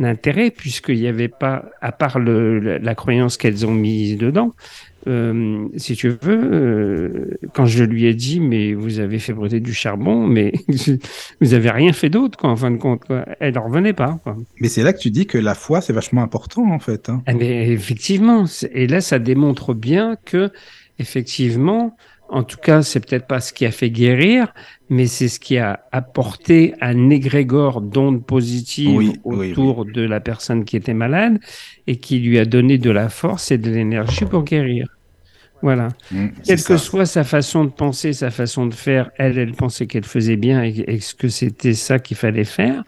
[0.04, 4.52] intérêt puisqu'il n'y avait pas, à part le, la croyance qu'elles ont mise dedans,
[5.08, 9.60] euh, si tu veux, euh, quand je lui ai dit, mais vous avez fait brûler
[9.60, 10.52] du charbon, mais
[11.40, 13.24] vous avez rien fait d'autre, quoi, en fin de compte, quoi.
[13.38, 14.36] Elle n'en revenait pas, quoi.
[14.60, 17.08] Mais c'est là que tu dis que la foi, c'est vachement important, en fait.
[17.08, 17.22] Hein.
[17.38, 20.50] Mais effectivement, et là, ça démontre bien que,
[20.98, 21.96] effectivement,
[22.28, 24.52] en tout cas, c'est peut-être pas ce qui a fait guérir,
[24.88, 29.92] mais c'est ce qui a apporté un égrégore d'ondes positives oui, autour oui, oui.
[29.92, 31.38] de la personne qui était malade
[31.86, 34.86] et qui lui a donné de la force et de l'énergie pour guérir.
[35.62, 35.88] Voilà.
[36.10, 39.86] Mmh, Quelle que soit sa façon de penser, sa façon de faire, elle, elle pensait
[39.86, 42.84] qu'elle faisait bien et, et que c'était ça qu'il fallait faire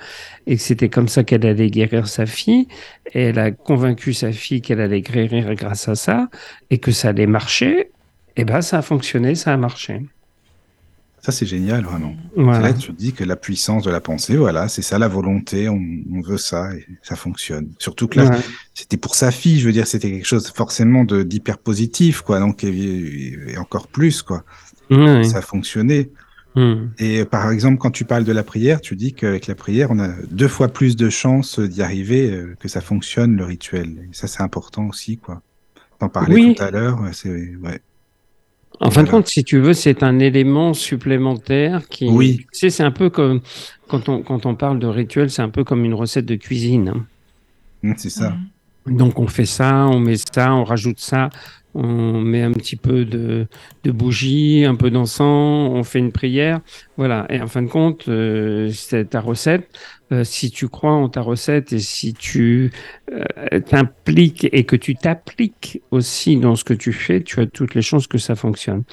[0.47, 2.69] et que c'était comme ça qu'elle allait guérir sa fille.
[3.15, 6.29] Et elle a convaincu sa fille qu'elle allait guérir grâce à ça
[6.71, 7.91] et que ça allait marcher.
[8.39, 10.07] Et ben, ça a fonctionné, ça a marché.
[11.21, 12.15] Ça, c'est génial, vraiment.
[12.37, 12.69] Voilà.
[12.69, 15.83] Là tu dis que la puissance de la pensée, voilà, c'est ça la volonté, on,
[16.13, 17.73] on, veut ça et ça fonctionne.
[17.81, 18.39] Surtout que là, ouais.
[18.75, 22.63] c'était pour sa fille, je veux dire, c'était quelque chose forcément d'hyper positif, quoi, donc
[22.63, 24.45] et, et, encore plus, quoi.
[24.91, 25.25] Ouais.
[25.25, 26.13] Ça a fonctionné.
[26.55, 26.75] Mmh.
[26.99, 29.99] Et par exemple, quand tu parles de la prière, tu dis qu'avec la prière, on
[29.99, 34.07] a deux fois plus de chances d'y arriver, euh, que ça fonctionne, le rituel.
[34.09, 35.43] Et ça, c'est important aussi, quoi.
[35.99, 36.55] T'en parlais oui.
[36.55, 37.81] tout à l'heure, c'est, ouais.
[38.81, 42.09] En fin de compte, si tu veux, c'est un élément supplémentaire qui.
[42.09, 42.47] Oui.
[42.53, 43.41] Tu sais, c'est un peu comme
[43.89, 46.93] quand on quand on parle de rituel, c'est un peu comme une recette de cuisine.
[47.83, 48.37] Mmh, c'est ça.
[48.87, 51.31] Donc on fait ça, on met ça, on rajoute ça,
[51.75, 53.47] on met un petit peu de,
[53.85, 56.61] de bougie, un peu d'encens, on fait une prière,
[56.99, 57.27] voilà.
[57.31, 59.69] Et en fin de compte, euh, c'est ta recette.
[60.11, 62.73] Euh, si tu crois en ta recette et si tu
[63.13, 67.75] euh, t'impliques et que tu t'appliques aussi dans ce que tu fais, tu as toutes
[67.75, 68.85] les chances que ça fonctionne.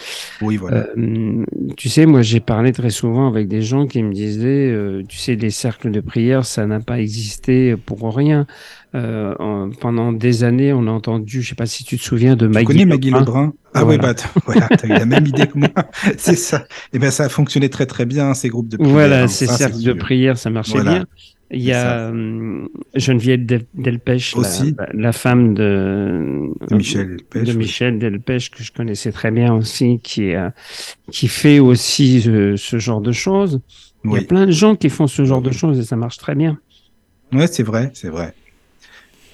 [0.42, 0.88] Oui, voilà.
[0.98, 1.46] Euh,
[1.78, 5.18] tu sais, moi j'ai parlé très souvent avec des gens qui me disaient, euh, tu
[5.18, 8.46] sais, les cercles de prière, ça n'a pas existé pour rien.
[8.94, 12.36] Euh, en, pendant des années, on a entendu, je sais pas si tu te souviens
[12.36, 12.66] de tu Maggie.
[12.66, 13.54] connais Maggie Lebrun?
[13.76, 14.08] Ah voilà.
[14.10, 15.70] oui, bah voilà, tu as eu la même idée que moi.
[16.18, 16.66] c'est ça.
[16.94, 18.94] Et ben ça a fonctionné très très bien ces groupes de prière.
[18.94, 20.92] Voilà, ces cercles de prière, ça marchait voilà.
[20.92, 21.06] bien.
[21.52, 24.76] Il y a hum, Geneviève Del- Delpech, la- Aussi.
[24.80, 27.58] la, la femme de, De Michel Delpech, de oui.
[27.58, 30.50] Michel Delpech, que je connaissais très bien aussi, qui, euh,
[31.12, 33.62] qui fait aussi ce, ce genre de choses.
[34.06, 36.18] Il y a plein de gens qui font ce genre de choses et ça marche
[36.18, 36.58] très bien.
[37.32, 38.34] Ouais, c'est vrai, c'est vrai.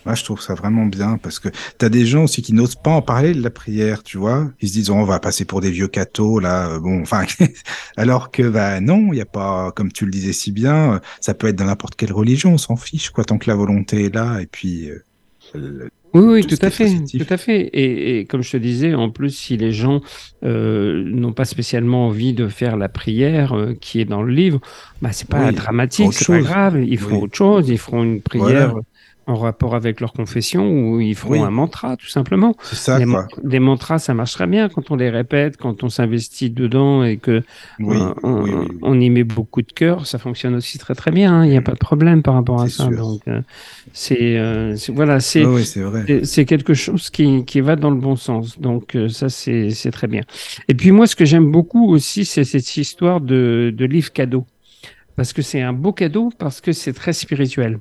[0.06, 2.90] Moi, je trouve ça vraiment bien parce que t'as des gens aussi qui n'osent pas
[2.92, 4.52] en parler de la prière, tu vois.
[4.60, 6.70] Ils se disent, oh, on va passer pour des vieux cathos, là.
[6.72, 7.24] euh, Bon, enfin,
[7.98, 11.00] alors que, bah, non, il n'y a pas, comme tu le disais si bien, euh,
[11.20, 14.06] ça peut être dans n'importe quelle religion, on s'en fiche, quoi, tant que la volonté
[14.06, 14.42] est là.
[14.42, 15.06] Et puis, euh,
[16.14, 17.24] Oui, oui, Tout à fait, positif.
[17.26, 17.62] tout à fait.
[17.68, 20.02] Et, et comme je te disais, en plus, si les gens
[20.44, 24.60] euh, n'ont pas spécialement envie de faire la prière euh, qui est dans le livre,
[25.02, 26.84] bah c'est pas Oui, dramatique, c'est pas grave.
[26.84, 27.24] Ils feront Oui.
[27.24, 28.82] autre chose, ils feront une prière Voilà.
[29.28, 31.40] En rapport avec leur confession ou ils feront Oui.
[31.44, 32.56] un mantra, tout simplement.
[32.64, 33.28] c'est ça, des, quoi.
[33.44, 37.18] des mantras, ça marche très bien quand on les répète, quand on s'investit dedans et
[37.18, 37.44] que
[37.80, 41.34] Oui, euh, on, oui, y met beaucoup de cœur, ça fonctionne aussi très très bien.
[41.34, 41.46] hein.
[41.46, 42.86] Il n'y a pas de problème par rapport à ça.
[42.86, 42.98] sûr.
[42.98, 43.42] Donc euh,
[43.94, 48.16] c'est euh, voilà, c'est oui, c'est c'est- quelque chose qui, qui va dans le bon
[48.16, 48.60] sens.
[48.60, 50.22] Donc euh, ça, c'est c'est très bien.
[50.68, 54.46] Et puis moi, ce que j'aime beaucoup aussi, c'est cette histoire de, de livre cadeau.
[55.16, 57.80] Parce que c'est un beau cadeau, parce que c'est très spirituel.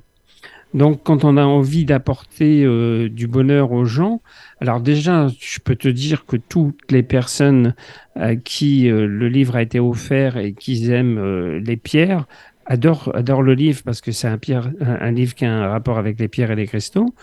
[0.73, 4.21] Donc quand on a envie d'apporter euh, du bonheur aux gens,
[4.61, 7.75] alors déjà, je peux te dire que toutes les personnes
[8.15, 12.25] à qui euh, le livre a été offert et qui aiment euh, les pierres,
[12.71, 15.97] adorent, adorent le livre parce que c'est un, un, un livre qui a un rapport
[15.97, 17.13] avec les pierres et les cristaux.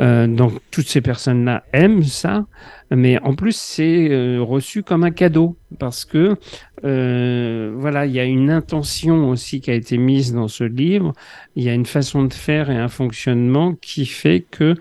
[0.00, 2.46] Euh, donc toutes ces personnes-là aiment ça,
[2.90, 6.36] mais en plus c'est euh, reçu comme un cadeau parce que
[6.84, 11.12] euh, voilà, il y a une intention aussi qui a été mise dans ce livre.
[11.56, 14.74] Il y a une façon de faire et un fonctionnement qui fait que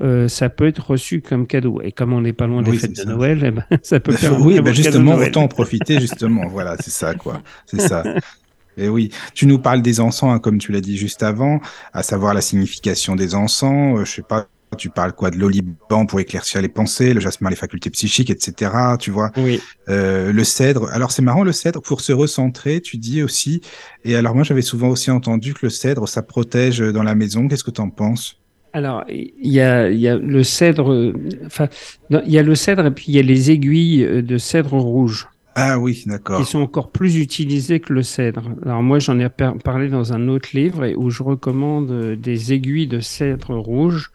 [0.00, 1.80] euh, ça peut être reçu comme cadeau.
[1.82, 3.04] Et comme on n'est pas loin des fêtes de ça.
[3.04, 6.46] Noël, eh ben, ça peut faire oui, cadeau de justement, autant en profiter, justement.
[6.48, 7.42] voilà, c'est ça, quoi.
[7.66, 8.02] C'est ça.
[8.76, 11.60] Et oui, tu nous parles des encens, hein, comme tu l'as dit juste avant,
[11.92, 13.98] à savoir la signification des encens.
[13.98, 17.50] Euh, je sais pas, tu parles quoi de l'oliban pour éclaircir les pensées, le jasmin
[17.50, 18.72] les facultés psychiques, etc.
[18.98, 19.60] Tu vois, Oui.
[19.88, 20.88] Euh, le cèdre.
[20.92, 23.60] Alors c'est marrant, le cèdre pour se recentrer, tu dis aussi.
[24.04, 27.48] Et alors moi j'avais souvent aussi entendu que le cèdre ça protège dans la maison.
[27.48, 28.38] Qu'est-ce que tu en penses?
[28.74, 31.12] Alors, il y a, il y a le cèdre,
[31.44, 31.68] enfin,
[32.10, 34.78] il y a le cèdre et puis il y a les aiguilles euh, de cèdre
[34.78, 35.28] rouge.
[35.54, 36.46] Ah oui, d'accord.
[36.46, 38.50] sont encore plus utilisés que le cèdre.
[38.64, 42.16] Alors moi, j'en ai par- parlé dans un autre livre et où je recommande euh,
[42.16, 44.12] des aiguilles de cèdre rouge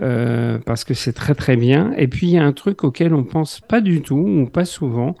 [0.00, 1.92] euh, parce que c'est très très bien.
[1.96, 4.64] Et puis il y a un truc auquel on pense pas du tout ou pas
[4.64, 5.16] souvent,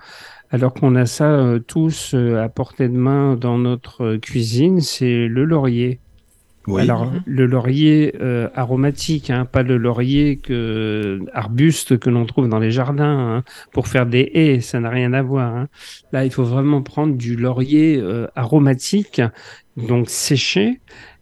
[0.50, 5.44] alors qu'on a ça euh, tous à portée de main dans notre cuisine, c'est le
[5.44, 6.00] laurier.
[6.68, 6.82] Oui.
[6.82, 7.22] Alors, Mhm.
[7.26, 12.70] le laurier euh, aromatique, hein, pas le laurier que, arbuste que l'on trouve dans les
[12.70, 15.54] jardins hein, pour faire des haies, ça n'a rien à voir.
[15.56, 15.68] hein.
[16.12, 19.22] Là, il faut vraiment prendre du laurier euh, aromatique,
[19.76, 20.80] donc séché.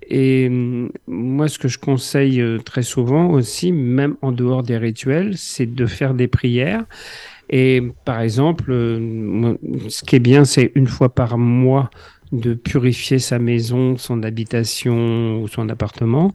[0.09, 4.79] Et hum, moi, ce que je conseille euh, très souvent aussi, même en dehors des
[4.79, 6.85] rituels, c'est de faire des prières.
[7.49, 9.55] Et par exemple, euh,
[9.89, 11.91] ce qui est bien, c'est une fois par mois
[12.33, 16.35] de purifier sa maison, son habitation ou son appartement.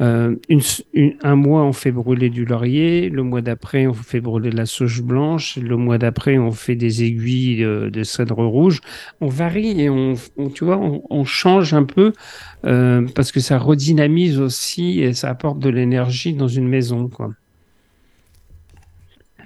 [0.00, 0.60] Euh, une
[0.94, 3.08] une- un mois, on fait brûler du laurier.
[3.10, 5.56] Le mois d'après, on fait brûler de la sauge blanche.
[5.58, 8.80] Le mois d'après, on fait des aiguilles de cèdre rouge.
[9.20, 12.12] On varie et on, on- tu vois, on, on change un peu
[12.64, 17.30] euh, parce que ça redynamise aussi et ça apporte de l'énergie dans une maison, quoi.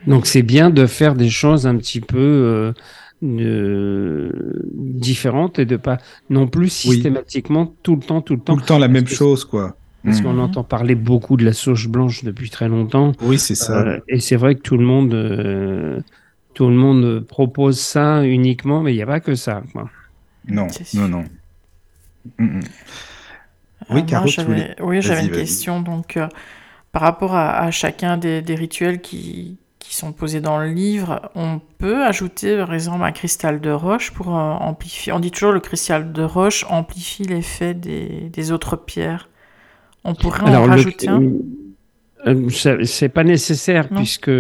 [0.07, 2.73] Donc c'est bien de faire des choses un petit peu euh,
[3.23, 4.31] euh,
[4.75, 5.99] différentes et de pas
[6.31, 6.95] non plus Oui.
[6.95, 8.55] systématiquement tout le temps, tout le temps.
[8.55, 9.77] Tout le temps la même que- chose, quoi.
[10.05, 10.25] Parce Mm.
[10.25, 13.13] qu'on entend parler beaucoup de la sauge blanche depuis très longtemps.
[13.23, 13.81] Oui, c'est ça.
[13.87, 16.01] Euh, et c'est vrai que tout le monde, euh,
[16.55, 19.63] tout le monde propose ça uniquement, mais il n'y a pas que ça.
[19.73, 19.89] Quoi.
[20.49, 21.25] non, non, non.
[22.39, 22.59] Mm, mm.
[22.59, 25.81] Euh, Oui, Caro, voulais- oui, j'avais une question.
[25.83, 26.27] Donc, euh,
[26.93, 31.31] par rapport à, à chacun des, des rituels qui, qui sont posés dans le livre,
[31.35, 35.13] on peut ajouter, par exemple, un cristal de roche pour euh, amplifier.
[35.13, 39.29] On dit toujours le cristal de roche amplifie l'effet des, des autres pierres.
[40.05, 41.23] On pourrait en le- rajouter un.
[42.27, 42.49] euh,
[42.85, 43.99] c'est pas nécessaire Non.
[43.99, 44.31] puisque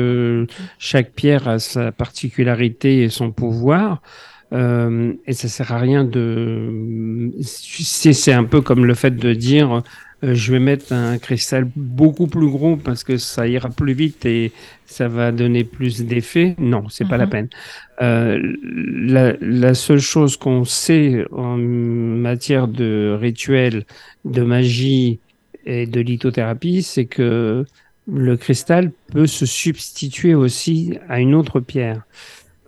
[0.78, 4.00] chaque pierre a sa particularité et son pouvoir.
[4.52, 7.30] Euh, et ça sert à rien de.
[7.42, 9.82] C'est un peu comme le fait de dire
[10.22, 14.52] je vais mettre un cristal beaucoup plus gros parce que ça ira plus vite et
[14.86, 16.54] ça va donner plus d'effet.
[16.58, 17.28] Non, c'est pas la Mhm.
[17.28, 17.48] peine.
[18.02, 23.84] Euh, la, la seule chose qu'on sait en matière de rituel,
[24.24, 25.20] de magie
[25.64, 27.64] et de lithothérapie, c'est que
[28.06, 32.02] le cristal peut se substituer aussi à une autre pierre.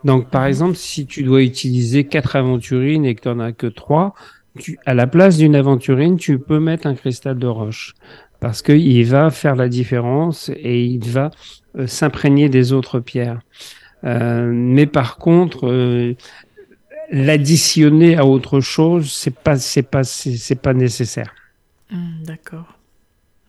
[0.05, 3.66] Donc, par exemple, si tu dois utiliser quatre aventurines et que tu n'en as que
[3.66, 4.14] trois,
[4.59, 7.94] tu, à la place d'une aventurine, tu peux mettre un cristal de roche
[8.40, 11.31] parce qu'il va faire la différence et il va
[11.76, 13.40] euh, s'imprégner des autres pierres.
[14.05, 16.14] Euh, mais par contre, euh,
[17.10, 21.35] l'additionner à autre chose, c'est pas, c'est pas, c'est pas nécessaire.
[21.90, 22.78] Hmm, d'accord.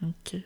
[0.02, 0.38] Ok.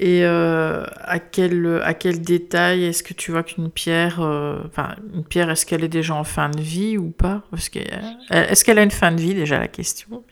[0.00, 4.94] Et euh, à quel à quel détail est-ce que tu vois qu'une pierre, euh, enfin
[5.12, 7.42] une pierre, est-ce qu'elle est déjà en fin de vie ou pas?
[7.52, 10.22] Est-ce qu'elle a une fin de vie déjà la question?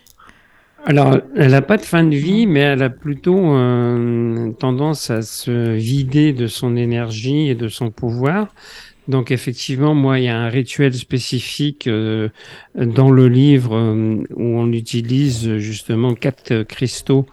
[0.88, 5.20] Alors, elle n'a pas de fin de vie, mais elle a plutôt euh, tendance à
[5.22, 8.54] se vider de son énergie et de son pouvoir.
[9.08, 12.28] Donc effectivement, moi, il y a un rituel spécifique euh,
[12.76, 17.26] dans le livre euh, où on utilise justement quatre cristaux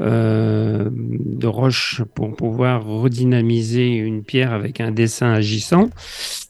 [0.00, 5.90] euh, de roche pour pouvoir redynamiser une pierre avec un dessin agissant.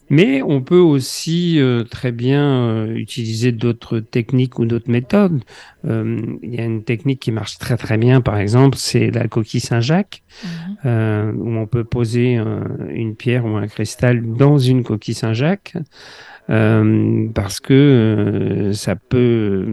[0.09, 5.43] Mais on peut aussi euh, très bien euh, utiliser d'autres techniques ou d'autres méthodes.
[5.85, 9.27] Euh, il y a une technique qui marche très très bien, par exemple, c'est la
[9.27, 10.87] coquille Saint-Jacques, mmh.
[11.37, 12.39] où on peut poser
[12.89, 15.75] une pierre ou un cristal dans une coquille Saint-Jacques.
[16.47, 19.65] Parce que ça peut,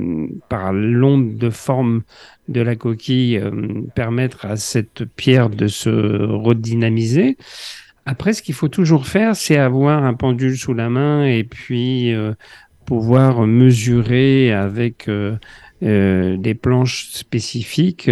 [0.48, 2.02] par l'onde de forme
[2.48, 3.42] de la coquille,
[3.94, 7.36] permettre à cette pierre de se redynamiser.
[8.04, 12.12] Après, ce qu'il faut toujours faire, c'est avoir un pendule sous la main et puis
[12.12, 12.32] euh,
[12.84, 15.36] pouvoir mesurer avec euh,
[15.84, 18.10] euh, des planches spécifiques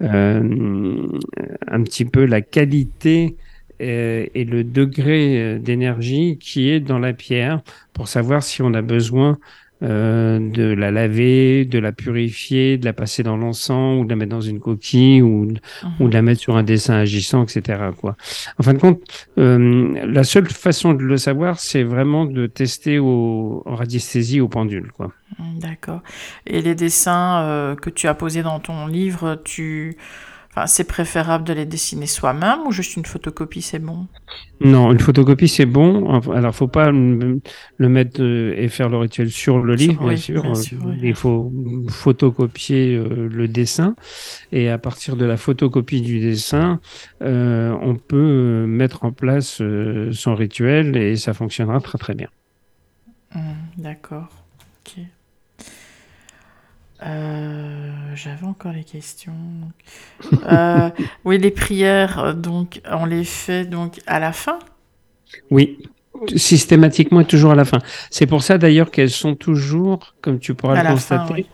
[0.00, 3.36] un petit peu la qualité
[3.84, 7.62] et le degré d'énergie qui est dans la pierre
[7.92, 9.38] pour savoir si on a besoin
[9.84, 14.16] euh, de la laver, de la purifier, de la passer dans l'encens ou de la
[14.16, 15.90] mettre dans une coquille ou, mhm.
[16.00, 17.90] ou de la mettre sur un dessin agissant, etc.
[18.00, 18.16] Quoi.
[18.58, 19.02] En fin de compte,
[19.36, 24.48] euh, la seule façon de le savoir, c'est vraiment de tester au, en radiesthésie au
[24.48, 24.90] pendule.
[24.92, 25.12] Quoi.
[25.60, 26.02] D'accord.
[26.46, 29.96] Et les dessins euh, que tu as posés dans ton livre, tu
[30.66, 34.06] c'est préférable de les dessiner soi-même ou juste une photocopie, c'est bon?
[34.60, 36.20] Non, une photocopie, c'est bon.
[36.30, 37.40] Alors, faut pas le
[37.78, 40.44] mettre euh, et faire le rituel sur le livre, bien, sûr.
[41.02, 41.52] Il faut
[41.88, 43.96] photocopier euh, le dessin.
[44.52, 46.80] Et à partir de la photocopie du dessin,
[47.22, 49.60] euh, on peut mettre en place
[50.12, 52.28] son rituel et ça fonctionnera très très bien.
[53.34, 53.40] Mmh,
[53.78, 54.43] d'accord.
[57.06, 59.32] Euh, j'avais encore les questions.
[60.50, 60.90] Euh,
[61.24, 64.58] oui, les prières, donc on les fait donc à la fin?
[65.50, 65.78] Oui,
[66.36, 67.78] systématiquement et toujours à la fin.
[68.10, 71.46] C'est pour ça d'ailleurs qu'elles sont toujours, comme tu pourras le constater,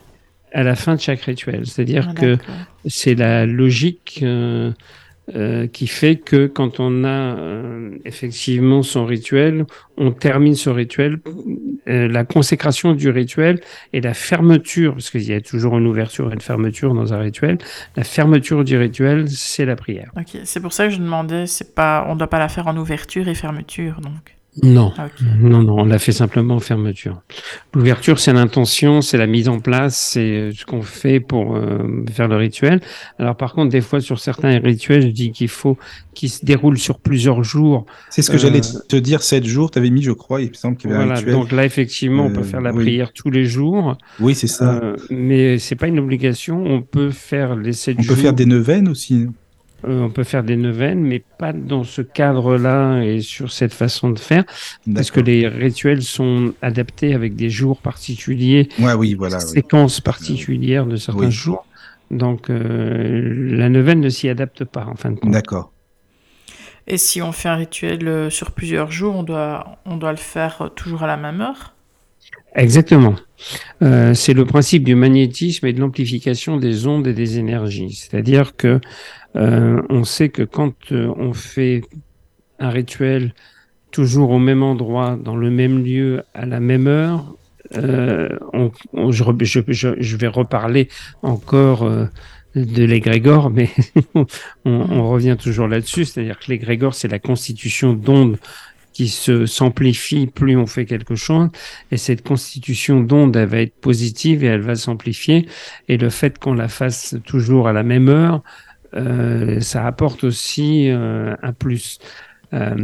[0.53, 1.65] à la fin de chaque rituel.
[1.65, 2.37] C'est-à-dire ah, que
[2.85, 4.19] c'est la logique.
[4.23, 4.71] Euh,
[5.35, 9.65] euh, qui fait que quand on a euh, effectivement son rituel,
[9.97, 11.19] on termine ce rituel,
[11.87, 13.61] euh, la consécration du rituel
[13.93, 17.19] et la fermeture, parce qu'il y a toujours une ouverture et une fermeture dans un
[17.19, 17.59] rituel,
[17.95, 20.11] la fermeture du rituel, c'est la prière.
[20.17, 22.67] Ok, c'est pour ça que je demandais, c'est pas, on ne doit pas la faire
[22.67, 24.35] en ouverture et fermeture, donc.
[24.61, 25.07] Non, ah,
[25.39, 27.21] non, non, on l'a fait simplement en fermeture.
[27.73, 32.03] L'ouverture, c'est l'intention, c'est la mise en place, c'est euh, ce qu'on fait pour euh,
[32.11, 32.81] faire le rituel.
[33.17, 35.77] Alors par contre, des fois, sur certains rituels, je dis qu'il faut
[36.13, 37.85] qu'ils se déroulent sur plusieurs jours.
[38.09, 40.49] C'est ce que j'allais euh, te dire, sept jours, tu avais mis, je crois, il
[40.49, 41.33] me semble qu'il y avait voilà, un rituel.
[41.33, 43.97] Donc là, effectivement, on peut faire la prière tous les jours.
[44.19, 44.81] Oui, c'est ça.
[45.09, 48.11] mais c'est pas une obligation, on peut faire les sept jours.
[48.11, 49.27] On peut faire des neuvaines aussi.
[49.85, 54.11] Euh, on peut faire des neuvaines, mais pas dans ce cadre-là et sur cette façon
[54.11, 54.43] de faire,
[54.93, 60.85] parce que les rituels sont adaptés avec des jours particuliers, ouais, oui, voilà, séquences particulières
[60.85, 61.65] de certains jours.
[62.11, 65.31] Donc euh, la neuvaine ne s'y adapte pas en fin de compte.
[65.31, 65.71] D'accord.
[66.87, 70.17] Et si on fait un rituel euh, sur plusieurs jours, on doit, on doit le
[70.17, 71.73] faire toujours à la même heure?
[72.55, 73.15] Exactement.
[73.81, 77.93] Euh, c'est le principe du magnétisme et de l'amplification des ondes et des énergies.
[77.93, 78.79] C'est-à-dire que
[79.35, 81.81] euh, on sait que quand euh, on fait
[82.59, 83.33] un rituel
[83.91, 87.35] toujours au même endroit, dans le même lieu, à la même heure,
[87.75, 90.89] euh, on, je, je, je, vais reparler
[91.21, 92.05] encore euh,
[92.55, 93.69] de l'égrégore, mais
[94.15, 94.25] on,
[94.65, 98.37] on, revient toujours là-dessus, c'est-à-dire que l'égrégore, c'est la constitution d'ondes
[98.93, 101.49] qui se s'amplifie plus on fait quelque chose
[101.91, 105.47] et cette constitution d'onde elle va être positive et elle va s'amplifier
[105.87, 108.43] et le fait qu'on la fasse toujours à la même heure
[108.95, 111.99] euh, ça apporte aussi euh, un plus.
[112.53, 112.75] Euh,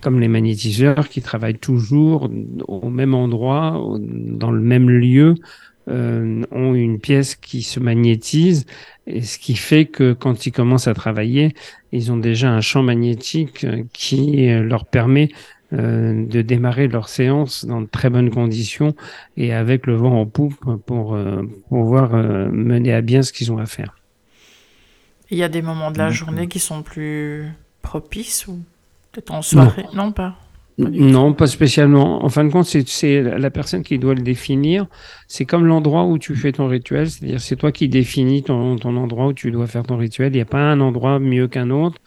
[0.00, 2.30] comme les magnétiseurs qui travaillent toujours
[2.66, 5.34] au même endroit, dans le même lieu,
[5.88, 8.66] ont une pièce qui se magnétise,
[9.06, 11.54] et ce qui fait que quand ils commencent à travailler,
[11.90, 15.30] ils ont déjà un champ magnétique qui leur permet
[15.74, 18.94] euh, de démarrer leur séance dans de très bonnes conditions
[19.38, 20.54] et avec le vent en poupe
[20.84, 21.40] pour euh,
[21.70, 23.96] pouvoir euh, mener à bien ce qu'ils ont à faire.
[25.30, 27.46] Il y a des moments de la journée qui sont plus
[27.80, 28.60] propices ou
[29.12, 29.86] peut-être en soirée?
[29.94, 30.36] Non, pas.
[30.78, 32.24] Non, pas spécialement.
[32.24, 34.86] En fin de compte, c'est la personne qui doit le définir.
[35.28, 38.96] C'est comme l'endroit où tu fais ton rituel, c'est-à-dire c'est toi qui définis ton, ton,
[38.96, 40.32] endroit où tu dois faire ton rituel.
[40.32, 42.00] Il n'y a pas un endroit mieux qu'un autre.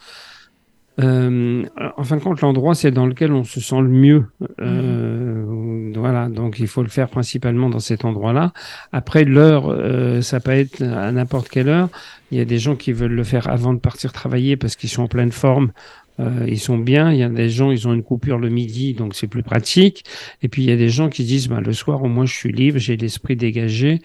[0.98, 1.64] Euh,
[1.96, 4.24] en fin de compte, l'endroit, c'est dans lequel on se sent le mieux.
[4.60, 8.52] Euh, Voilà, donc il faut le faire principalement dans cet endroit-là.
[8.92, 11.88] Après, l'heure, euh, ça peut être à n'importe quelle heure.
[12.30, 14.90] Il y a des gens qui veulent le faire avant de partir travailler parce qu'ils
[14.90, 15.72] sont en pleine forme.
[16.18, 17.12] Euh, ils sont bien.
[17.12, 20.04] Il y a des gens, ils ont une coupure le midi, donc c'est plus pratique.
[20.42, 22.34] Et puis il y a des gens qui disent, bah, le soir au moins je
[22.34, 24.00] suis libre, j'ai l'esprit dégagé,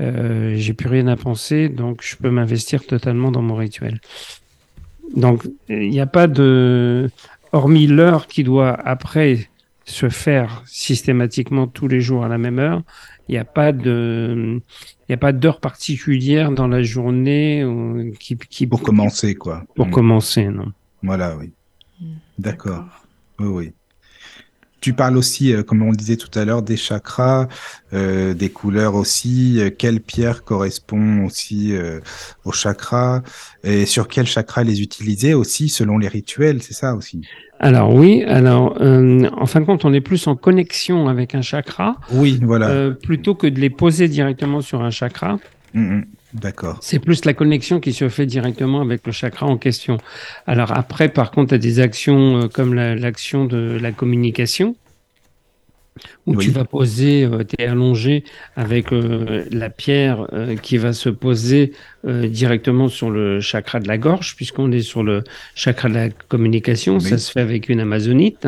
[0.00, 4.00] euh, j'ai plus rien à penser, donc je peux m'investir totalement dans mon rituel.
[5.16, 7.10] Donc il n'y a pas de,
[7.52, 9.48] hormis l'heure qui doit après
[9.86, 12.82] se faire systématiquement tous les jours à la même heure,
[13.28, 17.66] il n'y a pas de, il n'y a pas d'heure particulière dans la journée
[18.18, 19.64] qui, qui pour commencer quoi.
[19.74, 19.90] Pour mmh.
[19.90, 20.72] commencer, non.
[21.04, 21.52] Voilà, oui.
[22.00, 22.04] Mmh,
[22.38, 22.84] d'accord.
[23.38, 23.72] Oui, oui.
[24.80, 27.48] Tu parles aussi, euh, comme on le disait tout à l'heure, des chakras,
[27.94, 29.58] euh, des couleurs aussi.
[29.58, 32.00] Euh, quelle pierre correspond aussi euh,
[32.44, 33.22] aux chakras?
[33.62, 37.22] Et sur quel chakra les utiliser aussi selon les rituels, c'est ça aussi?
[37.60, 41.40] Alors oui, alors euh, en fin de compte, on est plus en connexion avec un
[41.40, 41.96] chakra.
[42.12, 42.68] Oui, voilà.
[42.68, 45.38] Euh, plutôt que de les poser directement sur un chakra.
[45.72, 46.02] Mmh,
[46.34, 46.78] D'accord.
[46.82, 49.98] C'est plus la connexion qui se fait directement avec le chakra en question.
[50.46, 54.74] Alors après, par contre, tu as des actions euh, comme l'action de la communication,
[56.26, 56.46] où oui.
[56.46, 58.24] tu vas poser, euh, tu es allongé
[58.56, 61.72] avec euh, la pierre euh, qui va se poser
[62.04, 65.24] directement sur le chakra de la gorge, puisqu'on est sur le
[65.54, 67.00] chakra de la communication, oui.
[67.00, 68.46] ça se fait avec une amazonite.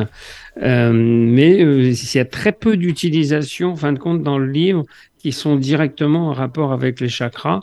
[0.61, 4.85] Mais il y a très peu d'utilisation, en fin de compte, dans le livre
[5.33, 7.63] sont directement en rapport avec les chakras.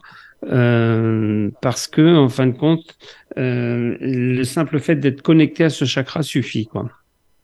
[0.49, 2.97] Euh, parce que, en fin de compte,
[3.37, 6.89] euh, le simple fait d'être connecté à ce chakra suffit, quoi.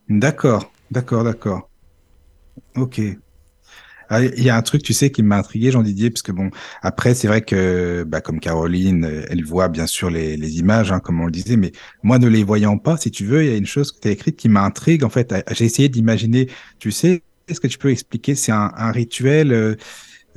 [0.10, 1.70] D'accord, d'accord, d'accord.
[2.76, 3.02] Ok.
[4.12, 6.32] Ah, il y a un truc, tu sais, qui m'a intrigué, Jean Didier, parce que
[6.32, 6.50] bon,
[6.82, 11.22] après, c'est vrai que, bah, comme Caroline, elle voit bien sûr les, images, hein, comme
[11.22, 11.72] on le disait, mais
[12.02, 14.08] moi, ne les voyant pas, si tu veux, il y a une chose que tu
[14.08, 15.04] as écrite qui m'intrigue.
[15.04, 18.92] En fait, j'ai essayé d'imaginer, tu sais, est-ce que tu peux expliquer, c'est un, un,
[18.92, 19.52] rituel.
[19.54, 19.76] Euh,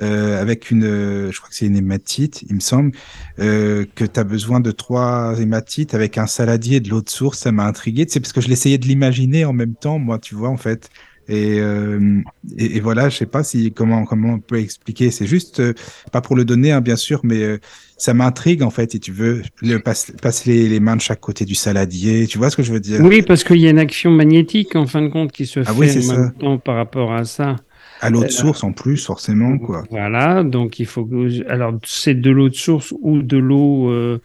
[0.01, 2.93] euh, avec une, euh, je crois que c'est une hématite, il me semble,
[3.39, 7.11] euh, que tu as besoin de trois hématites avec un saladier et de l'eau de
[7.11, 7.39] source.
[7.39, 10.35] Ça m'a intrigué, c'est parce que je l'essayais de l'imaginer en même temps, moi, tu
[10.35, 10.91] vois, en fait.
[11.29, 12.21] Et, euh,
[12.59, 15.11] et, et, voilà, je sais pas si comment comment on peut expliquer.
[15.13, 15.73] C'est juste euh,
[16.11, 17.59] pas pour le donner, hein, bien sûr, mais euh,
[17.97, 18.91] ça m'intrigue en fait.
[18.91, 22.27] Si tu veux, le, passe, passe les, les, mains de chaque côté du saladier.
[22.27, 23.01] Tu vois ce que je veux dire?
[23.03, 25.65] Oui, parce qu'il y a une action magnétique en fin de compte qui se ah,
[25.65, 27.57] fait oui, en même temps par rapport à ça
[28.03, 29.85] à l'eau de source en plus, forcément, quoi.
[29.91, 31.49] Voilà, donc il faut que...
[31.49, 34.19] Alors, c'est de l'eau de source ou de l'eau euh,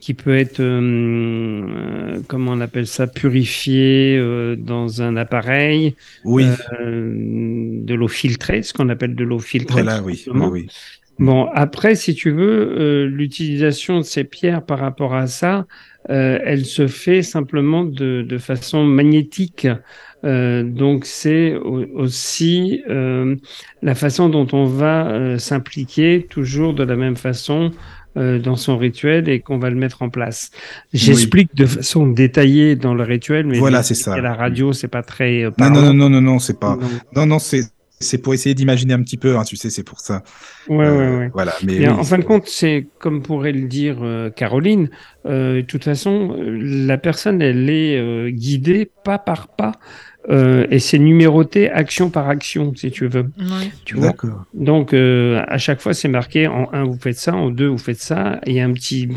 [0.00, 5.94] qui peut être, euh, comment on appelle ça, purifiée euh, dans un appareil.
[6.24, 6.46] Oui.
[6.80, 9.82] de l'eau filtrée, ce qu'on appelle de l'eau filtrée.
[9.82, 10.66] Voilà, oui, oui, oui.
[11.18, 15.66] Bon, après, si tu veux, l'utilisation de ces pierres par rapport à ça,
[16.08, 19.66] elle se fait simplement de, de façon magnétique.
[20.24, 23.36] Euh, donc c'est aussi euh,
[23.82, 27.70] la façon dont on va euh, s'impliquer toujours de la même façon
[28.16, 30.50] euh, dans son rituel et qu'on va le mettre en place.
[30.92, 31.62] J'explique oui.
[31.62, 34.14] de façon détaillée dans le rituel, mais voilà, c'est ça.
[34.14, 35.44] À la radio, c'est pas très.
[35.44, 36.76] Euh, non, non, non, non, non, non, c'est pas.
[36.76, 37.62] Non, non, non c'est
[38.00, 40.22] c'est pour essayer d'imaginer un petit peu, hein, tu sais, c'est pour ça.
[40.68, 41.30] Ouais, euh, ouais, ouais.
[41.32, 41.52] Voilà.
[41.64, 44.88] Mais oui, en fin de compte, c'est comme pourrait le dire euh, Caroline.
[45.26, 49.72] Euh, de toute façon, la personne, elle est guidée pas par pas
[50.30, 53.30] euh, et c'est numéroté action par action, si tu veux.
[53.38, 53.70] Oui.
[53.84, 54.14] Tu vois
[54.52, 57.78] Donc, euh, à chaque fois, c'est marqué en 1, vous faites ça, en 2, vous
[57.78, 58.40] faites ça.
[58.46, 59.08] Il y a un petit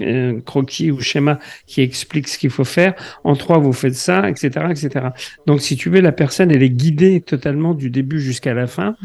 [0.00, 2.94] euh, croquis ou schéma qui explique ce qu'il faut faire.
[3.24, 5.08] En 3, vous faites ça, etc., etc.
[5.46, 8.96] Donc, si tu veux, la personne, elle est guidée totalement du début jusqu'à la fin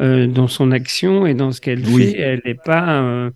[0.00, 2.12] euh, dans son action et dans ce qu'elle oui.
[2.12, 2.18] fait.
[2.18, 3.30] Elle n'est pas euh,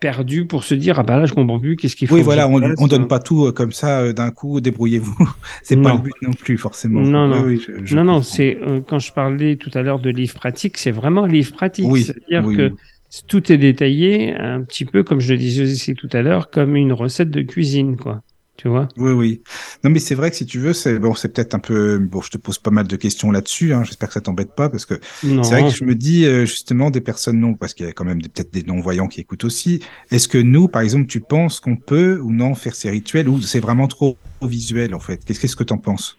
[0.00, 2.48] perdu pour se dire ah bah là je comprends plus qu'est-ce qu'il faut oui voilà
[2.48, 5.16] on, on donne pas tout euh, comme ça euh, d'un coup débrouillez-vous.
[5.62, 7.00] C'est pas le but non plus forcément.
[7.00, 7.42] Non non.
[7.42, 10.34] oui, je, je non non c'est euh, quand je parlais tout à l'heure de livre
[10.34, 11.86] pratique c'est vraiment livre pratique.
[11.88, 12.72] Oui, c'est-à-dire oui, que
[13.26, 16.76] tout est détaillé un petit peu comme je le disais aussi tout à l'heure comme
[16.76, 18.22] une recette de cuisine quoi
[18.58, 18.88] tu vois?
[18.98, 19.42] Oui, oui.
[19.84, 22.20] Non, mais c'est vrai que si tu veux, c'est bon, c'est peut-être un peu bon.
[22.20, 23.72] Je te pose pas mal de questions là-dessus.
[23.72, 25.00] Hein, J'espère que ça t'embête pas parce que
[25.40, 27.92] c'est vrai que je me dis euh, justement des personnes non, parce qu'il y a
[27.92, 29.80] quand même peut-être des non-voyants qui écoutent aussi.
[30.10, 33.40] Est-ce que nous, par exemple, tu penses qu'on peut ou non faire ces rituels ou
[33.40, 35.24] c'est vraiment trop visuel en fait?
[35.24, 36.18] Qu'est-ce qu'est-ce que t'en penses?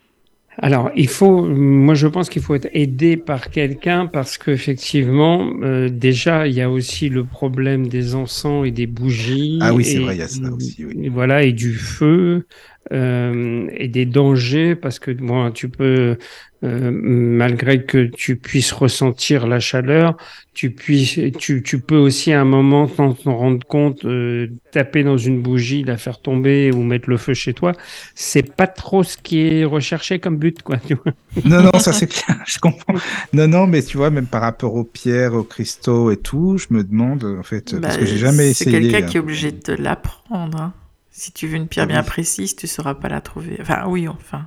[0.61, 5.87] Alors, il faut, moi je pense qu'il faut être aidé par quelqu'un parce qu'effectivement, euh,
[5.89, 9.59] déjà, il y a aussi le problème des encens et des bougies.
[9.61, 11.07] Ah oui, c'est vrai, il y a ça aussi, oui.
[11.07, 12.45] Voilà, et du feu
[12.91, 16.17] euh, et des dangers parce que bon, tu peux,
[16.63, 20.17] euh, malgré que tu puisses ressentir la chaleur,
[20.53, 25.03] tu puisses, tu, tu peux aussi à un moment sans t'en rendre compte, euh, taper
[25.03, 27.73] dans une bougie, la faire tomber ou mettre le feu chez toi.
[28.15, 30.77] C'est pas trop ce qui est recherché comme but, quoi.
[30.77, 31.13] Tu vois.
[31.45, 33.01] Non, non, ça c'est clair, je comprends.
[33.33, 36.67] Non, non, mais tu vois, même par rapport aux pierres, aux cristaux et tout, je
[36.73, 38.71] me demande, en fait, parce Bah, que j'ai jamais C'est essayé.
[38.71, 39.23] quelqu'un qui est hein.
[39.23, 40.59] obligé de l'apprendre.
[40.61, 40.73] hein.
[41.19, 43.57] Si tu veux une pierre bien précise, tu sauras pas la trouver.
[43.59, 44.45] Enfin, oui, enfin.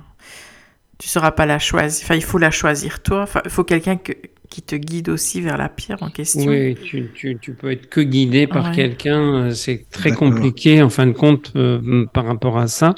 [0.97, 2.03] Tu sauras pas la choisir.
[2.03, 3.21] Enfin, il faut la choisir toi.
[3.23, 4.13] Enfin, il faut quelqu'un que-
[4.49, 6.49] qui te guide aussi vers la pierre en question.
[6.49, 8.75] Oui, tu, tu, tu peux être que guidé par Ouais.
[8.75, 9.19] quelqu'un.
[9.47, 12.95] euh, C'est très compliqué en fin de compte euh, par rapport à ça.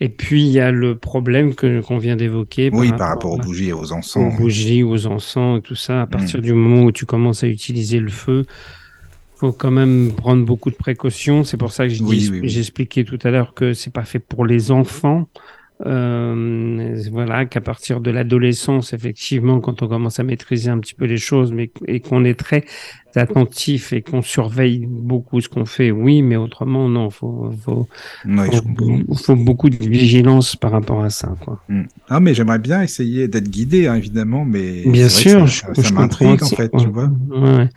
[0.00, 2.70] Et puis il y a le problème que qu'on vient d'évoquer.
[2.72, 4.32] Oui, par rapport aux bougies et aux aux encens.
[4.32, 4.36] oui.
[4.36, 6.02] bougies, aux encens et tout ça.
[6.02, 6.10] À Mm.
[6.10, 8.46] partir du moment où tu commences à utiliser le feu,
[9.42, 11.42] faut quand même prendre beaucoup de précautions.
[11.42, 12.48] C'est pour ça que je Oui, dis- oui, oui.
[12.48, 15.28] j'expliquais tout à l'heure que c'est pas fait pour les enfants.
[15.84, 21.06] Euh, voilà, qu'à partir de l'adolescence, effectivement, quand on commence à maîtriser un petit peu
[21.06, 22.64] les choses, mais et qu'on est très
[23.16, 27.88] attentif et qu'on surveille beaucoup ce qu'on fait, oui, mais autrement, non, faut, faut,
[28.24, 28.58] Oui, je
[29.24, 31.60] faut, beaucoup de vigilance par rapport à ça, quoi.
[31.68, 31.82] Mm.
[32.08, 35.82] Ah, mais j'aimerais bien essayer d'être guidé, hein, évidemment, mais Bien sûr, je, ça, je
[35.82, 37.10] ça comprends m'intrigue, en fait, tu vois.
[37.30, 37.68] Ouais,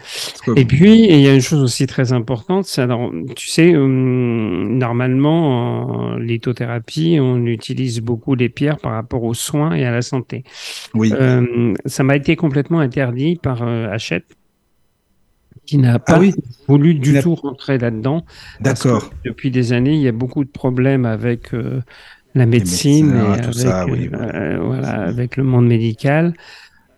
[0.55, 4.77] Et puis, il y a une chose aussi très importante, c'est alors, tu sais, hum,
[4.77, 10.01] normalement, en lithothérapie, on utilise beaucoup les pierres par rapport aux soins et à la
[10.01, 10.43] santé.
[10.93, 14.25] oui, Euh, ça m'a été complètement interdit par euh, Hachette,
[15.65, 16.33] qui n'a pas Ah oui
[16.67, 18.25] voulu du tout rentrer là-dedans.
[18.61, 19.11] d'accord.
[19.23, 21.81] Depuis des années, il y a beaucoup de problèmes avec euh,
[22.35, 26.33] la médecine médecins, et tout avec, ça, oui, euh, euh, voilà, avec le monde médical.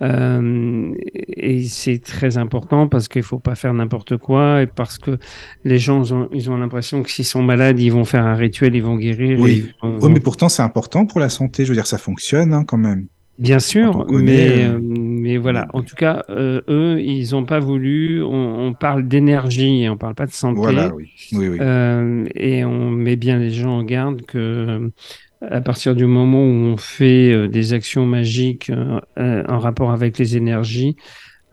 [0.04, 0.94] Euh,
[1.36, 5.18] et c'est très important parce qu'il faut pas faire n'importe quoi et parce que
[5.64, 8.36] les gens ils ont, ils ont l'impression que s'ils sont malades, ils vont faire un
[8.36, 9.40] rituel, ils vont guérir.
[9.40, 9.66] Vont- Oui,
[10.12, 11.64] mais pourtant, c'est important pour la santé.
[11.66, 13.08] Je veux dire, ça fonctionne hein, quand même.
[13.38, 15.68] Bien sûr, mais, euh, euh, mais voilà.
[15.74, 18.24] En tout cas, euh, eux, ils ont pas voulu.
[18.24, 20.58] On, on parle d'énergie et on parle pas de santé.
[20.58, 21.12] Voilà, oui.
[21.34, 21.58] Oui, oui.
[21.62, 24.92] Euh, et on met bien les gens en garde que
[25.42, 28.72] à partir du moment où on fait des actions magiques
[29.18, 30.96] en rapport avec les énergies,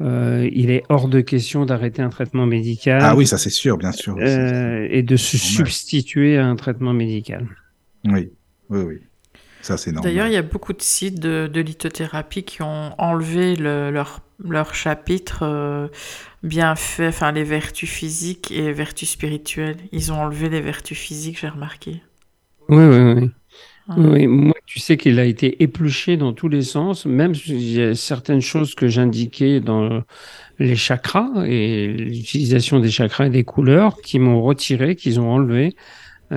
[0.00, 3.78] euh, il est hors de question d'arrêter un traitement médical Ah oui, ça c'est sûr,
[3.78, 4.16] bien sûr.
[4.18, 7.46] euh, et de se substituer à un traitement médical.
[8.06, 8.30] Oui,
[8.70, 8.96] oui, oui.
[9.64, 10.12] Ça c'est normal.
[10.12, 14.20] D'ailleurs, il y a beaucoup de sites de, de lithothérapie qui ont enlevé le- leur,
[14.44, 15.88] leur chapitre euh,
[16.42, 19.78] bien fait, enfin les vertus physiques et vertus spirituelles.
[19.92, 22.02] Ils ont enlevé les vertus physiques, j'ai remarqué.
[22.68, 23.30] Oui, oui, oui.
[23.96, 27.82] Oui, moi, tu sais qu'il a été épluché dans tous les sens, même s'il y
[27.82, 30.02] a certaines choses que j'indiquais dans
[30.58, 35.76] les chakras et l'utilisation des chakras et des couleurs qui m'ont retiré, qu'ils ont enlevé.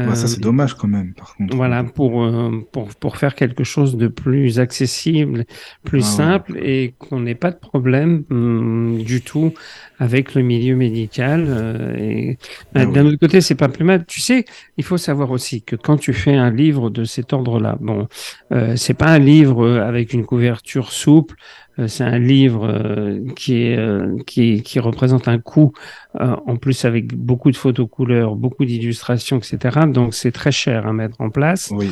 [0.04, 1.56] Ouais, ça c'est Euh, dommage quand même, par contre.
[1.56, 5.46] Voilà, pour, euh, pour, pour faire quelque chose de plus accessible,
[5.86, 9.54] plus Ah simple et qu'on n'ait pas de problème hum, du tout
[9.98, 11.46] avec le milieu médical.
[11.48, 12.38] euh, et
[12.74, 13.06] Ah d'un oui.
[13.06, 14.06] autre côté, c'est pas plus mal.
[14.08, 14.46] Tu sais,
[14.78, 18.08] il faut savoir aussi que quand tu fais un livre de cet ordre-là, bon,
[18.52, 21.36] euh, c'est pas un livre avec une couverture souple.
[21.80, 25.74] Euh, C'est un livre euh, qui, est, euh, qui, qui représente un coût,
[26.20, 29.80] euh, en plus avec beaucoup de photos couleurs, beaucoup d'illustrations, etc.
[29.88, 31.72] Donc c'est très cher à mettre en place.
[31.72, 31.90] Oui,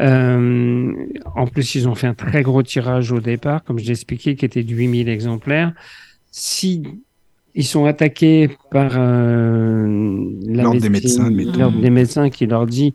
[0.00, 0.92] Euh,
[1.36, 4.34] en plus, ils ont fait un très gros tirage au départ, comme je l'ai expliqué,
[4.36, 5.72] qui était de 8000 exemplaires.
[6.30, 6.82] Si
[7.54, 9.86] ils sont attaqués par euh,
[10.46, 12.94] L'ordre des médecins, l'ordre des médecins qui leur dit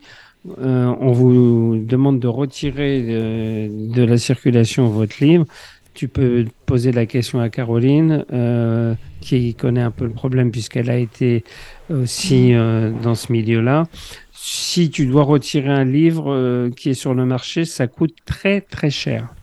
[0.58, 3.02] euh, on vous demande de retirer
[3.68, 5.46] de la circulation votre livre.
[5.94, 10.90] Tu peux poser la question à Caroline, euh, qui connaît un peu le problème puisqu'elle
[10.90, 11.44] a été
[11.90, 13.86] aussi euh, dans ce milieu-là.
[14.32, 18.60] Si tu dois retirer un livre euh, qui est sur le marché, ça coûte très
[18.60, 19.34] très cher.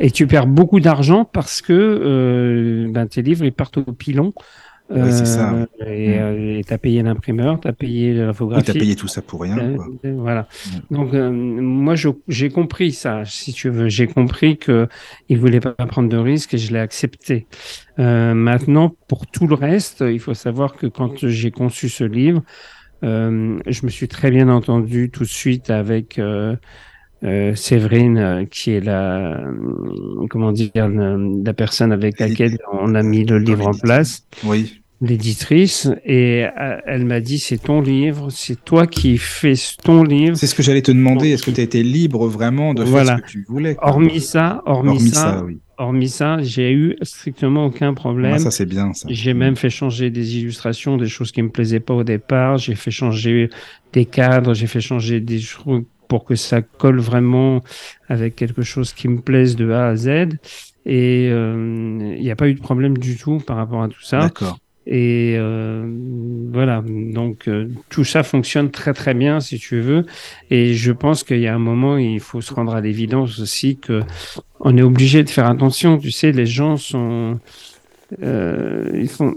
[0.00, 4.34] Et tu perds beaucoup d'argent parce que euh, ben, tes livres ils partent au pilon.
[4.94, 5.52] Ouais, c'est ça,
[5.82, 8.64] Euh, Et tu as payé l'imprimeur, tu as payé oui l'infographie.
[8.64, 9.58] t'as payé tout ça pour rien.
[9.58, 9.88] Euh, Quoi.
[10.04, 10.48] euh, voilà.
[10.90, 11.94] Donc euh, moi
[12.28, 14.88] j'ai compris ça, si tu veux, j'ai compris que
[15.28, 17.48] il voulait pas prendre de risques et je l'ai accepté.
[17.98, 22.42] Euh, maintenant pour tout le reste, il faut savoir que quand j'ai conçu ce livre,
[23.04, 26.56] euh, je me suis très bien entendu tout de suite avec euh,
[27.26, 32.94] euh, Séverine, euh, qui est la euh, comment dire la, la personne avec laquelle on
[32.94, 34.26] a mis le livre en place.
[34.44, 40.02] Oui, l'éditrice, et euh, elle m'a dit c'est ton livre, c'est toi qui fais ton
[40.02, 40.36] livre.
[40.36, 41.30] C'est ce que j'allais te demander.
[41.30, 43.16] Est-ce que tu as été libre vraiment de Voilà.
[43.16, 43.88] faire ce que tu voulais quoi?
[43.90, 45.58] Hormis ça, hormis, Hormis ça, ça, oui.
[45.78, 48.32] hormis ça, j'ai eu strictement aucun problème.
[48.36, 49.06] Ah, ça c'est bien ça.
[49.10, 52.56] J'ai même fait changer des illustrations, des choses qui me plaisaient pas au départ.
[52.58, 53.50] J'ai fait changer
[53.92, 57.62] des cadres, j'ai fait changer des trucs pour que ça colle vraiment
[58.08, 60.38] avec quelque chose qui me plaise de A à Z.
[60.86, 64.02] Et euh, il n'y a pas eu de problème du tout par rapport à tout
[64.02, 64.20] ça.
[64.20, 64.58] D'accord.
[64.88, 65.84] Et euh,
[66.52, 70.06] voilà, donc euh, tout ça fonctionne très très bien si tu veux.
[70.50, 73.78] Et je pense qu'il y a un moment, il faut se rendre à l'évidence aussi
[73.78, 74.02] que
[74.60, 75.98] on est obligé de faire attention.
[75.98, 77.40] Tu sais, les gens sont,
[78.22, 79.34] euh, ils font,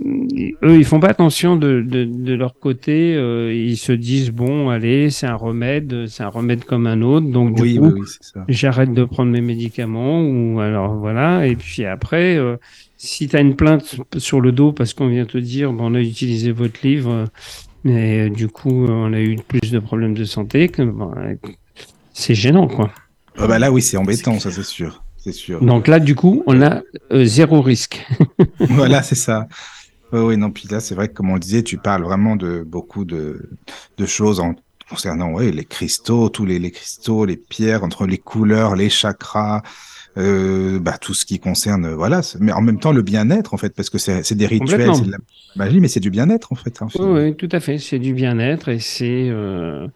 [0.64, 3.16] eux, ils font pas attention de, de, de leur côté.
[3.16, 7.28] euh, ils se disent bon, allez, c'est un remède, c'est un remède comme un autre.
[7.28, 8.48] Donc du Oui, coup, oui, oui, c'est ça.
[8.48, 12.58] j'arrête de prendre mes médicaments ou alors voilà et puis après euh,
[12.98, 15.96] si tu as une plainte sur le dos parce qu'on vient te dire bon, on
[15.96, 17.26] a utilisé votre livre
[17.84, 21.36] mais euh, du coup on a eu plus de problèmes de santé que bon, euh,
[22.14, 22.92] c'est gênant quoi
[23.38, 25.04] Ah bah là, oui, c'est embêtant, ça c'est sûr.
[25.22, 25.64] C'est sûr.
[25.64, 26.82] donc là du coup on a
[27.12, 28.08] euh, zéro risque
[28.60, 29.48] voilà, c'est ça.
[30.12, 32.36] Oui, oui, non, puis là, c'est vrai que, comme on le disait, tu parles vraiment
[32.36, 33.50] de beaucoup de,
[33.98, 34.56] de choses en,
[34.90, 39.62] concernant ouais, les cristaux, tous les, les cristaux, les pierres, entre les couleurs, les chakras,
[40.18, 43.74] euh, bah, tout ce qui concerne, voilà, mais en même temps le bien-être, en fait,
[43.76, 45.18] parce que c'est des rituels, c'est de la
[45.56, 46.82] magie, mais c'est du bien-être, en fait.
[46.82, 49.88] hein, oui, tout à fait c'est du bien-être et c'est euh,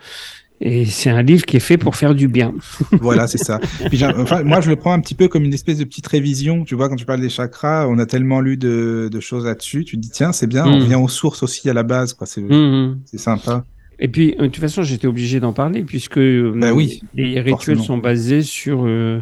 [0.62, 2.54] et c'est un livre qui est fait pour faire du bien
[3.02, 3.60] Voilà, c'est ça.
[3.90, 6.08] Puis j'ai- enfin, moi, je le prends un petit peu comme une espèce de petite
[6.08, 6.64] révision.
[6.64, 9.84] Tu vois, quand tu parles des chakras, on a tellement lu de, de choses là-dessus.
[9.84, 10.82] Tu te dis, tiens, c'est bien, on Mm.
[10.84, 12.14] revient aux sources aussi à la base.
[12.14, 12.28] quoi.
[12.28, 13.00] C'est Mhm.
[13.06, 13.66] c'est sympa.
[14.00, 17.40] Et puis, euh, de toute façon, j'étais obligé d'en parler puisque euh, Bah oui, les
[17.40, 17.84] rituels forcément.
[17.84, 19.22] sont basés sur euh,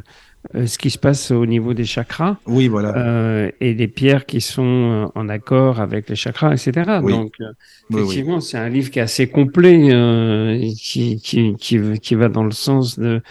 [0.65, 2.97] ce qui se passe au niveau des chakras Oui, voilà.
[2.97, 6.99] euh, et les pierres qui sont euh, en accord avec les chakras, etc.
[7.03, 7.13] Oui.
[7.13, 7.45] Donc, euh,
[7.89, 8.01] Oui, oui.
[8.01, 12.27] effectivement, c'est un livre qui est assez complet, euh, et qui, qui, qui, qui va
[12.29, 13.21] dans le sens de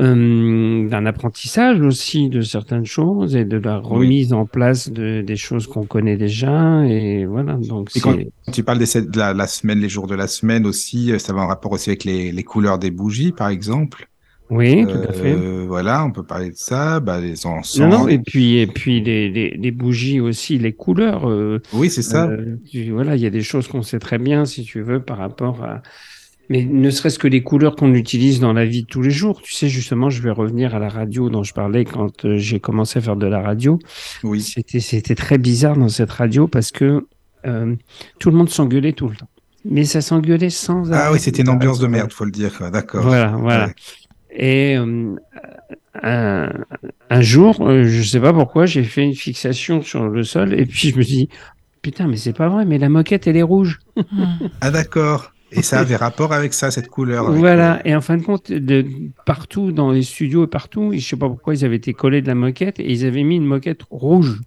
[0.00, 5.36] euh, d'un apprentissage aussi de certaines choses et de la remise en place de, des
[5.36, 8.18] choses qu'on connaît déjà et voilà donc Et quand-
[8.52, 11.32] tu parles des, de la, la semaine, les jours de la semaine aussi, euh, ça
[11.32, 14.08] va en rapport aussi avec les, les couleurs des bougies, par exemple.
[14.50, 17.78] Oui tout à fait Euh, Voilà, on peut parler de ça, bah, les encens.
[17.80, 21.28] Non, non, et puis, et puis les, les, les bougies aussi, les couleurs.
[21.28, 22.26] euh, Oui, c'est ça.
[22.28, 25.00] euh, tu- voilà, il y a des choses qu'on sait très bien, si tu veux,
[25.00, 25.82] par rapport à.
[26.50, 29.40] Mais ne serait-ce que les couleurs qu'on utilise dans la vie de tous les jours.
[29.40, 32.60] Tu sais, justement, je vais revenir à la radio dont je parlais quand euh, j'ai
[32.60, 33.78] commencé à faire de la radio.
[34.24, 34.42] oui.
[34.42, 37.06] C'était, c'était très bizarre dans cette radio parce que
[37.46, 37.74] euh,
[38.20, 39.28] tout le monde s'engueulait tout le temps.
[39.64, 42.52] Mais ça s'engueulait sans Ah oui, c'était une ambiance de merde, faut le dire.
[42.70, 43.04] D'accord.
[43.04, 43.66] Voilà, voilà.
[43.68, 43.72] Ouais.
[44.34, 45.14] Et euh,
[46.02, 46.50] un,
[47.10, 50.66] un jour, euh, je sais pas pourquoi, j'ai fait une fixation sur le sol et
[50.66, 51.28] puis je me suis dit,
[51.82, 53.80] putain, mais c'est pas vrai, mais la moquette, elle est rouge.
[54.60, 55.32] Ah d'accord.
[55.52, 57.30] Et ça avait rapport avec ça, cette couleur.
[57.30, 57.80] voilà.
[57.84, 58.86] le- Et en fin de compte, de,
[59.24, 62.26] partout dans les studios et partout, je sais pas pourquoi ils avaient été collés de
[62.26, 64.40] la moquette et ils avaient mis une moquette rouge.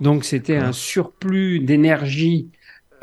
[0.00, 2.50] Donc c'était un surplus d'énergie.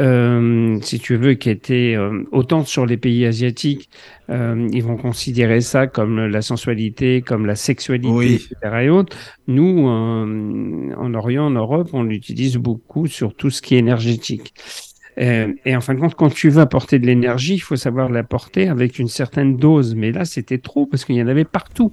[0.02, 3.90] Euh, si tu veux, qui était euh, autant sur les pays asiatiques,
[4.30, 8.34] euh, ils vont considérer ça comme la sensualité, comme la sexualité, Oui.
[8.36, 8.76] etc.
[8.84, 9.16] Et autres.
[9.48, 14.54] Nous, euh, en Orient, en Europe, on l'utilise beaucoup sur tout ce qui est énergétique.
[15.18, 18.10] Euh, et en fin de compte, quand tu veux apporter de l'énergie, il faut savoir
[18.10, 19.96] l'apporter avec une certaine dose.
[19.96, 21.92] Mais là, c'était trop parce qu'il y en avait partout.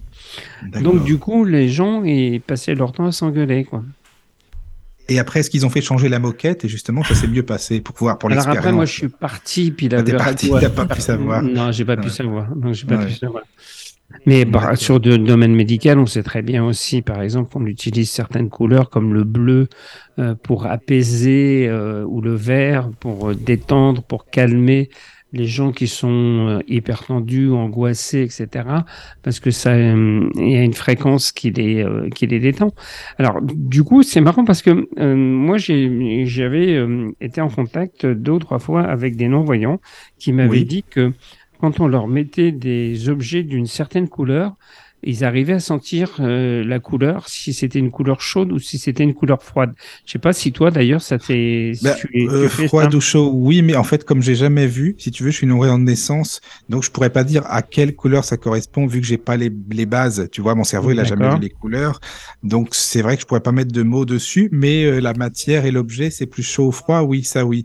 [0.81, 3.85] Donc, du coup, les gens ils passaient leur temps à s'engueuler, quoi.
[5.09, 7.81] Et après, est-ce qu'ils ont fait changer la moquette et justement, ça s'est mieux passé
[7.81, 8.59] pour pouvoir pour Alors l'expérience.
[8.59, 11.43] après, moi, je suis parti, puis la Ah, t'es parti, t'as pas pu savoir.
[11.43, 12.55] Non, j'ai pas pu savoir.
[12.57, 13.07] Non, j'ai pas Ouais.
[13.07, 13.43] pu savoir.
[14.27, 18.11] Mais bah, sur le domaine médical, on sait très bien aussi, par exemple, qu'on utilise
[18.11, 19.69] certaines couleurs comme le bleu
[20.19, 24.91] euh, pour apaiser euh, ou le vert pour euh, détendre, pour calmer
[25.32, 26.09] les gens qui sont
[26.48, 28.84] euh, hyper tendus, angoissés, etc.
[29.22, 32.72] Parce que ça, euh, il y a une fréquence qui les euh, qui les détend.
[33.18, 38.32] Alors, du coup, c'est marrant parce que euh, moi, j'avais euh, été en contact deux
[38.32, 39.80] ou trois fois avec des non-voyants
[40.18, 40.64] qui m'avaient Oui.
[40.64, 41.12] dit que
[41.60, 44.54] quand on leur mettait des objets d'une certaine couleur,
[45.03, 49.05] ils arrivaient à sentir euh, la couleur, si c'était une couleur chaude ou si c'était
[49.05, 49.74] une couleur froide.
[50.07, 52.85] Je sais pas si toi d'ailleurs ça t'est si Bah, tu, tu euh, fais froid
[52.85, 52.95] ça.
[52.95, 55.49] ou chaud, oui, mais en fait, comme j'ai jamais vu, si tu veux, je suis
[55.49, 59.07] nourri en naissance, donc je pourrais pas dire à quelle couleur ça correspond vu que
[59.07, 60.29] j'ai pas les, les bases.
[60.31, 61.99] Tu vois, mon cerveau, il a jamais vu les couleurs,
[62.45, 65.66] donc c'est vrai que je pourrais pas mettre de mots dessus, mais euh, la matière
[65.66, 67.65] et l'objet, c'est plus chaud ou froid, oui, ça oui.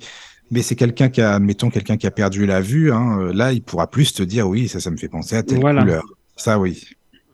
[0.50, 3.54] Mais c'est quelqu'un qui a, admettons, quelqu'un qui a perdu la vue, hein, euh, là,
[3.54, 5.88] il pourra plus te dire, oui, ça, ça me fait penser à telle Voilà.
[5.88, 6.04] couleur.
[6.38, 6.84] Ça, oui,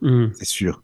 [0.04, 0.28] Hmm.
[0.36, 0.84] c'est sûr.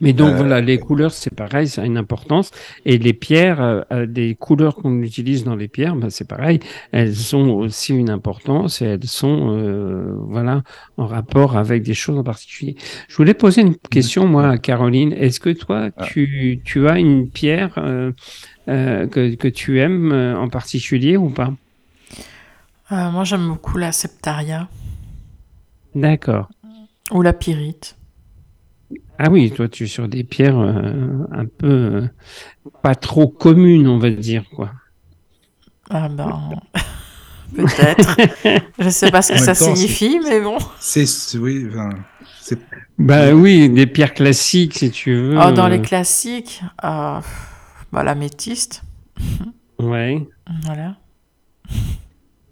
[0.00, 2.50] Mais donc Euh, voilà, les couleurs, c'est pareil, ça a une importance.
[2.84, 6.58] Et les pierres, euh, euh, des couleurs qu'on utilise dans les pierres, ben, c'est pareil,
[6.90, 10.62] elles ont aussi une importance et elles sont euh, voilà
[10.96, 12.74] en rapport avec des choses en particulier.
[13.08, 15.12] Je voulais poser une question moi à Caroline.
[15.12, 16.04] Est-ce que toi, Ah.
[16.06, 18.10] tu, tu as une pierre euh,
[18.68, 21.52] euh, que, que tu aimes en particulier ou pas?
[22.90, 24.68] Euh, moi, j'aime beaucoup la septaria
[25.94, 26.48] D'accord.
[27.12, 27.96] ou la pyrite.
[29.18, 32.08] Ah oui, toi, tu es sur des pierres euh, un peu euh,
[32.82, 34.72] pas trop communes, on va dire quoi.
[35.90, 36.50] Ah ben,
[37.56, 38.16] peut-être.
[38.78, 40.56] Je sais pas ce que ça temps, signifie, mais bon.
[40.80, 41.06] C'est,
[41.38, 41.66] oui,
[42.98, 45.38] Bah oui, des pierres classiques, si tu veux.
[45.38, 47.20] Ah, dans les euh, classiques, euh,
[47.92, 48.82] bah, l'améthyste,
[49.78, 50.26] Ouais,
[50.64, 50.96] voilà.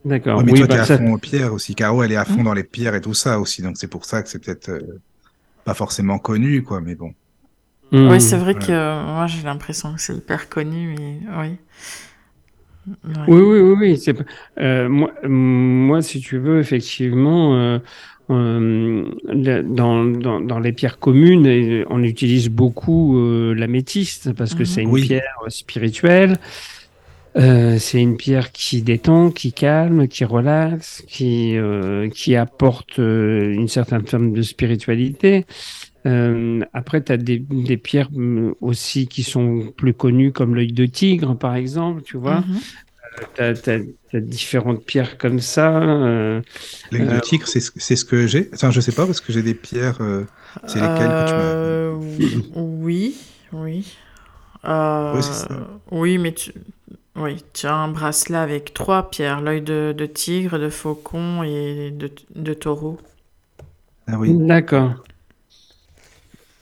[0.05, 0.39] d'accord.
[0.39, 1.75] Ouais, mais oui, toi, bah, t'es à ça- fond aux pierres aussi.
[1.75, 3.62] Caro, elle est à fond dans les pierres et tout ça aussi.
[3.62, 5.01] Donc, c'est pour ça que c'est peut-être euh,
[5.71, 6.81] pas forcément connu, quoi.
[6.81, 7.13] Mais bon.
[7.93, 8.09] Hmm.
[8.11, 11.57] Oui, c'est vrai que euh, moi j'ai l'impression que c'est hyper connu, mais oui.
[13.05, 13.25] Ouais.
[13.29, 13.99] Oui, oui, oui, oui.
[13.99, 14.25] c'est pas-
[14.59, 17.79] euh, moi, moi, si tu veux, effectivement, euh,
[18.31, 19.05] euh,
[19.65, 24.67] dans, dans, dans les pierres communes, on utilise beaucoup euh, l'améthyste parce que Mhm.
[24.67, 25.03] c'est une Oui.
[25.07, 26.37] pierre spirituelle.
[27.36, 33.52] Euh, c'est une pierre qui détend, qui calme, qui relaxe, qui, euh, qui apporte euh,
[33.52, 35.47] une certaine forme de spiritualité.
[36.07, 38.09] Euh, après, tu as des, des pierres
[38.61, 42.40] aussi qui sont plus connues, comme l'œil de tigre, par exemple, tu vois.
[42.40, 42.59] Mhm.
[43.36, 45.81] Tu as, différentes pierres comme ça.
[45.82, 46.40] euh,
[46.90, 48.51] L'œil de tigre, c'est, ce- c'est ce que j'ai.
[48.55, 49.98] Enfin, je sais pas parce que j'ai des pierres.
[50.01, 50.24] euh,
[50.66, 52.61] c'est lesquelles que tu m'as.
[52.61, 53.16] Oui,
[53.52, 53.86] oui.
[54.65, 55.81] Euh, Oui, c'est ça.
[55.90, 56.52] oui, mais tu...
[57.16, 61.91] Oui, tu as un bracelet avec trois pierres, l'œil de, de tigre, de faucon et
[61.93, 62.99] de, de taureau.
[64.07, 64.35] Ah oui.
[64.35, 65.03] D'accord.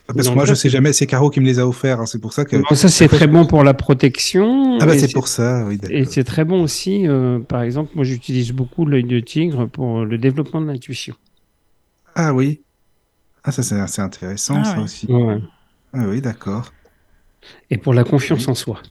[0.06, 0.92] Parce que moi, je sais jamais.
[0.94, 2.00] C'est Caro qui me les a offerts.
[2.00, 2.56] hein, C'est pour ça que.
[2.56, 4.78] Bon, ça, c'est très bon pour la protection.
[4.80, 5.64] Ah bah c'est pour ça.
[5.66, 5.78] Oui.
[5.90, 6.12] Et d'accord.
[6.12, 10.16] c'est très bon aussi, euh, par exemple, moi j'utilise beaucoup l'œil de tigre pour le
[10.18, 11.14] développement de l'intuition.
[12.14, 12.62] Ah oui.
[13.44, 14.84] Ah ça c'est intéressant Ah ça oui.
[14.84, 15.06] aussi.
[15.08, 15.38] Ouais.
[15.92, 16.72] Ah oui, d'accord,
[17.70, 18.82] Et pour la confiance en soi.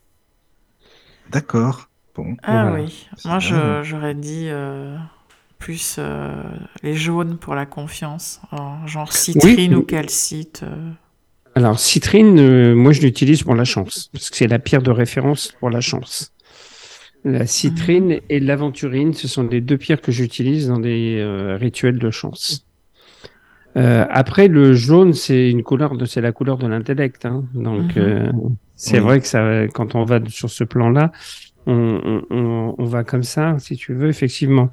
[1.32, 1.90] D'accord.
[2.16, 2.36] Bon.
[2.44, 2.84] Ah Voilà.
[2.84, 3.40] oui, moi
[3.84, 4.98] j'aurais dit euh,
[5.60, 6.34] plus euh,
[6.84, 8.42] les jaunes pour la confiance,
[8.86, 9.82] genre citrine Oui.
[9.82, 10.64] ou calcite.
[10.64, 10.92] euh.
[11.56, 14.92] Alors, citrine, euh, moi je l'utilise pour la chance, parce que c'est la pierre de
[14.92, 16.32] référence pour la chance.
[17.24, 22.00] La citrine et l'aventurine, ce sont les deux pierres que j'utilise dans des euh, rituels
[22.00, 22.66] de chance.
[23.76, 27.26] Euh, après, le jaune, c'est une couleur de, c'est la couleur de l'intellect.
[27.26, 27.44] hein.
[27.54, 28.56] Donc, Mhm.
[28.78, 29.04] C'est Oui.
[29.04, 31.12] vrai que ça, quand on va sur ce plan-là,
[31.68, 31.74] on,
[32.32, 34.70] on- on- on va comme ça, si tu veux, effectivement.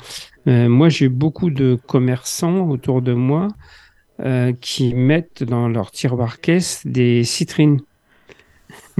[0.48, 3.48] Euh, moi, j'ai beaucoup de commerçants autour de moi
[4.20, 7.80] euh, qui mettent dans leur tiroir caisse des citrines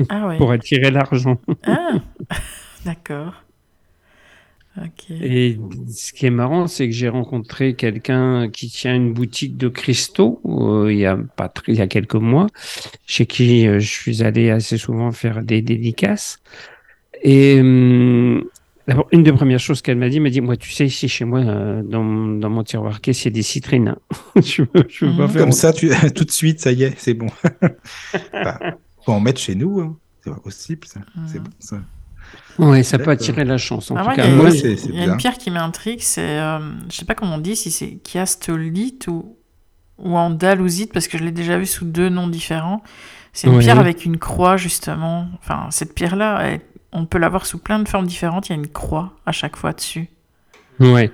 [0.09, 0.39] Ah oui.
[0.39, 1.41] pour attirer l'argent.
[1.67, 1.93] Ah,
[2.85, 3.44] d'accord.
[5.11, 9.69] Et ce qui est marrant, c'est que j'ai rencontré quelqu'un qui tient une boutique de
[9.69, 12.49] cristaux euh, il y a pas très, il y a quelques mois,
[13.07, 16.39] chez qui euh, je suis allé assez souvent faire des dédicaces.
[17.23, 17.61] Et
[18.87, 21.09] d'abord, une des premières choses qu'elle m'a dit, elle m'a dit, moi, tu sais, ici
[21.09, 23.89] chez moi, euh, dans, mon- dans mon tiroir caisse, il y a des citrines.
[23.89, 23.99] hein.
[24.43, 25.29] je veux, je veux pas Mhm.
[25.31, 27.29] faire Comme ça, tu tout de suite, ça y est, c'est bon.
[28.33, 28.59] Bah,
[29.05, 29.81] faut en mettre chez nous.
[29.81, 29.97] Hein.
[30.23, 31.01] C'est pas possible, ça.
[31.31, 31.81] C'est bon ça.
[32.59, 33.91] Ouais, ça peut attirer la chance.
[33.91, 34.89] En Ah tout ouais, cas, il y a, moi, Ouais, il y a- c'est- c'est
[34.89, 35.13] il y a bien.
[35.13, 36.59] une pierre qui m'intrigue, c'est, euh,
[36.91, 39.37] je sais pas comment on dit, si c'est chiastolite ou,
[39.99, 42.83] ou andalousite, parce que je l'ai déjà vu sous deux noms différents.
[43.33, 43.61] C'est une Ouais.
[43.61, 45.27] pierre avec une croix, justement.
[45.41, 46.59] Enfin, cette pierre-là,
[46.93, 48.49] on peut l'avoir sous plein de formes différentes.
[48.49, 50.09] Il y a une croix à chaque fois dessus.
[50.81, 51.13] Ouais.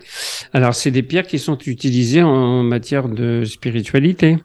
[0.52, 4.38] Alors, c'est des pierres qui sont utilisées en matière de spiritualité.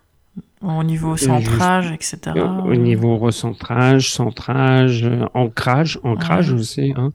[0.66, 2.18] Au niveau centrage, etc.
[2.36, 6.60] Euh, Au niveau recentrage, centrage, euh, ancrage, ancrage Ouais.
[6.60, 7.12] aussi, hein,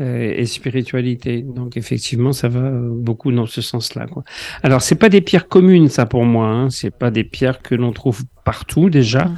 [0.00, 1.42] euh, et spiritualité.
[1.42, 4.06] Donc effectivement, ça va beaucoup dans ce sens-là.
[4.06, 4.24] Quoi.
[4.62, 6.48] Alors c'est pas des pierres communes, ça pour moi.
[6.48, 6.70] Hein.
[6.70, 9.26] C'est pas des pierres que l'on trouve partout déjà.
[9.26, 9.36] Mhm.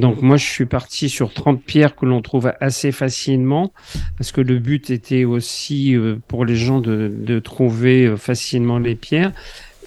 [0.00, 3.72] Donc moi, je suis parti sur 30 pierres que l'on trouve assez facilement,
[4.16, 8.94] parce que le but était aussi euh, pour les gens de, de trouver facilement les
[8.94, 9.32] pierres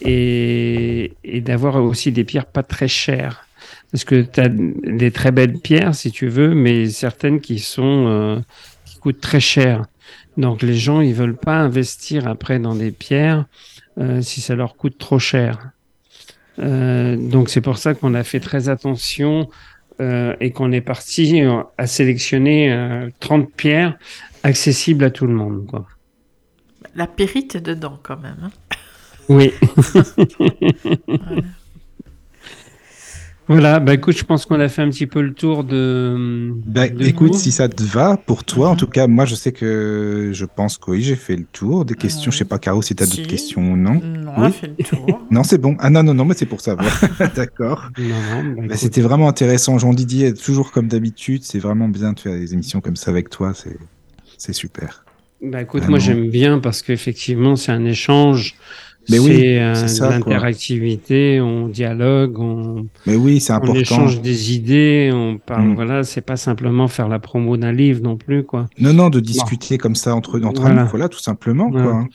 [0.02, 3.46] et, et d'avoir aussi des pierres pas très chères.
[3.92, 8.06] Parce que tu as des très belles pierres, si tu veux, mais certaines qui sont
[8.08, 8.40] euh,
[8.86, 9.86] qui coûtent très cher.
[10.36, 13.46] Donc les gens, ils veulent pas investir après dans des pierres
[13.98, 15.72] euh, si ça leur coûte trop cher.
[16.60, 19.50] Euh, donc c'est pour ça qu'on a fait très attention
[20.02, 23.98] euh, et qu'on est parti euh, à sélectionner euh, 30 pierres
[24.44, 25.66] accessibles à tout le monde.
[25.68, 25.88] Quoi.
[26.96, 28.38] La périte est dedans quand même.
[28.44, 28.52] hein.
[29.30, 29.52] Oui.
[33.50, 36.52] Voilà, bah écoute, je pense qu'on a fait un petit peu le tour de.
[36.66, 38.78] Bah, de écoute, si ça te va pour toi, en Mhm.
[38.78, 41.94] tout cas, moi je sais que je pense que oui, j'ai fait le tour des
[41.94, 42.28] questions.
[42.28, 43.16] Euh, Je sais pas, Caro, si tu as si.
[43.18, 44.02] d'autres questions ou non.
[44.04, 44.34] Non, Oui.
[44.36, 45.22] on a fait le tour.
[45.32, 45.78] Non, c'est bon.
[45.80, 46.88] Ah non, non, non, mais c'est pour savoir.
[47.38, 47.88] D'accord.
[47.98, 49.78] Non, non, bah, Bah, C'était vraiment intéressant.
[49.80, 53.30] Jean Didier, toujours comme d'habitude, c'est vraiment bien de faire des émissions comme ça avec
[53.30, 53.54] toi.
[53.56, 53.78] C'est,
[54.38, 55.06] c'est super.
[55.42, 55.92] bah, écoute, Vraiment.
[55.92, 58.56] moi j'aime bien parce qu'effectivement c'est un échange.
[59.10, 60.10] Mais oui, c'est euh, quoi.
[60.10, 65.68] l'interactivité, on dialogue, on, Mais oui, on échange des idées, on parle.
[65.70, 65.76] Mm.
[65.76, 68.68] Voilà, c'est pas simplement faire la promo d'un livre non plus, quoi.
[68.80, 70.82] Non, non, de discuter comme ça entre, entre Voilà.
[70.82, 71.88] amis, voilà, tout simplement, Voilà.
[71.88, 72.06] quoi.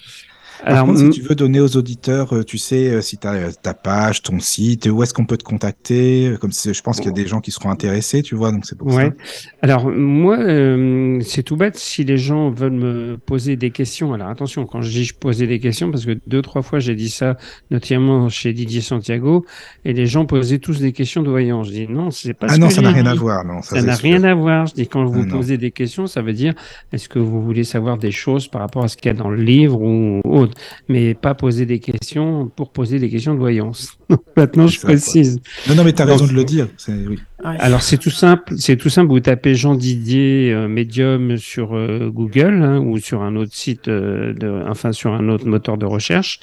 [0.65, 3.53] Alors, contre, si tu veux donner aux auditeurs, euh, tu sais, euh, si tu as
[3.53, 7.07] ta page, ton site, où est-ce qu'on peut te contacter euh, Comme je pense qu'il
[7.07, 9.13] y a des gens qui seront intéressés, tu vois, donc c'est pour Ouais.
[9.35, 9.49] ça.
[9.63, 11.77] Alors moi, euh, c'est tout bête.
[11.77, 15.47] Si les gens veulent me poser des questions, alors attention, quand je dis je posais
[15.47, 17.37] des questions, parce que deux trois fois j'ai dit ça,
[17.71, 19.45] notamment chez Didier Santiago,
[19.85, 21.63] et les gens posaient tous des questions de voyants.
[21.65, 22.47] Je dis non, c'est pas.
[22.49, 23.63] Ah ce non, que ça n'a rien à voir, non.
[23.63, 24.67] Ça, n'a rien à voir.
[24.67, 26.55] Je dis quand vous Ah posez des questions, ça veut dire
[26.93, 29.31] est-ce que vous voulez savoir des choses par rapport à ce qu'il y a dans
[29.31, 30.52] le livre ou autre,
[30.89, 33.99] mais pas poser des questions pour poser des questions de voyance.
[34.37, 34.91] Maintenant, je ça, quoi.
[34.91, 35.41] précise.
[35.69, 36.69] Non, non, mais tu as Donc- raison de le dire.
[36.77, 37.19] C'est, oui.
[37.45, 37.57] Ouais.
[37.59, 39.09] Alors c'est tout simple, c'est tout simple.
[39.11, 43.89] Vous tapez Jean Didier euh, Medium sur euh, Google hein, ou sur un autre site,
[43.89, 46.39] euh, de, enfin sur un autre moteur de recherche.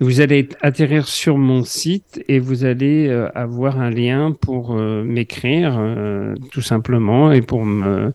[0.00, 5.04] Vous allez atterrir sur mon site et vous allez euh, avoir un lien pour euh,
[5.04, 8.12] m'écrire euh, tout simplement et pour me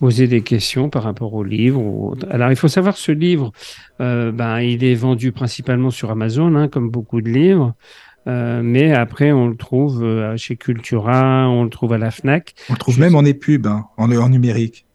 [0.00, 2.14] poser des questions par rapport au livre.
[2.30, 3.52] Alors il faut savoir ce livre,
[4.00, 7.74] euh, ben il est vendu principalement sur Amazon, hein, comme beaucoup de livres.
[8.26, 12.54] Euh, mais après, on le trouve euh, chez Cultura, on le trouve à la Fnac.
[12.70, 14.86] On le trouve Je même en épub, hein, en, en numérique.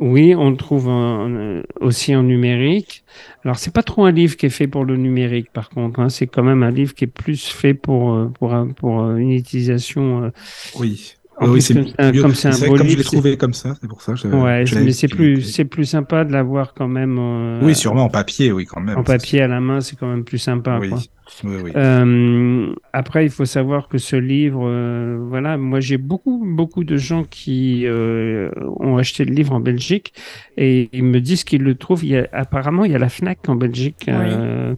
[0.00, 3.04] Oui, on le trouve en- en- aussi en numérique.
[3.44, 6.00] Alors, c'est pas trop un livre qui est fait pour le numérique, par contre.
[6.00, 6.08] hein.
[6.08, 10.32] C'est quand même un livre qui est plus fait pour pour pour une utilisation.
[10.80, 11.14] Oui.
[11.42, 12.22] En oui, c'est comme c'est un- mieux.
[12.22, 14.12] comme c'est un vrai beau je livre, l'ai c'est- trouvé comme ça, c'est pour ça.
[14.12, 17.16] que je- ouais, je mais c'est plus c'est plus sympa de l'avoir quand même.
[17.18, 18.98] euh, Oui, sûrement en papier, oui, quand même.
[18.98, 20.78] En papier à la main, c'est quand même plus sympa.
[20.80, 20.98] Oui, quoi.
[21.44, 21.72] oui, oui.
[21.76, 26.96] Euh, après, il faut savoir que ce livre, euh, voilà, moi j'ai beaucoup, beaucoup de
[26.96, 28.50] gens qui euh,
[28.80, 30.12] ont acheté le livre en Belgique
[30.56, 32.04] et ils me disent qu'ils le trouvent.
[32.04, 34.74] Il y a, apparemment, il y a la Fnac en Belgique, euh,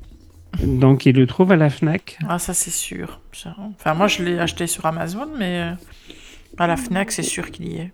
[0.62, 2.16] donc ils le trouvent à la Fnac.
[2.28, 3.20] Ah, ça, c'est sûr.
[3.78, 5.72] Enfin, moi, je l'ai acheté sur Amazon, mais euh,
[6.56, 7.92] à la Fnac, c'est sûr qu'il y est.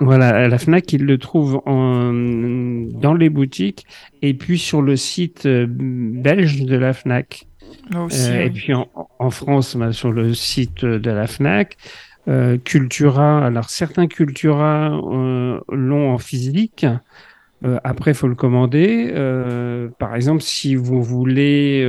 [0.00, 3.84] Voilà, à la Fnac, ils le trouvent en, dans les boutiques
[4.22, 7.48] et puis sur le site euh, belge de la Fnac.
[7.94, 8.88] Aussi, Euh, Et puis en,
[9.18, 11.76] en France, bah, sur le site de la FNAC,
[12.28, 16.86] euh, Cultura, alors certains Cultura euh, l'ont en physique.
[17.84, 19.12] Après, il faut le commander.
[19.98, 21.84] Par exemple, si vous voulez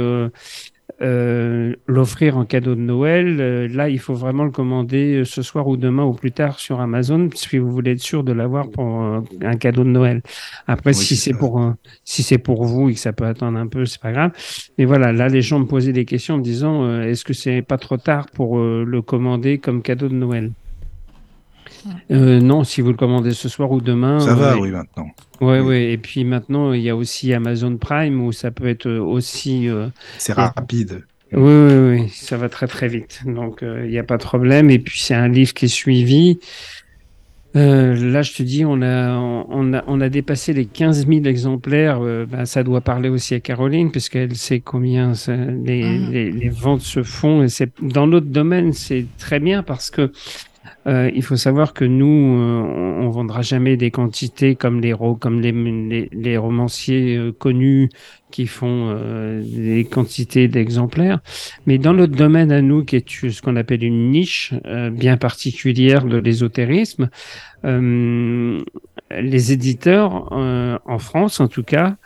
[1.01, 5.41] euh, l'offrir en cadeau de Noël, euh, là, il faut vraiment le commander euh, ce
[5.41, 8.69] soir ou demain ou plus tard sur Amazon, si vous voulez être sûr de l'avoir
[8.69, 10.21] pour euh, un cadeau de Noël.
[10.67, 11.73] Après, Oui, si c'est pour
[12.03, 14.31] si c'est pour vous et que ça peut attendre un peu, c'est pas grave.
[14.77, 17.33] Mais voilà, là, les gens me posaient des questions en me disant euh, est-ce que
[17.33, 20.51] c'est pas trop tard pour le commander comme cadeau de Noël?
[22.11, 24.19] Euh, Non, si vous le commandez ce soir ou demain.
[24.19, 25.07] Ça va, euh, oui, maintenant.
[25.41, 25.67] Ouais, Oui.
[25.67, 25.91] ouais.
[25.93, 29.67] Et puis maintenant, il y a aussi Amazon Prime où ça peut être euh, aussi.
[29.69, 29.87] euh,
[30.17, 31.03] C'est rapide.
[31.31, 33.21] Oui, oui, oui, ça va très très vite.
[33.25, 34.69] Donc euh, il n'y a pas de problème.
[34.71, 36.39] Et puis c'est un livre qui est suivi.
[37.55, 41.25] Euh, là, je te dis, on a, on a, on a dépassé les 15 000
[41.25, 41.99] exemplaires.
[42.01, 46.11] Euh, ben, ça doit parler aussi à Caroline, puisqu'elle sait combien ça- les, Mhm.
[46.11, 47.41] les, les ventes se font.
[47.41, 50.11] Et c'est dans notre domaine, c'est très bien parce que
[50.87, 52.05] euh, il faut savoir que nous,
[52.37, 57.31] euh, on, on vendra jamais des quantités comme les comme les, les, les romanciers euh,
[57.31, 57.89] connus
[58.31, 61.19] qui font euh, des quantités d'exemplaires.
[61.65, 65.17] Mais dans notre domaine à nous, qui est ce qu'on appelle une niche euh, bien
[65.17, 67.09] particulière de l'ésotérisme,
[67.63, 71.97] les éditeurs en France, en tout cas.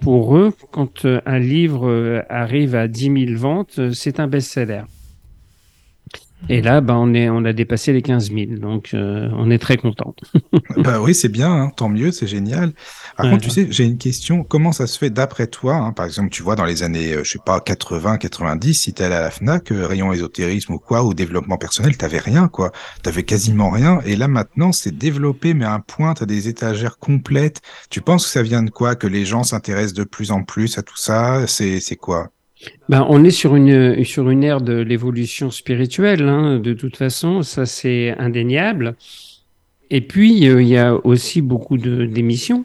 [0.00, 4.82] pour eux, quand un livre arrive à 10 000 ventes, c'est un best-seller.
[6.48, 9.58] Et là, ben, on, est, on a dépassé les 15 000, donc euh, on est
[9.58, 10.14] très content.
[10.76, 12.72] bah oui, c'est bien, hein, tant mieux, c'est génial.
[13.16, 13.30] Par Ouais.
[13.30, 14.44] contre, tu sais, j'ai une question.
[14.44, 17.24] Comment ça se fait d'après toi hein, Par exemple, tu vois, dans les années, euh,
[17.24, 20.78] je sais pas, 80, 90, si t'es allé à la FNAC, euh, rayon ésotérisme ou
[20.78, 22.72] quoi, ou développement personnel, t'avais rien, quoi.
[23.02, 24.00] T'avais quasiment rien.
[24.04, 27.60] Et là, maintenant, c'est développé, mais à un point, t'as des étagères complètes.
[27.90, 28.94] Tu penses que ça vient de quoi?
[28.96, 31.46] Que les gens s'intéressent de plus en plus à tout ça?
[31.48, 32.28] C'est quoi?
[32.88, 37.42] Ben, on est sur une, sur une ère de l'évolution spirituelle, hein, de toute façon,
[37.42, 38.96] ça c'est indéniable.
[39.90, 42.64] Et puis, euh, il y a aussi beaucoup de- d'émissions.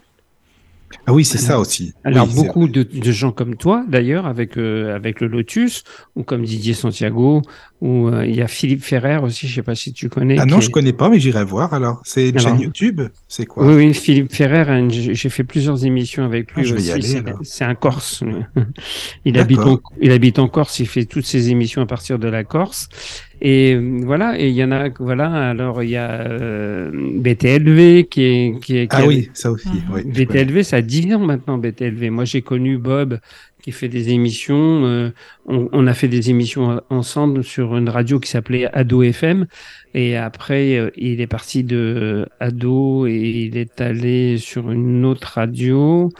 [1.06, 1.94] Ah oui, c'est ça aussi.
[2.04, 5.84] Alors Oui, beaucoup de, de gens comme toi, d'ailleurs, avec euh, avec le Lotus,
[6.16, 7.42] ou comme Didier Santiago,
[7.84, 10.38] ou euh, il y a Philippe Ferrer aussi, je sais pas si tu connais.
[10.38, 12.00] Ah non, est- je connais pas, mais j'irai voir alors.
[12.04, 13.66] C'est une Alors- chaîne YouTube C'est quoi?
[13.66, 16.92] Oui, oui, Philippe Ferrer, hein, j'ai fait plusieurs émissions avec lui Ah, je vais y
[16.94, 17.16] aussi.
[17.16, 18.22] aller, c'est- un Corse.
[19.24, 20.78] il habite en, il habite en Corse.
[20.78, 22.88] Il fait toutes ses émissions à partir de la Corse.
[23.44, 24.38] Et euh, voilà.
[24.38, 25.50] Et il y en a, voilà.
[25.50, 29.50] Alors il y a euh, BTLV qui est, qui est, qui Ah a- oui, ça
[29.50, 29.68] aussi.
[29.92, 30.02] Oui.
[30.04, 32.10] BTLV, ça a 10 ans maintenant, BTLV.
[32.10, 33.18] Moi, j'ai connu Bob
[33.62, 34.84] qui fait des émissions.
[34.86, 35.10] euh,
[35.46, 39.46] on, on a fait des émissions ensemble sur une radio qui s'appelait Ado FM.
[39.94, 45.32] Et après, euh, il est parti de Ado et il est allé sur une autre
[45.34, 46.10] radio.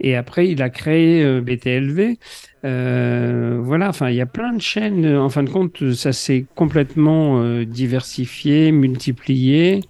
[0.00, 2.18] Et après, il a créé euh, BTLV.
[2.64, 5.06] Euh, voilà, enfin, il y a plein de chaînes.
[5.16, 9.80] En fin de compte, ça s'est complètement euh, diversifié, multiplié.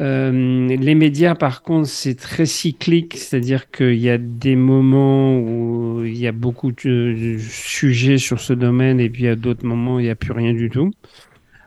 [0.00, 6.02] Euh, les médias, par contre, c'est très cyclique, c'est-à-dire qu'il y a des moments où
[6.04, 10.04] il y a beaucoup de sujets sur ce domaine, et puis à d'autres moments, il
[10.04, 10.90] n'y a plus rien du tout.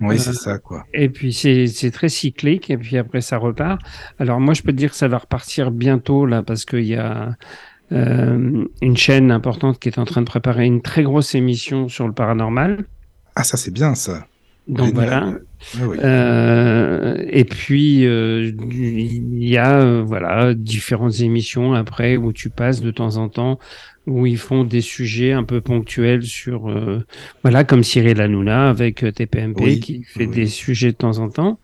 [0.01, 0.85] Oui, Euh, c'est ça, quoi.
[0.93, 3.81] Et puis c'est très cyclique, et puis après ça repart.
[4.19, 6.95] Alors moi, je peux te dire que ça va repartir bientôt là, parce qu'il y
[6.95, 7.35] a
[7.93, 12.07] euh, une chaîne importante qui est en train de préparer une très grosse émission sur
[12.07, 12.85] le paranormal.
[13.35, 14.27] Ah, ça, c'est bien, ça.
[14.67, 15.33] Donc voilà.
[15.81, 15.97] Oui.
[16.03, 22.81] Euh, et puis euh, il y a euh, voilà différentes émissions après où tu passes
[22.81, 23.57] de temps en temps
[24.05, 27.05] où ils font des sujets un peu ponctuels sur euh,
[27.43, 30.35] voilà comme Cyril Hanouna avec TPMP Oui, qui fait oui.
[30.35, 31.59] des sujets de temps en temps.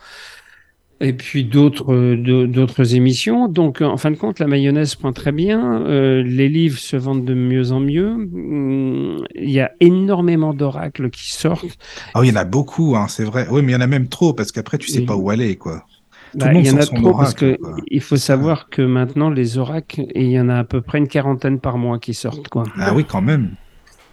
[1.03, 3.47] Et puis d'autres euh, d'au- d'autres émissions.
[3.47, 5.81] Donc en fin de compte, la mayonnaise prend très bien.
[5.85, 8.09] Euh, les livres se vendent de mieux en mieux.
[8.11, 11.77] Hum, Il y a énormément d'oracles qui sortent.
[12.13, 13.47] Ah oui, il y en a beaucoup, hein, c'est vrai.
[13.51, 15.05] Oui, mais il y en a même trop, parce qu'après, tu sais Oui.
[15.05, 15.85] pas où aller, quoi.
[16.35, 17.75] Bah, il y en a trop parce que quoi.
[17.91, 20.97] il faut savoir que maintenant les oracles, et il y en a à peu près
[20.97, 22.63] une quarantaine par mois qui sortent quoi.
[22.79, 23.51] Ah oui, quand même.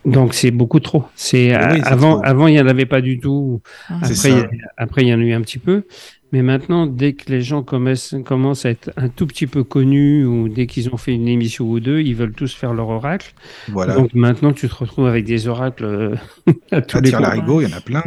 [0.05, 1.05] Donc c'est beaucoup trop.
[1.15, 2.23] C'est Oui, c'est avant trop.
[2.27, 3.63] avant il y en avait pas du tout.
[3.89, 3.95] Ah.
[4.03, 4.47] Après C'est il y ça.
[4.47, 5.85] a- après il y en a eu un petit peu.
[6.33, 10.25] Mais maintenant, dès que les gens commencent, commencent à être un tout petit peu connus
[10.25, 13.35] ou dès qu'ils ont fait une émission ou deux, ils veulent tous faire leur oracle.
[13.69, 13.95] Voilà.
[13.95, 16.15] Donc maintenant, tu te retrouves avec des oracles euh,
[16.71, 18.05] à tous à les l'arigot, il y en a plein.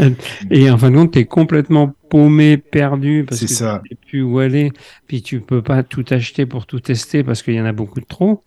[0.50, 3.80] Et en fin de compte, t'es complètement paumé, perdu, parce que ça.
[3.84, 4.72] tu sais plus où aller,
[5.06, 8.00] puis tu peux pas tout acheter pour tout tester parce qu'il y en a beaucoup
[8.00, 8.44] de trop.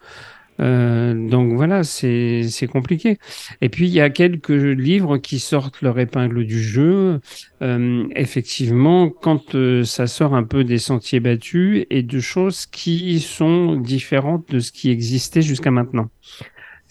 [0.59, 3.17] Euh, donc voilà, c'est compliqué.
[3.61, 7.19] Et puis il y a quelques livres qui sortent leur épingle du jeu.
[7.61, 13.19] Euh, effectivement, quand euh, ça sort un peu des sentiers battus et de choses qui
[13.19, 16.09] sont différentes de ce qui existait jusqu'à maintenant.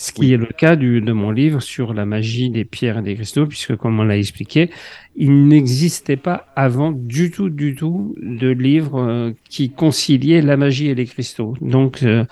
[0.03, 3.03] Ce qui est le cas du, de mon livre sur la magie des pierres et
[3.03, 4.69] des cristaux, puisque comme on l'a expliqué,
[5.15, 10.89] il n'existait pas avant du tout, du tout de livre euh, qui conciliait la magie
[10.89, 11.55] et les cristaux.
[11.61, 12.25] Donc euh,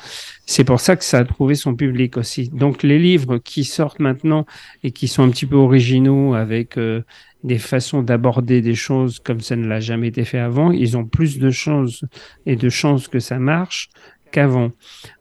[0.47, 2.49] c'est pour ça que ça a trouvé son public aussi.
[2.49, 4.47] Donc les livres qui sortent maintenant
[4.83, 7.03] et qui sont un petit peu originaux avec euh,
[7.45, 11.05] des façons d'aborder des choses comme ça ne l'a jamais été fait avant, ils ont
[11.05, 12.05] plus de chances
[12.47, 13.91] et de chances que ça marche
[14.31, 14.73] qu'avant.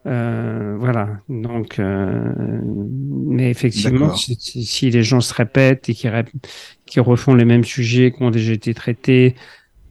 [0.06, 1.19] Euh, voilà.
[1.30, 2.31] Donc, euh,
[3.27, 8.31] mais effectivement, si, les gens se répètent et qui refont les mêmes sujets qui ont
[8.31, 9.36] déjà été traités,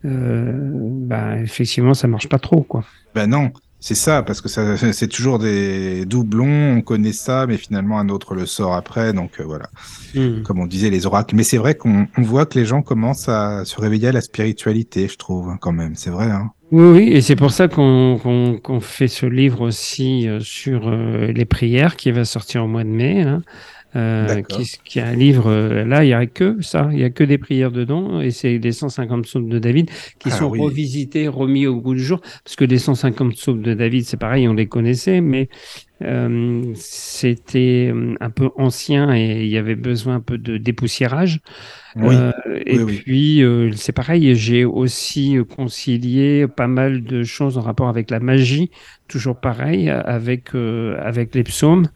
[0.05, 2.85] euh, bah, effectivement, ça marche pas trop, quoi.
[3.15, 3.51] Ben non,
[3.81, 8.09] c'est ça, parce que ça, c'est toujours des doublons, on connaît ça, mais finalement un
[8.09, 9.71] autre le sort après, donc euh, voilà.
[10.15, 10.43] Hmm.
[10.43, 11.37] Comme on disait, les oracles.
[11.37, 14.21] Mais c'est vrai qu'on on voit que les gens commencent à se réveiller à la
[14.21, 15.95] spiritualité, je trouve, hein, quand même.
[15.95, 16.51] C'est vrai, hein.
[16.71, 21.47] Oui, oui, et c'est pour ça qu'on fait ce livre aussi euh, sur euh, les
[21.47, 23.23] prières qui va sortir au mois de mai.
[23.23, 23.43] Hein,
[23.97, 27.05] euh, qui, qui est un livre, euh, là, il y a que ça, il y
[27.05, 30.47] a que des prières dedans, et c'est les 150 psaumes de David qui Ah sont
[30.47, 30.59] oui.
[30.59, 34.47] revisités, remis au goût du jour, parce que les 150 psaumes de David, c'est pareil,
[34.49, 35.49] on les connaissait, mais
[36.03, 41.41] euh, c'était euh, un peu ancien et il y avait besoin un peu de dépoussiérage.
[41.95, 42.31] Oui.
[42.47, 47.63] Euh, et Oui, puis, euh, c'est pareil, j'ai aussi concilié pas mal de choses en
[47.63, 48.71] rapport avec la magie,
[49.09, 51.89] toujours pareil, avec, euh, avec les psaumes.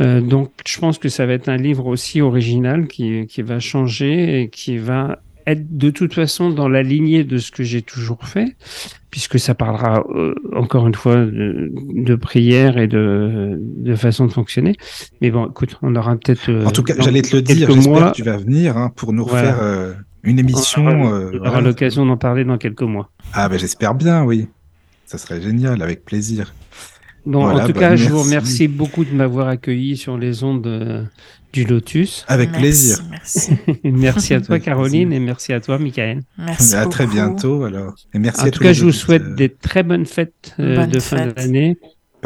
[0.00, 3.60] Euh, donc, je pense que ça va être un livre aussi original qui, qui va
[3.60, 7.82] changer et qui va être de toute façon dans la lignée de ce que j'ai
[7.82, 8.56] toujours fait,
[9.10, 14.32] puisque ça parlera euh, encore une fois de, de prière et de, de façon de
[14.32, 14.74] fonctionner.
[15.20, 16.48] Mais bon, écoute, on aura peut-être.
[16.50, 19.12] euh, En tout cas, j'allais te le dire, j'espère que tu vas venir hein, pour
[19.12, 19.50] nous Voilà.
[19.52, 19.92] refaire euh,
[20.22, 20.86] une on émission.
[20.86, 21.60] aura, on aura voilà.
[21.60, 23.10] l'occasion d'en parler dans quelques mois.
[23.34, 24.48] Ah ben j'espère bien, oui.
[25.04, 26.54] Ça serait génial, avec plaisir.
[27.26, 28.28] Bon, Voilà, en tout bah, cas, je vous merci.
[28.28, 31.04] remercie beaucoup de m'avoir accueilli sur les ondes euh,
[31.52, 32.24] du Lotus.
[32.28, 32.98] Avec Merci, plaisir.
[33.10, 33.52] Merci.
[33.84, 36.20] merci à toi, Caroline, et merci à toi, Michael.
[36.36, 37.94] Merci à très bientôt alors.
[38.12, 41.00] Et merci En à tout cas, je vous souhaite des très bonnes fêtes euh, de
[41.00, 41.76] fin d'année.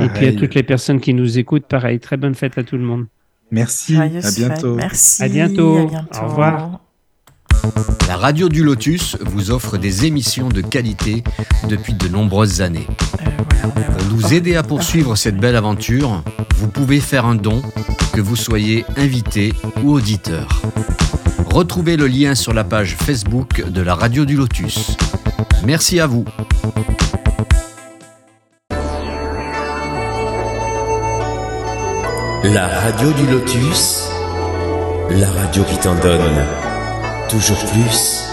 [0.00, 2.76] Et puis à toutes les personnes qui nous écoutent, pareil, très bonne fête à tout
[2.76, 3.06] le monde.
[3.50, 3.96] Merci.
[3.96, 4.76] À bientôt.
[4.76, 5.22] Merci.
[5.22, 5.76] À bientôt.
[5.78, 6.20] À bientôt.
[6.22, 6.80] Au revoir.
[8.08, 11.22] La radio du Lotus vous offre des émissions de qualité
[11.68, 12.86] depuis de nombreuses années.
[13.62, 16.22] Pour nous aider à poursuivre cette belle aventure,
[16.56, 17.62] vous pouvez faire un don,
[18.12, 20.62] que vous soyez invité ou auditeur.
[21.46, 24.96] Retrouvez le lien sur la page Facebook de la radio du Lotus.
[25.64, 26.24] Merci à vous.
[32.44, 34.08] La radio du Lotus,
[35.10, 36.67] la radio qui t'en donne
[37.28, 38.27] toujours plus.